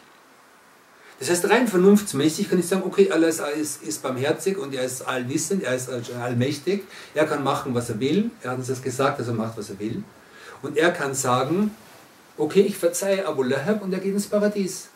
Das 1.20 1.30
heißt, 1.30 1.49
rein 1.49 1.67
vernunftsmäßig 1.67 2.49
kann 2.49 2.59
ich 2.59 2.67
sagen, 2.67 2.84
okay, 2.86 3.11
Allah 3.11 3.28
ist, 3.28 3.84
ist, 3.84 4.01
barmherzig 4.01 4.57
und 4.57 4.74
er 4.74 4.86
ist 4.86 5.01
allwissend, 5.01 5.63
er 5.63 5.76
ist 5.76 5.89
allmächtig, 5.89 6.84
er 7.13 7.26
kann 7.26 7.43
machen, 7.43 7.76
was 7.76 7.89
er 7.89 7.99
will, 7.99 8.32
er 8.41 8.51
hat 8.51 8.57
uns 8.57 8.67
das 8.67 8.82
gesagt, 8.82 9.20
dass 9.20 9.28
er 9.28 9.34
macht, 9.34 9.57
was 9.57 9.70
er 9.70 9.80
will. 9.80 10.01
Und 10.61 10.78
er 10.78 10.91
kann 10.91 11.13
sagen, 11.13 11.76
okay, 12.38 12.61
ich 12.61 12.78
verzeihe 12.78 13.28
Abu 13.28 13.43
Lahab 13.43 13.82
und 13.82 13.93
er 13.93 13.99
geht 13.99 14.13
ins 14.13 14.28
Paradies. 14.28 14.88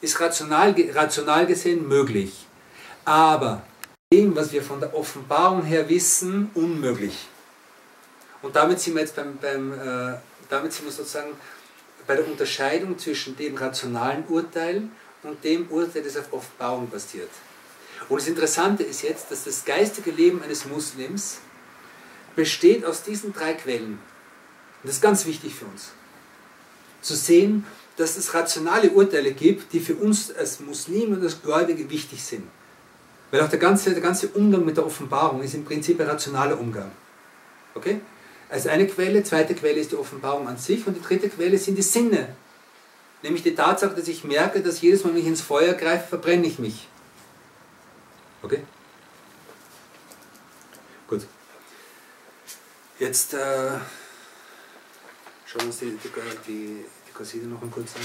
Ist 0.00 0.18
rational, 0.18 0.74
rational 0.94 1.46
gesehen 1.46 1.86
möglich. 1.86 2.46
Aber 3.04 3.62
dem, 4.12 4.34
was 4.34 4.52
wir 4.52 4.62
von 4.62 4.80
der 4.80 4.94
Offenbarung 4.94 5.62
her 5.62 5.88
wissen, 5.88 6.50
unmöglich. 6.54 7.28
Und 8.40 8.56
damit 8.56 8.80
sind 8.80 8.94
wir 8.94 9.02
jetzt 9.02 9.16
beim, 9.16 9.36
beim 9.38 9.72
äh, 9.72 10.14
damit 10.48 10.72
sind 10.72 10.86
wir 10.86 10.92
sozusagen 10.92 11.30
bei 12.06 12.14
der 12.14 12.26
Unterscheidung 12.26 12.98
zwischen 12.98 13.36
dem 13.36 13.56
rationalen 13.56 14.24
Urteil 14.28 14.88
und 15.26 15.42
dem 15.44 15.68
Urteil, 15.70 16.02
das 16.02 16.16
auf 16.16 16.32
Offenbarung 16.32 16.88
basiert. 16.88 17.30
Und 18.08 18.20
das 18.20 18.28
Interessante 18.28 18.82
ist 18.82 19.02
jetzt, 19.02 19.30
dass 19.30 19.44
das 19.44 19.64
geistige 19.64 20.10
Leben 20.10 20.42
eines 20.42 20.66
Muslims 20.66 21.38
besteht 22.36 22.84
aus 22.84 23.02
diesen 23.02 23.32
drei 23.32 23.54
Quellen. 23.54 23.92
Und 23.92 24.84
das 24.84 24.96
ist 24.96 25.02
ganz 25.02 25.26
wichtig 25.26 25.54
für 25.54 25.64
uns. 25.64 25.90
Zu 27.00 27.14
sehen, 27.14 27.64
dass 27.96 28.16
es 28.16 28.34
rationale 28.34 28.90
Urteile 28.90 29.32
gibt, 29.32 29.72
die 29.72 29.80
für 29.80 29.94
uns 29.94 30.34
als 30.34 30.60
Muslime 30.60 31.16
und 31.16 31.22
als 31.22 31.42
Gläubige 31.42 31.88
wichtig 31.88 32.22
sind. 32.22 32.46
Weil 33.30 33.40
auch 33.40 33.48
der 33.48 33.58
ganze, 33.58 33.90
der 33.90 34.02
ganze 34.02 34.28
Umgang 34.28 34.64
mit 34.64 34.76
der 34.76 34.86
Offenbarung 34.86 35.42
ist 35.42 35.54
im 35.54 35.64
Prinzip 35.64 35.98
ein 36.00 36.06
rationaler 36.06 36.60
Umgang. 36.60 36.92
Okay? 37.74 38.00
Also 38.48 38.68
eine 38.68 38.86
Quelle, 38.86 39.24
zweite 39.24 39.54
Quelle 39.54 39.80
ist 39.80 39.92
die 39.92 39.96
Offenbarung 39.96 40.46
an 40.46 40.58
sich 40.58 40.86
und 40.86 40.94
die 40.94 41.02
dritte 41.02 41.28
Quelle 41.28 41.58
sind 41.58 41.76
die 41.76 41.82
Sinne, 41.82 42.28
Nämlich 43.26 43.42
die 43.42 43.56
Tatsache, 43.56 43.92
dass 43.92 44.06
ich 44.06 44.22
merke, 44.22 44.60
dass 44.60 44.80
jedes 44.80 45.02
Mal, 45.02 45.12
wenn 45.12 45.20
ich 45.20 45.26
ins 45.26 45.40
Feuer 45.40 45.74
greife, 45.74 46.06
verbrenne 46.06 46.46
ich 46.46 46.60
mich. 46.60 46.86
Okay? 48.40 48.62
Gut. 51.08 51.26
Jetzt 53.00 53.34
äh, 53.34 53.70
schauen 55.44 55.60
wir 55.62 55.66
uns 55.66 55.78
die, 55.78 55.98
die, 55.98 56.08
die, 56.46 57.12
Kasside 57.12 57.46
noch 57.48 57.60
ein 57.62 57.70
kurz 57.72 57.96
an. 57.96 58.02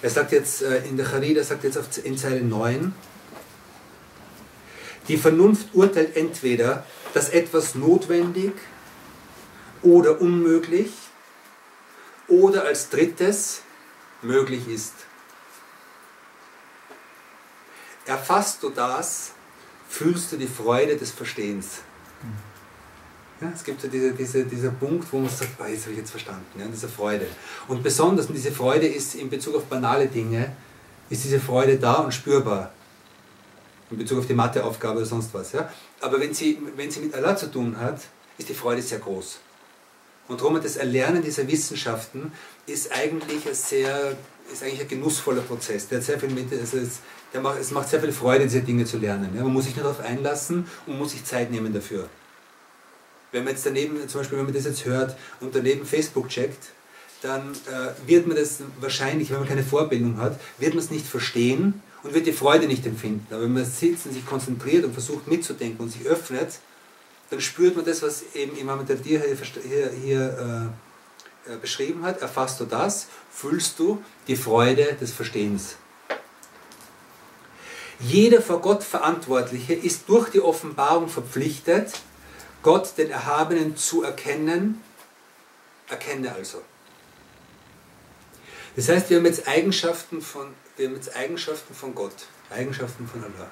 Er 0.00 0.08
sagt 0.10 0.32
jetzt 0.32 0.62
äh, 0.62 0.86
in 0.86 0.96
der 0.96 1.04
Charida, 1.04 1.44
sagt 1.44 1.64
jetzt 1.64 1.98
in 1.98 2.16
Zeile 2.16 2.40
9, 2.40 2.94
die 5.08 5.16
Vernunft 5.16 5.68
urteilt 5.74 6.16
entweder, 6.16 6.84
dass 7.14 7.30
etwas 7.30 7.74
notwendig 7.74 8.52
oder 9.82 10.20
unmöglich 10.20 10.92
oder 12.28 12.64
als 12.64 12.90
drittes 12.90 13.62
möglich 14.22 14.68
ist. 14.68 14.94
Erfasst 18.04 18.62
du 18.62 18.70
das, 18.70 19.32
fühlst 19.88 20.32
du 20.32 20.36
die 20.36 20.46
Freude 20.46 20.96
des 20.96 21.10
Verstehens. 21.10 21.80
Ja, 23.40 23.52
es 23.54 23.62
gibt 23.62 23.80
so 23.80 23.88
diese, 23.88 24.12
diese, 24.12 24.44
dieser 24.44 24.70
Punkt, 24.70 25.12
wo 25.12 25.18
man 25.18 25.28
sagt, 25.28 25.52
oh, 25.60 25.64
jetzt 25.64 25.82
habe 25.82 25.92
ich 25.92 25.98
jetzt 25.98 26.10
verstanden, 26.10 26.58
ja, 26.58 26.66
diese 26.66 26.88
Freude. 26.88 27.26
Und 27.68 27.82
besonders, 27.82 28.26
und 28.26 28.34
diese 28.34 28.50
Freude 28.50 28.86
ist 28.86 29.14
in 29.14 29.30
Bezug 29.30 29.54
auf 29.54 29.64
banale 29.66 30.08
Dinge, 30.08 30.56
ist 31.08 31.24
diese 31.24 31.38
Freude 31.38 31.78
da 31.78 31.94
und 31.96 32.12
spürbar. 32.12 32.72
In 33.90 33.98
Bezug 33.98 34.18
auf 34.18 34.26
die 34.26 34.34
Matheaufgabe 34.34 34.98
oder 34.98 35.06
sonst 35.06 35.32
was. 35.32 35.52
Ja. 35.52 35.70
Aber 36.00 36.20
wenn 36.20 36.34
sie, 36.34 36.58
wenn 36.76 36.90
sie 36.90 37.00
mit 37.00 37.14
Allah 37.14 37.36
zu 37.36 37.50
tun 37.50 37.76
hat, 37.78 38.00
ist 38.36 38.48
die 38.48 38.54
Freude 38.54 38.82
sehr 38.82 38.98
groß. 38.98 39.38
Und 40.28 40.40
darum 40.40 40.60
das 40.60 40.76
Erlernen 40.76 41.22
dieser 41.22 41.48
Wissenschaften 41.48 42.32
ist 42.66 42.92
eigentlich 42.92 43.46
ein 43.46 43.54
sehr, 43.54 44.16
ist 44.52 44.62
eigentlich 44.62 44.82
ein 44.82 44.88
genussvoller 44.88 45.40
Prozess. 45.40 45.88
Der 45.88 45.98
hat 45.98 46.04
sehr 46.04 46.20
viel 46.20 46.30
mit, 46.30 46.52
also 46.52 46.76
es, 46.76 47.00
der 47.32 47.40
macht, 47.40 47.58
es 47.58 47.70
macht 47.70 47.88
sehr 47.88 48.00
viel 48.00 48.12
Freude, 48.12 48.44
diese 48.44 48.60
Dinge 48.60 48.84
zu 48.84 48.98
lernen. 48.98 49.30
Ja. 49.34 49.42
Man 49.42 49.52
muss 49.52 49.64
sich 49.64 49.74
nur 49.74 49.84
darauf 49.84 50.00
einlassen 50.00 50.66
und 50.86 50.98
muss 50.98 51.12
sich 51.12 51.24
Zeit 51.24 51.50
nehmen 51.50 51.72
dafür. 51.72 52.08
Wenn 53.32 53.44
man 53.44 53.54
jetzt 53.54 53.64
daneben, 53.64 54.06
zum 54.08 54.20
Beispiel, 54.20 54.38
wenn 54.38 54.46
man 54.46 54.54
das 54.54 54.64
jetzt 54.64 54.84
hört 54.84 55.16
und 55.40 55.54
daneben 55.54 55.84
Facebook 55.84 56.28
checkt, 56.28 56.68
dann 57.22 57.52
äh, 57.52 58.08
wird 58.08 58.26
man 58.26 58.36
das 58.36 58.58
wahrscheinlich, 58.80 59.30
wenn 59.30 59.40
man 59.40 59.48
keine 59.48 59.64
Vorbildung 59.64 60.18
hat, 60.18 60.38
wird 60.58 60.74
man 60.74 60.84
es 60.84 60.90
nicht 60.90 61.06
verstehen 61.06 61.82
und 62.02 62.14
wird 62.14 62.26
die 62.26 62.32
Freude 62.32 62.66
nicht 62.66 62.86
empfinden. 62.86 63.26
Aber 63.30 63.42
wenn 63.42 63.52
man 63.52 63.64
sitzt 63.64 64.06
und 64.06 64.12
sich 64.12 64.24
konzentriert 64.24 64.84
und 64.84 64.92
versucht 64.92 65.26
mitzudenken 65.26 65.84
und 65.84 65.90
sich 65.90 66.06
öffnet, 66.06 66.58
dann 67.30 67.40
spürt 67.40 67.76
man 67.76 67.84
das, 67.84 68.02
was 68.02 68.22
eben 68.34 68.56
Imam 68.56 68.86
Tadir 68.86 69.22
hier, 69.22 69.90
hier, 70.02 70.70
äh, 71.46 71.52
äh, 71.52 71.56
beschrieben 71.56 72.04
hat. 72.04 72.20
Erfasst 72.20 72.60
du 72.60 72.64
das, 72.64 73.06
fühlst 73.30 73.78
du 73.78 74.02
die 74.26 74.36
Freude 74.36 74.96
des 75.00 75.12
Verstehens. 75.12 75.76
Jeder 78.00 78.40
vor 78.40 78.60
Gott 78.60 78.84
Verantwortliche 78.84 79.74
ist 79.74 80.08
durch 80.08 80.30
die 80.30 80.40
Offenbarung 80.40 81.08
verpflichtet, 81.08 81.92
Gott, 82.62 82.92
den 82.96 83.10
Erhabenen, 83.10 83.76
zu 83.76 84.02
erkennen. 84.02 84.82
Erkenne 85.88 86.34
also. 86.34 86.62
Das 88.76 88.88
heißt, 88.88 89.10
wir 89.10 89.16
haben 89.16 89.26
jetzt 89.26 89.48
Eigenschaften 89.48 90.20
von, 90.20 90.48
wir 90.78 90.86
haben 90.86 90.94
jetzt 90.94 91.14
Eigenschaften 91.14 91.74
von 91.74 91.94
Gott, 91.94 92.14
Eigenschaften 92.50 93.06
von 93.06 93.22
Allah. 93.22 93.50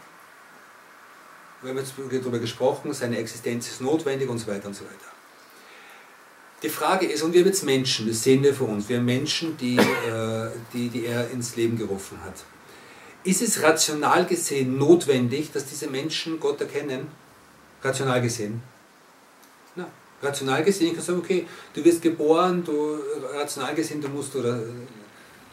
Wir 1.61 1.70
haben 1.70 1.79
jetzt 1.79 1.95
darüber 1.99 2.39
gesprochen, 2.39 2.93
seine 2.93 3.18
Existenz 3.18 3.68
ist 3.68 3.81
notwendig 3.81 4.29
und 4.29 4.39
so 4.39 4.47
weiter 4.47 4.68
und 4.68 4.74
so 4.74 4.85
weiter. 4.85 4.95
Die 6.62 6.68
Frage 6.68 7.07
ist, 7.07 7.22
und 7.22 7.33
wir 7.33 7.41
haben 7.41 7.49
jetzt 7.49 7.64
Menschen, 7.64 8.09
das 8.09 8.22
sehen 8.22 8.43
wir 8.43 8.55
vor 8.55 8.68
uns, 8.68 8.89
wir 8.89 8.99
haben 8.99 9.05
Menschen, 9.05 9.57
die, 9.57 9.77
äh, 9.77 10.51
die, 10.72 10.89
die 10.89 11.05
er 11.05 11.31
ins 11.31 11.57
Leben 11.57 11.77
gerufen 11.77 12.18
hat. 12.24 12.35
Ist 13.24 13.43
es 13.43 13.62
rational 13.62 14.24
gesehen 14.24 14.79
notwendig, 14.79 15.51
dass 15.53 15.66
diese 15.66 15.89
Menschen 15.89 16.39
Gott 16.39 16.61
erkennen? 16.61 17.09
Rational 17.83 18.22
gesehen? 18.22 18.62
Na, 19.74 19.87
rational 20.22 20.62
gesehen, 20.62 20.89
ich 20.89 20.95
kann 20.95 21.03
sagen, 21.03 21.18
okay, 21.18 21.47
du 21.74 21.85
wirst 21.85 22.01
geboren, 22.01 22.62
du, 22.64 23.01
rational 23.35 23.74
gesehen, 23.74 24.01
du 24.01 24.09
musst, 24.09 24.35
oder, 24.37 24.61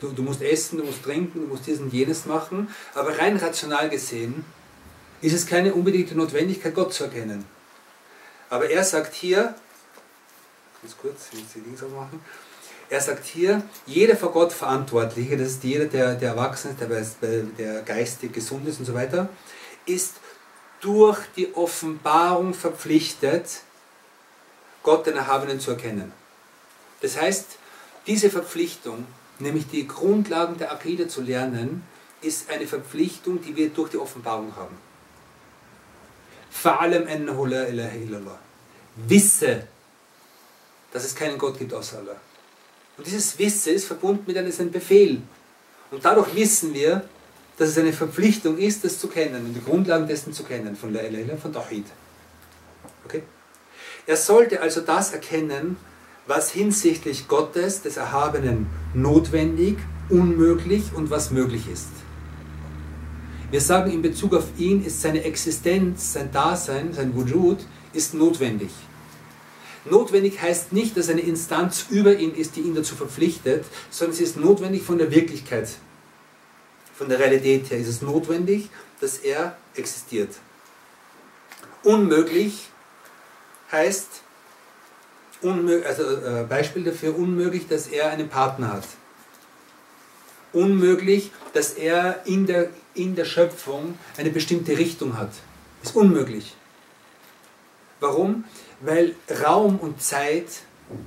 du, 0.03 0.11
du 0.11 0.21
musst 0.21 0.41
essen, 0.41 0.77
du 0.77 0.83
musst 0.83 1.03
trinken, 1.03 1.41
du 1.41 1.47
musst 1.47 1.65
dies 1.65 1.79
und 1.79 1.91
jenes 1.93 2.25
machen, 2.25 2.67
aber 2.93 3.17
rein 3.17 3.37
rational 3.37 3.89
gesehen 3.89 4.45
ist 5.21 5.33
es 5.33 5.47
keine 5.47 5.73
unbedingte 5.73 6.15
Notwendigkeit, 6.15 6.75
Gott 6.75 6.93
zu 6.93 7.05
erkennen. 7.05 7.45
Aber 8.49 8.69
er 8.69 8.83
sagt 8.83 9.13
hier, 9.15 9.55
ganz 10.81 10.97
kurz, 11.01 11.29
ich 11.31 11.39
muss 11.39 11.53
die 11.55 11.61
Links 11.61 11.81
aufmachen, 11.81 12.19
er 12.89 13.01
sagt 13.01 13.25
hier, 13.25 13.63
jeder 13.85 14.17
vor 14.17 14.33
Gott 14.33 14.51
Verantwortliche, 14.51 15.37
das 15.37 15.47
ist 15.47 15.63
jeder, 15.63 15.85
der, 15.85 16.15
der 16.15 16.31
erwachsen 16.31 16.71
ist, 16.77 17.17
der, 17.21 17.43
der 17.57 17.81
geistig 17.81 18.33
gesund 18.33 18.67
ist 18.67 18.79
und 18.79 18.85
so 18.85 18.93
weiter, 18.93 19.29
ist 19.85 20.15
durch 20.81 21.19
die 21.37 21.55
Offenbarung 21.55 22.53
verpflichtet, 22.53 23.61
Gott 24.83 25.07
den 25.07 25.15
Erhabenen 25.15 25.61
zu 25.61 25.71
erkennen. 25.71 26.11
Das 27.01 27.19
heißt, 27.19 27.57
diese 28.05 28.29
Verpflichtung, 28.29 29.07
nämlich 29.39 29.67
die 29.67 29.87
Grundlagen 29.87 30.57
der 30.57 30.71
Akide 30.71 31.07
zu 31.07 31.21
lernen, 31.21 31.83
ist 32.21 32.49
eine 32.49 32.67
Verpflichtung, 32.67 33.41
die 33.41 33.55
wir 33.55 33.69
durch 33.69 33.89
die 33.89 33.97
Offenbarung 33.97 34.55
haben. 34.55 34.77
Fa'alam 36.53 37.05
ennahu 37.07 37.45
la 37.45 37.63
ilaha 37.67 37.95
illallah. 37.95 38.39
Wisse, 38.95 39.67
dass 40.91 41.03
es 41.03 41.15
keinen 41.15 41.37
Gott 41.37 41.57
gibt 41.57 41.73
außer 41.73 41.97
Allah. 41.97 42.15
Und 42.97 43.07
dieses 43.07 43.37
Wissen 43.39 43.73
ist 43.73 43.85
verbunden 43.85 44.23
mit 44.27 44.37
einem 44.37 44.71
Befehl. 44.71 45.21
Und 45.89 46.05
dadurch 46.05 46.33
wissen 46.35 46.73
wir, 46.73 47.03
dass 47.57 47.69
es 47.69 47.77
eine 47.77 47.93
Verpflichtung 47.93 48.57
ist, 48.57 48.83
das 48.83 48.99
zu 48.99 49.07
kennen 49.07 49.45
und 49.45 49.53
die 49.53 49.63
Grundlagen 49.63 50.07
dessen 50.07 50.33
zu 50.33 50.43
kennen, 50.43 50.75
von 50.75 50.93
La 50.93 51.01
ilaha 51.01 51.37
von 51.37 51.51
Tawhid. 51.53 51.85
Okay? 53.05 53.23
Er 54.05 54.17
sollte 54.17 54.61
also 54.61 54.81
das 54.81 55.13
erkennen, 55.13 55.77
was 56.27 56.51
hinsichtlich 56.51 57.27
Gottes, 57.27 57.81
des 57.81 57.97
Erhabenen, 57.97 58.67
notwendig, 58.93 59.77
unmöglich 60.09 60.93
und 60.93 61.09
was 61.09 61.31
möglich 61.31 61.67
ist. 61.71 61.89
Wir 63.51 63.61
sagen, 63.61 63.91
in 63.91 64.01
Bezug 64.01 64.33
auf 64.33 64.45
ihn 64.57 64.83
ist 64.83 65.01
seine 65.01 65.23
Existenz, 65.23 66.13
sein 66.13 66.31
Dasein, 66.31 66.93
sein 66.93 67.15
Wujud, 67.15 67.59
ist 67.93 68.13
notwendig. 68.13 68.71
Notwendig 69.85 70.41
heißt 70.41 70.71
nicht, 70.71 70.97
dass 70.97 71.09
eine 71.09 71.21
Instanz 71.21 71.85
über 71.89 72.17
ihn 72.17 72.33
ist, 72.33 72.55
die 72.55 72.61
ihn 72.61 72.73
dazu 72.73 72.95
verpflichtet, 72.95 73.65
sondern 73.91 74.15
es 74.15 74.21
ist 74.21 74.37
notwendig 74.37 74.81
von 74.81 74.97
der 74.97 75.11
Wirklichkeit, 75.11 75.69
von 76.95 77.09
der 77.09 77.19
Realität 77.19 77.69
her. 77.69 77.77
Ist 77.77 77.89
es 77.89 78.01
notwendig, 78.01 78.69
dass 79.01 79.17
er 79.17 79.57
existiert. 79.75 80.29
Unmöglich 81.83 82.69
heißt, 83.71 84.22
unmöglich, 85.43 85.85
also 85.85 86.03
äh, 86.03 86.43
Beispiel 86.43 86.83
dafür, 86.83 87.17
unmöglich, 87.17 87.67
dass 87.67 87.87
er 87.87 88.09
einen 88.09 88.29
Partner 88.29 88.73
hat. 88.73 88.85
Unmöglich, 90.51 91.31
dass 91.53 91.71
er 91.71 92.25
in 92.25 92.45
der, 92.45 92.69
in 92.93 93.15
der 93.15 93.25
Schöpfung 93.25 93.97
eine 94.17 94.29
bestimmte 94.29 94.77
Richtung 94.77 95.17
hat. 95.17 95.31
Ist 95.81 95.95
unmöglich. 95.95 96.55
Warum? 97.99 98.43
Weil 98.81 99.15
Raum 99.43 99.79
und 99.79 100.01
Zeit, 100.01 100.47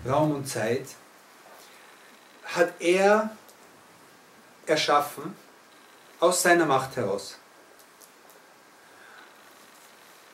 Raum 0.07 0.35
und 0.35 0.49
Zeit 0.49 0.87
hat 2.45 2.73
er 2.81 3.31
erschaffen 4.67 5.35
aus 6.21 6.43
seiner 6.43 6.67
Macht 6.67 6.97
heraus. 6.97 7.39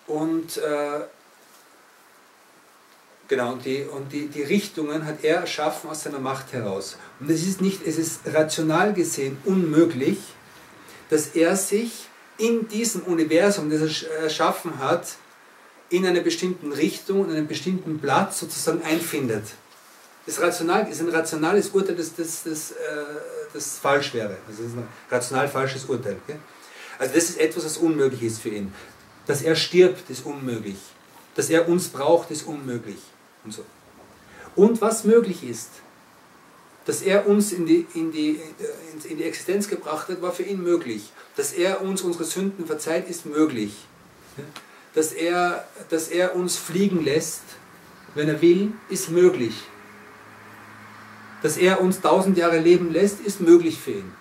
Und 0.07 0.57
äh, 0.57 1.01
genau, 3.29 3.53
und, 3.53 3.65
die, 3.65 3.83
und 3.83 4.13
die, 4.13 4.27
die 4.29 4.43
Richtungen 4.43 5.07
hat 5.07 5.23
er 5.23 5.37
erschaffen 5.37 5.91
aus 5.91 6.03
seiner 6.03 6.19
Macht 6.19 6.53
heraus. 6.53 6.97
Und 7.21 7.31
es 7.31 7.47
ist 7.47 7.61
nicht, 7.61 7.87
es 7.87 7.99
ist 7.99 8.21
rational 8.27 8.93
gesehen 8.93 9.39
unmöglich, 9.45 10.19
dass 11.11 11.29
er 11.29 11.57
sich 11.57 12.09
in 12.39 12.69
diesem 12.69 13.03
Universum, 13.03 13.71
das 13.71 14.03
er 14.03 14.23
erschaffen 14.23 14.79
hat, 14.79 15.17
in 15.91 16.07
einer 16.07 16.21
bestimmten 16.21 16.73
Richtung, 16.73 17.27
in 17.27 17.37
einem 17.37 17.47
bestimmten 17.47 17.99
Platz 17.99 18.41
sozusagen 18.41 18.83
einfindet. 18.83 19.45
Das 20.25 20.41
rational, 20.41 20.89
ist 20.89 21.01
ein 21.01 21.09
rationales 21.09 21.69
Urteil, 21.71 21.97
das, 21.97 22.15
das, 22.15 22.45
das, 22.45 22.71
äh, 22.71 22.75
das 23.53 23.79
falsch 23.79 24.15
wäre. 24.15 24.37
Also 24.49 24.63
das 24.63 24.73
ist 24.73 24.77
ein 24.79 24.89
rational 25.11 25.49
falsches 25.49 25.85
Urteil. 25.85 26.17
Okay? 26.25 26.39
Also 26.99 27.15
das 27.15 27.25
ist 27.25 27.41
etwas, 27.41 27.65
was 27.65 27.77
unmöglich 27.77 28.23
ist 28.23 28.41
für 28.41 28.51
ihn. 28.51 28.73
Dass 29.27 29.43
er 29.43 29.57
stirbt, 29.57 30.09
ist 30.11 30.25
unmöglich. 30.25 30.79
Dass 31.35 31.51
er 31.51 31.69
uns 31.69 31.89
braucht, 31.89 32.31
ist 32.31 32.47
unmöglich. 32.47 32.99
Und, 33.45 33.53
so. 33.53 33.65
und 34.57 34.81
was 34.81 35.05
möglich 35.05 35.43
ist, 35.43 35.71
dass 36.85 37.03
er 37.03 37.27
uns 37.27 37.53
in 37.53 37.67
die, 37.67 37.87
in, 37.95 38.11
die, 38.11 38.41
in 39.09 39.17
die 39.17 39.25
Existenz 39.25 39.69
gebracht 39.69 40.09
hat, 40.09 40.21
war 40.21 40.33
für 40.33 40.43
ihn 40.43 40.63
möglich. 40.63 41.13
Dass 41.37 41.53
er 41.53 41.81
uns 41.83 42.03
unsere 42.03 42.25
Sünden 42.25 42.67
verzeiht, 42.67 43.09
ist 43.09 43.25
möglich 43.25 43.73
dass 44.95 45.13
er, 45.13 45.67
dass 45.89 46.09
er 46.09 46.37
uns 46.37 46.57
fliegen 46.57 47.05
lässt, 47.05 47.43
wenn 48.15 48.29
er 48.29 48.43
will, 48.43 48.73
ist 48.89 49.11
möglich. 49.11 49.55
Dass 51.43 51.57
er 51.57 51.81
uns 51.81 52.01
tausend 52.01 52.37
Jahre 52.37 52.59
leben 52.59 52.93
lässt, 52.93 53.21
ist 53.21 53.41
möglich 53.41 53.79
für 53.79 53.93
ihn. 53.93 54.13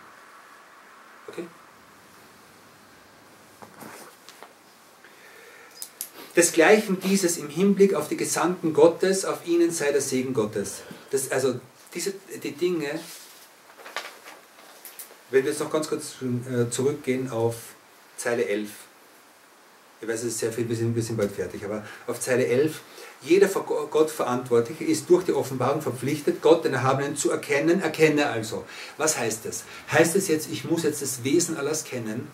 Desgleichen 6.36 6.99
dieses 7.01 7.38
im 7.38 7.49
Hinblick 7.49 7.93
auf 7.93 8.07
die 8.07 8.17
Gesandten 8.17 8.73
Gottes, 8.73 9.25
auf 9.25 9.45
ihnen 9.45 9.71
sei 9.71 9.91
der 9.91 10.01
Segen 10.01 10.34
Gottes. 10.34 10.82
Das, 11.09 11.29
also 11.32 11.59
diese, 11.93 12.13
die 12.41 12.53
Dinge, 12.53 12.99
wenn 15.29 15.43
wir 15.43 15.51
jetzt 15.51 15.59
noch 15.59 15.71
ganz 15.71 15.89
kurz 15.89 16.15
äh, 16.21 16.69
zurückgehen 16.69 17.29
auf 17.29 17.55
Zeile 18.17 18.45
11. 18.45 18.69
Ich 20.01 20.07
weiß, 20.07 20.21
es 20.21 20.25
ist 20.27 20.39
sehr 20.39 20.51
viel, 20.51 20.67
wir 20.67 20.75
sind, 20.75 20.95
wir 20.95 21.03
sind 21.03 21.17
bald 21.17 21.32
fertig, 21.32 21.63
aber 21.65 21.86
auf 22.07 22.19
Zeile 22.19 22.45
11. 22.47 22.79
Jeder 23.23 23.47
vor 23.47 23.65
Gott 23.65 24.09
Verantwortliche 24.09 24.84
ist 24.84 25.07
durch 25.09 25.25
die 25.25 25.34
Offenbarung 25.34 25.82
verpflichtet, 25.82 26.41
Gott, 26.41 26.65
den 26.65 26.73
Erhabenen, 26.73 27.15
zu 27.15 27.29
erkennen. 27.29 27.82
Erkenne 27.82 28.27
also. 28.27 28.65
Was 28.97 29.17
heißt 29.17 29.45
das? 29.45 29.63
Heißt 29.91 30.15
es 30.15 30.27
jetzt, 30.27 30.49
ich 30.49 30.65
muss 30.65 30.84
jetzt 30.84 31.03
das 31.03 31.23
Wesen 31.23 31.55
Allahs 31.55 31.84
kennen? 31.84 32.27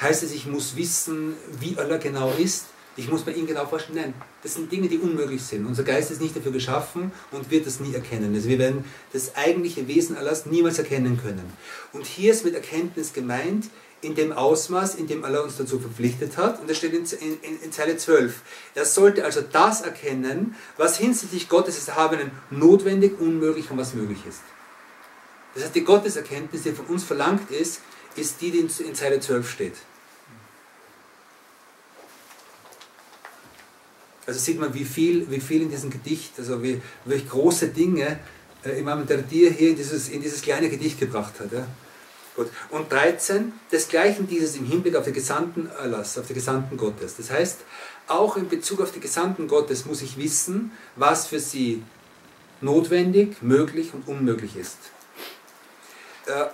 Heißt 0.00 0.22
es, 0.22 0.32
ich 0.32 0.46
muss 0.46 0.76
wissen, 0.76 1.34
wie 1.58 1.76
Allah 1.76 1.96
genau 1.96 2.32
ist? 2.38 2.66
Ich 2.98 3.08
muss 3.08 3.24
mir 3.24 3.32
ihn 3.32 3.46
genau 3.46 3.64
vorstellen. 3.64 3.98
Nein, 3.98 4.14
das 4.42 4.54
sind 4.54 4.72
Dinge, 4.72 4.88
die 4.88 4.98
unmöglich 4.98 5.40
sind. 5.40 5.64
Unser 5.66 5.84
Geist 5.84 6.10
ist 6.10 6.20
nicht 6.20 6.36
dafür 6.36 6.50
geschaffen 6.50 7.12
und 7.30 7.48
wird 7.48 7.64
das 7.64 7.78
nie 7.78 7.94
erkennen. 7.94 8.34
Also 8.34 8.48
wir 8.48 8.58
werden 8.58 8.84
das 9.12 9.36
eigentliche 9.36 9.86
Wesen 9.86 10.16
Allahs 10.16 10.46
niemals 10.46 10.80
erkennen 10.80 11.16
können. 11.22 11.52
Und 11.92 12.06
hier 12.06 12.32
ist 12.32 12.44
mit 12.44 12.56
Erkenntnis 12.56 13.12
gemeint, 13.12 13.66
in 14.00 14.16
dem 14.16 14.32
Ausmaß, 14.32 14.96
in 14.96 15.06
dem 15.06 15.24
Allah 15.24 15.42
uns 15.42 15.56
dazu 15.56 15.78
verpflichtet 15.78 16.36
hat. 16.36 16.60
Und 16.60 16.68
das 16.68 16.76
steht 16.76 16.92
in, 16.92 17.04
in, 17.20 17.62
in 17.62 17.70
Zeile 17.70 17.96
12. 17.96 18.42
Er 18.74 18.84
sollte 18.84 19.24
also 19.24 19.42
das 19.42 19.82
erkennen, 19.82 20.56
was 20.76 20.98
hinsichtlich 20.98 21.48
Gottes 21.48 21.86
Erhabenen 21.86 22.32
notwendig, 22.50 23.20
unmöglich 23.20 23.70
und 23.70 23.78
was 23.78 23.94
möglich 23.94 24.18
ist. 24.28 24.40
Das 25.54 25.62
heißt, 25.62 25.74
die 25.76 25.84
Gotteserkenntnis, 25.84 26.64
die 26.64 26.72
von 26.72 26.86
uns 26.86 27.04
verlangt 27.04 27.48
ist, 27.52 27.80
ist 28.16 28.40
die, 28.40 28.50
die 28.50 28.58
in, 28.58 28.94
Zeile 28.96 29.20
12 29.20 29.48
steht. 29.48 29.74
Also 34.28 34.40
sieht 34.40 34.60
man, 34.60 34.74
wie 34.74 34.84
viel, 34.84 35.28
wie 35.30 35.40
viel 35.40 35.62
in 35.62 35.70
diesem 35.70 35.88
Gedicht, 35.88 36.34
also 36.36 36.62
wie, 36.62 36.82
welche 37.06 37.24
große 37.24 37.68
Dinge 37.68 38.18
äh, 38.62 38.78
Imam 38.78 39.06
Dardir 39.06 39.50
hier 39.50 39.70
in 39.70 39.76
dieses, 39.76 40.10
in 40.10 40.20
dieses 40.20 40.42
kleine 40.42 40.68
Gedicht 40.68 41.00
gebracht 41.00 41.40
hat. 41.40 41.50
Ja. 41.50 41.66
Gut. 42.36 42.48
Und 42.68 42.92
13, 42.92 43.54
desgleichen 43.72 44.28
dieses 44.28 44.54
im 44.56 44.66
Hinblick 44.66 44.96
auf 44.96 45.06
die 45.06 45.12
Gesandten 45.12 45.70
Allahs, 45.70 46.18
auf 46.18 46.26
die 46.26 46.34
Gesandten 46.34 46.76
Gottes. 46.76 47.16
Das 47.16 47.30
heißt, 47.30 47.60
auch 48.06 48.36
in 48.36 48.50
Bezug 48.50 48.82
auf 48.82 48.92
die 48.92 49.00
Gesandten 49.00 49.48
Gottes 49.48 49.86
muss 49.86 50.02
ich 50.02 50.18
wissen, 50.18 50.72
was 50.94 51.26
für 51.26 51.40
sie 51.40 51.82
notwendig, 52.60 53.40
möglich 53.40 53.94
und 53.94 54.06
unmöglich 54.06 54.56
ist. 54.56 54.76
Äh, 56.26 56.44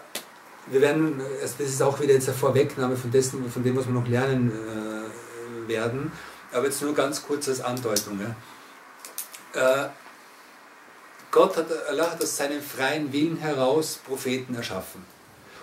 wir 0.70 0.80
werden, 0.80 1.20
also 1.42 1.54
das 1.58 1.70
ist 1.70 1.82
auch 1.82 2.00
wieder 2.00 2.14
jetzt 2.14 2.28
eine 2.28 2.38
Vorwegnahme 2.38 2.96
von, 2.96 3.10
dessen, 3.10 3.50
von 3.50 3.64
dem, 3.64 3.76
was 3.76 3.86
wir 3.86 3.94
noch 3.94 4.06
lernen 4.06 4.52
äh, 4.52 5.68
werden, 5.68 6.12
aber 6.54 6.66
jetzt 6.66 6.80
nur 6.82 6.94
ganz 6.94 7.22
kurz 7.22 7.48
als 7.48 7.60
Andeutung. 7.60 8.20
Ja. 8.20 9.84
Äh, 9.84 9.88
Gott 11.30 11.56
hat, 11.56 11.66
Allah 11.88 12.12
hat 12.12 12.22
aus 12.22 12.36
seinem 12.36 12.62
freien 12.62 13.12
Willen 13.12 13.36
heraus 13.36 13.98
Propheten 14.06 14.54
erschaffen 14.54 15.04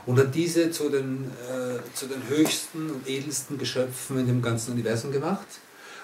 und 0.05 0.19
hat 0.19 0.35
diese 0.35 0.69
zu 0.71 0.89
den, 0.89 1.31
äh, 1.49 1.79
zu 1.95 2.07
den 2.07 2.27
höchsten 2.27 2.89
und 2.89 3.07
edelsten 3.07 3.57
Geschöpfen 3.57 4.19
in 4.19 4.27
dem 4.27 4.41
ganzen 4.41 4.73
Universum 4.73 5.11
gemacht 5.11 5.47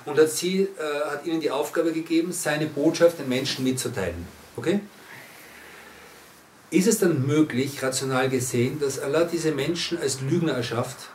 und 0.06 0.18
hat, 0.18 0.30
sie, 0.30 0.62
äh, 0.62 1.10
hat 1.10 1.26
ihnen 1.26 1.42
die 1.42 1.52
Aufgabe 1.52 1.92
gegeben, 1.92 2.32
seine 2.32 2.68
Botschaft 2.68 3.20
den 3.20 3.28
Menschen 3.28 3.66
mitzuteilen. 3.66 4.26
Okay? 4.56 4.80
Ist 6.70 6.88
es 6.88 7.00
dann 7.00 7.26
möglich, 7.26 7.84
rational 7.84 8.30
gesehen, 8.30 8.80
dass 8.80 9.00
Allah 9.00 9.26
diese 9.26 9.52
Menschen 9.52 9.98
als 10.00 10.22
Lügner 10.22 10.54
erschafft? 10.54 11.10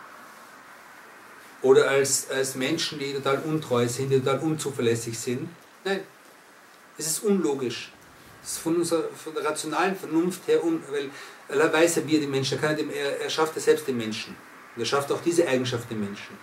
Oder 1.63 1.89
als, 1.89 2.29
als 2.31 2.55
Menschen, 2.55 2.99
die 2.99 3.13
total 3.13 3.39
untreu 3.47 3.87
sind, 3.89 4.11
die 4.11 4.19
total 4.19 4.41
unzuverlässig 4.41 5.19
sind. 5.19 5.49
Nein, 5.85 6.01
es 6.99 7.07
ist 7.07 7.25
unlogisch. 7.25 7.93
Es 8.43 8.53
ist 8.53 8.59
von, 8.59 8.77
unserer, 8.77 9.05
von 9.11 9.35
der 9.35 9.45
rationalen 9.45 9.97
Vernunft 9.97 10.47
her, 10.49 10.65
un, 10.65 10.83
weil 10.91 11.11
Allah 11.49 11.73
weiß 11.73 11.97
ja, 11.97 12.07
wie 12.07 12.17
er 12.17 12.21
den 12.21 12.31
Menschen, 12.31 12.59
er, 12.59 12.69
kann, 12.69 12.91
er, 12.91 13.21
er 13.21 13.31
schafft 13.31 13.55
ja 13.55 13.63
selbst 13.63 13.87
den 13.87 13.97
Menschen. 13.97 14.35
Und 14.75 14.83
er 14.83 14.87
schafft 14.87 15.13
auch 15.13 15.21
diese 15.21 15.47
Eigenschaft 15.47 15.89
den 15.91 16.01
Menschen. 16.01 16.37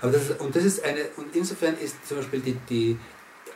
Aber 0.00 0.12
das, 0.12 0.30
und 0.38 0.54
das 0.54 0.64
ist 0.64 0.84
eine, 0.84 1.00
und 1.16 1.34
insofern 1.34 1.76
ist 1.78 2.06
zum 2.06 2.18
Beispiel 2.18 2.40
die, 2.40 2.56
die, 2.70 2.98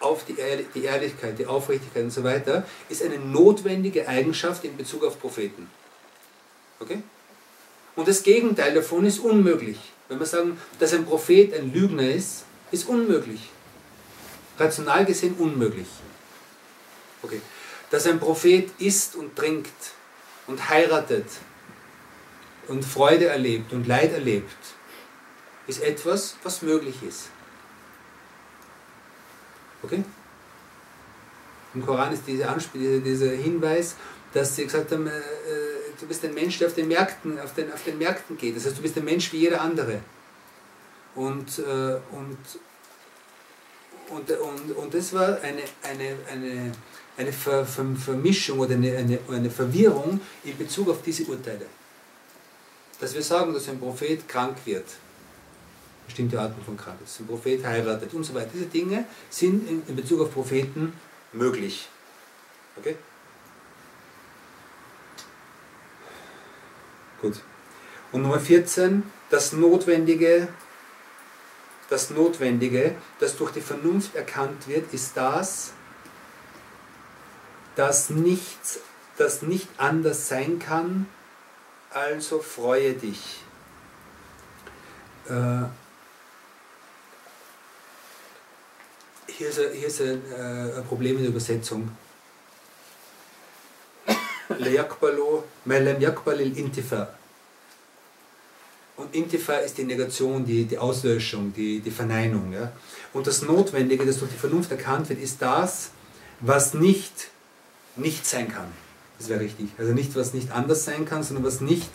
auf 0.00 0.24
die, 0.24 0.34
die 0.74 0.84
Ehrlichkeit, 0.84 1.38
die 1.38 1.46
Aufrichtigkeit 1.46 2.02
und 2.02 2.10
so 2.10 2.24
weiter, 2.24 2.66
ist 2.88 3.02
eine 3.02 3.18
notwendige 3.18 4.06
Eigenschaft 4.08 4.64
in 4.64 4.76
Bezug 4.76 5.04
auf 5.04 5.20
Propheten. 5.20 5.70
Okay? 6.80 7.02
Und 7.94 8.08
das 8.08 8.22
Gegenteil 8.22 8.74
davon 8.74 9.06
ist 9.06 9.20
unmöglich. 9.20 9.78
Wenn 10.12 10.18
wir 10.18 10.26
sagen, 10.26 10.60
dass 10.78 10.92
ein 10.92 11.06
Prophet 11.06 11.54
ein 11.54 11.72
Lügner 11.72 12.10
ist, 12.10 12.44
ist 12.70 12.86
unmöglich. 12.86 13.48
Rational 14.58 15.06
gesehen 15.06 15.34
unmöglich. 15.38 15.86
Okay. 17.22 17.40
Dass 17.90 18.06
ein 18.06 18.20
Prophet 18.20 18.68
isst 18.78 19.16
und 19.16 19.34
trinkt 19.34 19.72
und 20.46 20.68
heiratet 20.68 21.24
und 22.68 22.84
Freude 22.84 23.28
erlebt 23.28 23.72
und 23.72 23.86
Leid 23.86 24.12
erlebt, 24.12 24.54
ist 25.66 25.82
etwas, 25.82 26.36
was 26.42 26.60
möglich 26.60 26.96
ist. 27.02 27.30
Okay? 29.82 30.04
Im 31.72 31.86
Koran 31.86 32.12
ist 32.12 32.26
dieser, 32.26 32.54
dieser, 32.74 32.98
dieser 32.98 33.30
Hinweis, 33.30 33.96
dass 34.34 34.56
sie 34.56 34.64
gesagt 34.64 34.92
haben, 34.92 35.06
äh, 35.06 35.10
äh 35.10 35.22
du 36.02 36.08
bist 36.08 36.24
ein 36.24 36.34
Mensch, 36.34 36.58
der 36.58 36.68
auf 36.68 36.74
den 36.74 36.88
Märkten, 36.88 37.38
auf 37.38 37.54
den, 37.54 37.72
auf 37.72 37.84
den 37.84 37.96
Märkten 37.96 38.36
geht. 38.36 38.56
Das 38.56 38.66
heißt, 38.66 38.78
du 38.78 38.82
bist 38.82 38.96
ein 38.96 39.04
Mensch 39.04 39.32
wie 39.32 39.38
jeder 39.38 39.60
andere. 39.60 40.00
Und, 41.14 41.58
äh, 41.58 41.62
und, 41.62 42.38
und, 44.08 44.30
und, 44.30 44.76
und 44.76 44.94
das 44.94 45.12
war 45.12 45.40
eine, 45.40 45.62
eine, 45.82 46.16
eine, 46.30 46.72
eine 47.16 47.32
Ver, 47.32 47.64
Ver, 47.64 47.86
Vermischung 47.96 48.58
oder 48.58 48.74
eine, 48.74 48.96
eine, 48.96 49.18
eine 49.30 49.50
Verwirrung 49.50 50.20
in 50.44 50.58
Bezug 50.58 50.88
auf 50.88 51.02
diese 51.02 51.24
Urteile. 51.24 51.66
Dass 53.00 53.14
wir 53.14 53.22
sagen, 53.22 53.54
dass 53.54 53.68
ein 53.68 53.78
Prophet 53.78 54.28
krank 54.28 54.56
wird, 54.64 54.86
bestimmte 56.06 56.40
Arten 56.40 56.62
von 56.64 56.76
Krankheit, 56.76 57.02
dass 57.02 57.20
ein 57.20 57.26
Prophet 57.26 57.64
heiratet 57.64 58.12
und 58.12 58.24
so 58.24 58.34
weiter. 58.34 58.50
Diese 58.52 58.66
Dinge 58.66 59.04
sind 59.30 59.68
in, 59.68 59.82
in 59.86 59.96
Bezug 59.96 60.20
auf 60.20 60.32
Propheten 60.32 60.92
möglich. 61.32 61.88
Okay? 62.76 62.96
Gut. 67.22 67.40
Und 68.10 68.22
Nummer 68.22 68.40
14, 68.40 69.04
das 69.30 69.52
Notwendige, 69.52 70.48
das 71.88 72.10
Notwendige, 72.10 72.96
das 73.20 73.36
durch 73.36 73.52
die 73.52 73.60
Vernunft 73.60 74.16
erkannt 74.16 74.66
wird, 74.66 74.92
ist 74.92 75.16
das, 75.16 75.72
dass 77.76 78.10
nichts, 78.10 78.80
das 79.16 79.42
nicht 79.42 79.68
anders 79.78 80.28
sein 80.28 80.58
kann, 80.58 81.06
also 81.90 82.40
freue 82.40 82.94
dich. 82.94 83.42
Äh, 85.28 85.62
hier 89.28 89.48
ist, 89.48 89.60
ein, 89.60 89.72
hier 89.72 89.86
ist 89.86 90.00
ein, 90.00 90.22
äh, 90.32 90.78
ein 90.78 90.84
Problem 90.88 91.16
in 91.16 91.22
der 91.22 91.30
Übersetzung 91.30 91.96
ليقبلوا 94.51 95.41
ما 95.65 95.79
لم 95.79 96.01
يقبل 96.01 96.41
الانتفاع. 96.41 97.07
Und 98.97 99.13
Intifa 99.13 99.57
ist 99.57 99.77
die 99.77 99.83
Negation, 99.83 100.43
die, 100.43 100.65
die 100.65 100.79
Auslöschung, 100.79 101.53
die, 101.53 101.81
die 101.81 101.91
Verneinung. 101.91 102.51
Ja? 102.51 102.71
Und 103.13 103.27
das 103.27 103.43
Notwendige, 103.43 104.03
das 104.05 104.17
durch 104.17 104.31
die 104.31 104.39
Vernunft 104.39 104.71
erkannt 104.71 105.07
wird, 105.09 105.21
ist 105.21 105.39
das, 105.39 105.91
was 106.41 106.73
nicht 106.73 107.29
nicht 107.95 108.25
sein 108.25 108.47
kann. 108.51 108.71
Das 109.17 109.29
wäre 109.29 109.39
richtig. 109.39 109.69
Also 109.77 109.93
nicht, 109.93 110.15
was 110.15 110.33
nicht 110.33 110.51
anders 110.51 110.85
sein 110.85 111.05
kann, 111.05 111.23
sondern 111.23 111.45
was 111.45 111.61
nicht, 111.61 111.89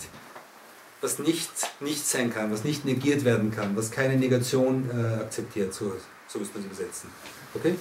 was 1.00 1.18
nicht 1.18 1.50
nicht 1.80 2.06
sein 2.06 2.32
kann, 2.32 2.52
was 2.52 2.64
nicht 2.64 2.84
negiert 2.84 3.24
werden 3.24 3.50
kann, 3.50 3.76
was 3.76 3.90
keine 3.90 4.16
Negation 4.16 4.88
äh, 4.90 5.22
akzeptiert. 5.22 5.72
So, 5.72 5.96
so 6.28 6.38
müssen 6.38 6.54
wir 6.54 6.60
es 6.60 6.66
übersetzen. 6.66 7.10
Okay? 7.54 7.74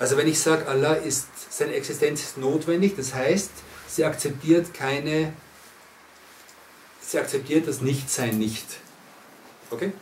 Also 0.00 0.16
wenn 0.16 0.26
ich 0.26 0.40
sage, 0.40 0.66
Allah 0.66 0.94
ist, 0.94 1.26
seine 1.50 1.74
Existenz 1.74 2.22
ist 2.22 2.38
notwendig, 2.38 2.96
das 2.96 3.14
heißt, 3.14 3.50
sie 3.86 4.02
akzeptiert 4.06 4.72
keine, 4.72 5.34
sie 7.02 7.18
akzeptiert 7.18 7.68
das 7.68 7.82
Nichtsein 7.82 8.38
nicht. 8.38 8.64
Okay? 9.70 9.92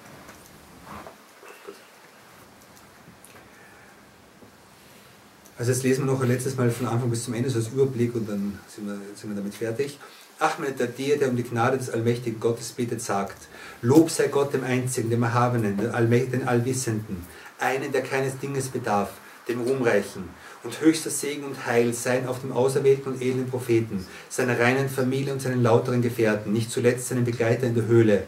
Also 5.58 5.72
jetzt 5.72 5.82
lesen 5.82 6.06
wir 6.06 6.12
noch 6.12 6.22
ein 6.22 6.28
letztes 6.28 6.56
Mal 6.56 6.70
von 6.70 6.86
Anfang 6.86 7.10
bis 7.10 7.24
zum 7.24 7.34
Ende, 7.34 7.50
so 7.50 7.58
als 7.58 7.66
Überblick 7.66 8.14
und 8.14 8.28
dann 8.28 8.56
sind 8.68 8.86
wir, 8.86 9.00
sind 9.16 9.30
wir 9.30 9.36
damit 9.36 9.56
fertig. 9.56 9.98
Ahmed, 10.38 10.78
der 10.78 10.86
der, 10.86 11.16
der 11.16 11.28
um 11.28 11.36
die 11.36 11.42
Gnade 11.42 11.76
des 11.76 11.90
allmächtigen 11.90 12.38
Gottes 12.38 12.70
bittet, 12.70 13.02
sagt, 13.02 13.48
Lob 13.82 14.10
sei 14.10 14.28
Gott 14.28 14.54
dem 14.54 14.62
Einzigen, 14.62 15.10
dem 15.10 15.24
Erhabenen, 15.24 15.76
den 15.76 16.46
Allwissenden, 16.46 17.26
einen, 17.58 17.90
der 17.90 18.02
keines 18.02 18.38
Dinges 18.38 18.68
bedarf, 18.68 19.10
dem 19.48 19.60
Ruhmreichen. 19.60 20.28
Und 20.62 20.80
höchster 20.80 21.10
Segen 21.10 21.44
und 21.44 21.66
Heil 21.66 21.94
seien 21.94 22.26
auf 22.26 22.40
dem 22.40 22.52
auserwählten 22.52 23.12
und 23.12 23.22
edlen 23.22 23.48
Propheten, 23.48 24.06
seiner 24.28 24.58
reinen 24.58 24.88
Familie 24.88 25.32
und 25.32 25.40
seinen 25.40 25.62
lauteren 25.62 26.02
Gefährten, 26.02 26.52
nicht 26.52 26.70
zuletzt 26.70 27.08
seinen 27.08 27.24
Begleiter 27.24 27.66
in 27.66 27.74
der 27.74 27.86
Höhle. 27.86 28.24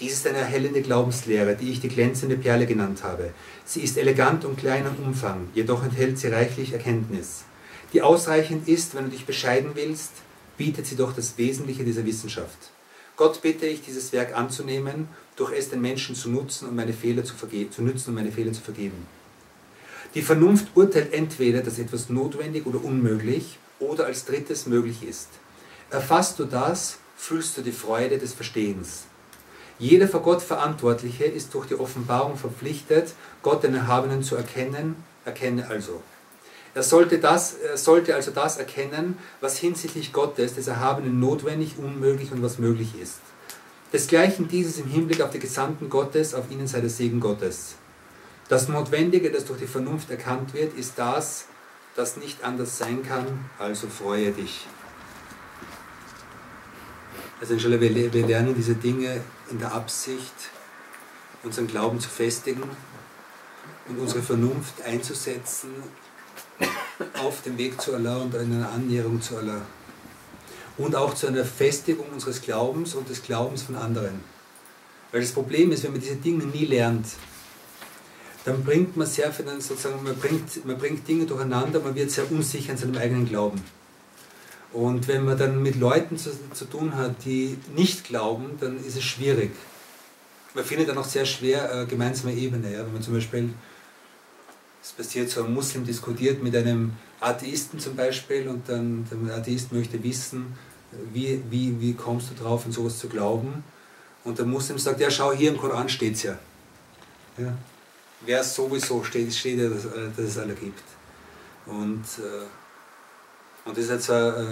Dies 0.00 0.14
ist 0.14 0.26
eine 0.26 0.38
erhellende 0.38 0.80
Glaubenslehre, 0.80 1.56
die 1.56 1.72
ich 1.72 1.80
die 1.80 1.88
glänzende 1.88 2.36
Perle 2.36 2.66
genannt 2.66 3.02
habe. 3.02 3.32
Sie 3.64 3.80
ist 3.80 3.98
elegant 3.98 4.44
und 4.44 4.56
klein 4.56 4.86
im 4.86 5.06
Umfang, 5.06 5.48
jedoch 5.54 5.82
enthält 5.82 6.18
sie 6.18 6.28
reichlich 6.28 6.72
Erkenntnis, 6.72 7.44
die 7.92 8.02
ausreichend 8.02 8.68
ist, 8.68 8.94
wenn 8.94 9.04
du 9.04 9.10
dich 9.10 9.26
bescheiden 9.26 9.70
willst, 9.74 10.12
bietet 10.56 10.86
sie 10.86 10.96
doch 10.96 11.14
das 11.14 11.38
Wesentliche 11.38 11.84
dieser 11.84 12.04
Wissenschaft. 12.04 12.70
Gott 13.16 13.40
bitte 13.42 13.66
ich, 13.66 13.82
dieses 13.82 14.12
Werk 14.12 14.36
anzunehmen, 14.36 15.08
durch 15.36 15.52
es 15.52 15.70
den 15.70 15.80
Menschen 15.80 16.14
zu 16.14 16.30
nutzen 16.30 16.68
und 16.68 16.76
meine 16.76 16.92
Fehler 16.92 17.24
zu, 17.24 17.34
zu 17.34 17.82
nützen 17.82 18.10
und 18.10 18.14
meine 18.14 18.30
Fehler 18.30 18.52
zu 18.52 18.60
vergeben. 18.60 19.06
Die 20.14 20.22
Vernunft 20.22 20.68
urteilt 20.74 21.12
entweder, 21.12 21.60
dass 21.60 21.78
etwas 21.78 22.08
notwendig 22.08 22.66
oder 22.66 22.82
unmöglich 22.82 23.58
oder 23.78 24.06
als 24.06 24.24
drittes 24.24 24.66
möglich 24.66 25.02
ist. 25.02 25.28
Erfasst 25.90 26.38
du 26.38 26.44
das, 26.44 26.98
fühlst 27.16 27.56
du 27.56 27.62
die 27.62 27.72
Freude 27.72 28.18
des 28.18 28.32
Verstehens. 28.32 29.04
Jeder 29.78 30.08
vor 30.08 30.22
Gott 30.22 30.42
Verantwortliche 30.42 31.24
ist 31.24 31.54
durch 31.54 31.66
die 31.66 31.78
Offenbarung 31.78 32.36
verpflichtet, 32.36 33.12
Gott 33.42 33.62
den 33.62 33.74
Erhabenen 33.74 34.22
zu 34.22 34.34
erkennen, 34.34 34.96
erkenne 35.24 35.68
also. 35.68 36.02
Er 36.74 36.82
sollte, 36.82 37.18
das, 37.18 37.54
er 37.54 37.76
sollte 37.76 38.14
also 38.14 38.30
das 38.30 38.56
erkennen, 38.56 39.18
was 39.40 39.58
hinsichtlich 39.58 40.12
Gottes, 40.12 40.54
des 40.54 40.68
Erhabenen, 40.68 41.20
notwendig, 41.20 41.74
unmöglich 41.78 42.32
und 42.32 42.42
was 42.42 42.58
möglich 42.58 42.90
ist. 43.00 43.18
Desgleichen 43.92 44.48
dieses 44.48 44.78
im 44.78 44.86
Hinblick 44.86 45.20
auf 45.20 45.30
die 45.30 45.38
Gesandten 45.38 45.88
Gottes, 45.88 46.34
auf 46.34 46.50
ihnen 46.50 46.66
sei 46.66 46.80
der 46.80 46.90
Segen 46.90 47.20
Gottes. 47.20 47.76
Das 48.48 48.68
Notwendige, 48.68 49.30
das 49.30 49.44
durch 49.44 49.60
die 49.60 49.66
Vernunft 49.66 50.10
erkannt 50.10 50.54
wird, 50.54 50.74
ist 50.74 50.94
das, 50.96 51.44
das 51.96 52.16
nicht 52.16 52.44
anders 52.44 52.78
sein 52.78 53.02
kann, 53.02 53.50
also 53.58 53.88
freue 53.88 54.32
dich. 54.32 54.66
Also 57.40 57.60
wir, 57.60 58.12
wir 58.12 58.26
lernen 58.26 58.54
diese 58.54 58.74
Dinge 58.74 59.20
in 59.50 59.58
der 59.58 59.72
Absicht, 59.72 60.32
unseren 61.42 61.66
Glauben 61.66 62.00
zu 62.00 62.08
festigen 62.08 62.62
und 63.88 63.98
unsere 63.98 64.22
Vernunft 64.22 64.82
einzusetzen 64.82 65.70
auf 67.22 67.42
dem 67.42 67.58
Weg 67.58 67.80
zu 67.80 67.94
Allah 67.94 68.16
und 68.16 68.34
in 68.34 68.54
einer 68.54 68.70
Annäherung 68.70 69.20
zu 69.20 69.36
Allah. 69.36 69.62
Und 70.78 70.96
auch 70.96 71.14
zu 71.14 71.26
einer 71.26 71.44
Festigung 71.44 72.06
unseres 72.12 72.40
Glaubens 72.40 72.94
und 72.94 73.08
des 73.08 73.22
Glaubens 73.22 73.62
von 73.62 73.76
anderen. 73.76 74.20
Weil 75.12 75.20
das 75.20 75.32
Problem 75.32 75.70
ist, 75.72 75.84
wenn 75.84 75.92
man 75.92 76.00
diese 76.00 76.16
Dinge 76.16 76.44
nie 76.44 76.66
lernt, 76.66 77.06
dann 78.48 78.64
bringt 78.64 78.96
man 78.96 79.06
sehr 79.06 79.30
viel, 79.30 79.44
sozusagen, 79.60 80.02
man 80.02 80.16
bringt, 80.16 80.64
man 80.64 80.78
bringt 80.78 81.06
Dinge 81.06 81.26
durcheinander, 81.26 81.80
man 81.80 81.94
wird 81.94 82.10
sehr 82.10 82.30
unsicher 82.32 82.72
in 82.72 82.78
seinem 82.78 82.96
eigenen 82.96 83.28
Glauben. 83.28 83.62
Und 84.72 85.06
wenn 85.06 85.26
man 85.26 85.36
dann 85.36 85.62
mit 85.62 85.76
Leuten 85.76 86.16
zu, 86.16 86.30
zu 86.54 86.64
tun 86.64 86.94
hat, 86.96 87.26
die 87.26 87.58
nicht 87.76 88.04
glauben, 88.04 88.56
dann 88.58 88.82
ist 88.82 88.96
es 88.96 89.04
schwierig. 89.04 89.50
Man 90.54 90.64
findet 90.64 90.88
dann 90.88 90.96
auch 90.96 91.04
sehr 91.04 91.26
schwer 91.26 91.82
äh, 91.82 91.84
gemeinsame 91.84 92.32
Ebene. 92.32 92.72
Ja? 92.72 92.86
Wenn 92.86 92.94
man 92.94 93.02
zum 93.02 93.14
Beispiel, 93.14 93.50
es 94.82 94.92
passiert 94.92 95.28
so, 95.28 95.44
ein 95.44 95.52
Muslim 95.52 95.84
diskutiert 95.84 96.42
mit 96.42 96.56
einem 96.56 96.92
Atheisten 97.20 97.78
zum 97.78 97.96
Beispiel 97.96 98.48
und 98.48 98.66
dann 98.66 99.06
der 99.10 99.36
Atheist 99.36 99.72
möchte 99.72 100.02
wissen, 100.02 100.56
wie, 101.12 101.42
wie, 101.50 101.78
wie 101.80 101.92
kommst 101.92 102.30
du 102.30 102.42
drauf, 102.42 102.64
an 102.64 102.72
sowas 102.72 102.98
zu 102.98 103.08
glauben? 103.08 103.62
Und 104.24 104.38
der 104.38 104.46
Muslim 104.46 104.78
sagt, 104.78 105.00
ja 105.00 105.10
schau, 105.10 105.32
hier 105.32 105.50
im 105.50 105.58
Koran 105.58 105.90
steht 105.90 106.14
es 106.14 106.22
ja. 106.22 106.38
ja 107.36 107.54
wer 108.22 108.40
es 108.40 108.54
sowieso 108.54 109.02
steht, 109.04 109.32
steht 109.32 109.58
ja, 109.58 109.68
dass, 109.68 109.84
äh, 109.84 110.08
dass 110.16 110.26
es 110.26 110.38
alle 110.38 110.54
gibt. 110.54 110.82
Und, 111.66 112.04
äh, 112.18 113.68
und 113.68 113.76
das 113.76 113.84
ist 113.84 113.90
halt 113.90 114.02
so, 114.02 114.12
äh, 114.12 114.44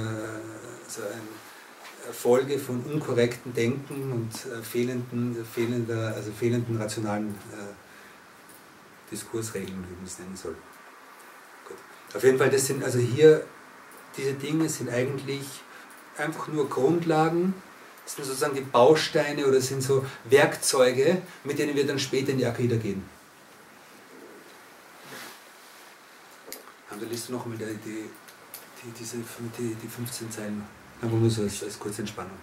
so 0.89 1.03
eine 1.03 2.13
Folge 2.13 2.59
von 2.59 2.83
unkorrekten 2.85 3.53
Denken 3.53 4.13
und 4.13 4.33
fehlenden, 4.65 5.45
fehlender, 5.45 6.15
also 6.15 6.31
fehlenden 6.31 6.77
rationalen 6.77 7.31
äh, 7.31 7.75
Diskursregeln, 9.11 9.85
wie 9.89 9.95
man 9.97 10.05
es 10.05 10.19
nennen 10.19 10.37
soll. 10.37 10.57
Gut. 11.67 11.77
Auf 12.15 12.23
jeden 12.23 12.39
Fall, 12.39 12.51
das 12.51 12.67
sind 12.67 12.85
also 12.85 12.99
hier, 12.99 13.45
diese 14.17 14.35
Dinge 14.35 14.69
sind 14.69 14.91
eigentlich 14.91 15.45
einfach 16.17 16.49
nur 16.49 16.69
Grundlagen, 16.69 17.55
sind 18.05 18.25
sozusagen 18.25 18.55
die 18.55 18.61
Bausteine 18.61 19.47
oder 19.47 19.61
sind 19.61 19.83
so 19.83 20.07
Werkzeuge, 20.25 21.23
mit 21.45 21.59
denen 21.59 21.75
wir 21.75 21.87
dann 21.87 21.99
später 21.99 22.31
in 22.31 22.39
die 22.39 22.47
Akida 22.47 22.77
gehen. 22.77 23.03
Und 26.97 27.03
da 27.03 27.09
liest 27.11 27.29
du 27.29 27.35
noch 27.35 27.45
einmal 27.45 27.59
die, 27.59 27.77
die, 27.85 28.09
die, 28.83 28.91
diese, 28.99 29.19
die, 29.59 29.75
die 29.75 29.87
15 29.87 30.31
Zeilen. 30.31 30.65
Aber 31.03 31.13
nur 31.13 31.29
so 31.29 31.43
als, 31.43 31.63
als 31.63 31.79
kurze 31.79 32.01
Entspannung. 32.01 32.39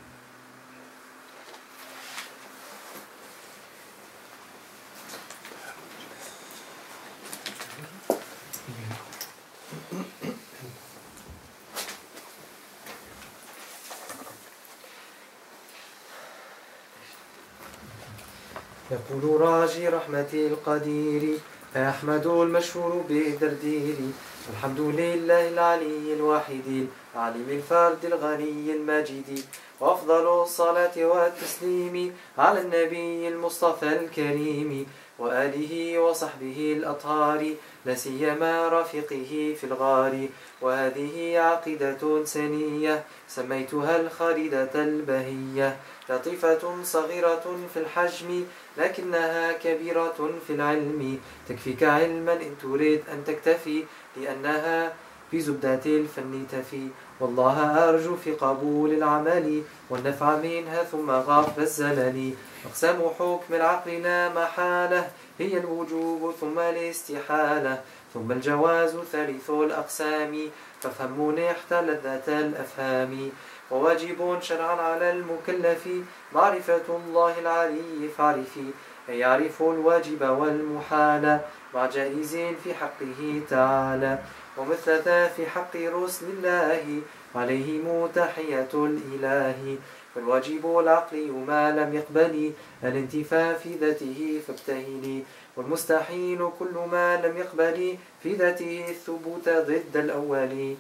يقول 18.92 19.42
راجي 19.42 19.88
رحمة 19.88 20.34
القدير 20.34 21.40
أحمد 21.76 22.28
المشهور 22.28 23.06
بالدردير 23.10 23.98
الحمد 24.50 24.80
لله 24.80 25.48
العلي 25.50 26.14
الواحد 26.14 26.88
العليم 27.16 27.50
الفرد 27.50 28.06
الغني 28.06 28.74
المجيد 28.76 29.46
وأفضل 29.80 30.42
الصلاة 30.42 30.92
والتسليم 30.98 32.16
على 32.38 32.62
النبي 32.62 33.28
المصطفى 33.28 33.88
الكريم 33.88 34.86
وآله 35.20 36.00
وصحبه 36.00 36.74
الأطهار 36.78 37.54
لسيما 37.86 38.70
رفيقه 38.70 39.56
في 39.60 39.64
الغار. 39.64 40.28
وهذه 40.62 41.40
عقيدة 41.40 42.26
سنية 42.26 43.04
سميتها 43.28 44.02
الخالدة 44.02 44.76
البهية 44.76 45.78
لطيفة 46.10 46.84
صغيرة 46.84 47.46
في 47.74 47.80
الحجم 47.80 48.46
لكنها 48.78 49.52
كبيرة 49.52 50.30
في 50.48 50.54
العلم. 50.54 51.20
تكفيك 51.50 51.84
علما 51.84 52.34
إن 52.34 52.56
تريد 52.62 53.02
أن 53.12 53.24
تكتفي 53.26 53.84
لأنها 54.18 54.94
في 55.32 55.42
زبدة 55.42 55.86
الفن 55.86 56.46
تفي. 56.52 56.88
والله 57.20 57.90
أرجو 57.90 58.16
في 58.16 58.32
قبول 58.32 58.94
العمل 58.94 59.62
والنفع 59.90 60.36
منها 60.36 60.84
ثم 60.84 61.12
غاف 61.12 61.60
الزلل 61.60 62.34
أقسام 62.66 63.02
حكم 63.20 63.54
العقل 63.54 63.92
لا 63.92 64.30
محالة 64.30 65.10
هي 65.40 65.58
الوجوب 65.58 66.34
ثم 66.42 66.60
الاستحالة. 66.60 67.82
ثم 68.14 68.32
الجواز 68.32 68.96
ثالث 69.12 69.50
الأقسام 69.50 70.38
ففهم 70.82 71.36
نحت 71.40 71.74
لذة 71.74 72.40
الأفهام. 72.40 73.32
وواجب 73.72 74.38
شرعا 74.42 74.76
على 74.76 75.12
المكلف. 75.12 75.88
معرفة 76.36 76.88
الله 76.90 77.40
العلي 77.40 78.10
فاعرفي. 78.18 78.68
أن 79.10 79.14
يعرف 79.14 79.62
الواجب 79.62 80.22
والمحال. 80.22 81.40
مع 81.74 81.86
جائز 81.86 82.36
في 82.64 82.74
حقه 82.74 83.42
تعالى. 83.50 84.20
ومثل 84.58 85.02
ذا 85.02 85.28
في 85.28 85.46
حق 85.46 85.76
رسل 85.76 86.26
الله. 86.26 87.02
عليهم 87.36 88.08
تحية 88.16 88.74
الإله. 88.74 89.78
والواجب 90.16 90.80
العقلي 90.80 91.32
ما 91.32 91.72
لم 91.72 91.94
يقبل. 91.94 92.52
الانتفاء 92.84 93.54
في 93.54 93.76
ذاته 93.76 94.42
فابتهلي 94.48 95.24
والمستحيل 95.58 96.50
كل 96.60 96.76
ما 96.92 97.18
لم 97.18 97.38
يقبل. 97.38 97.98
في 98.24 98.34
ذاته 98.34 98.86
الثبوت 98.90 99.50
ضد 99.50 99.96
الأول. 99.96 100.76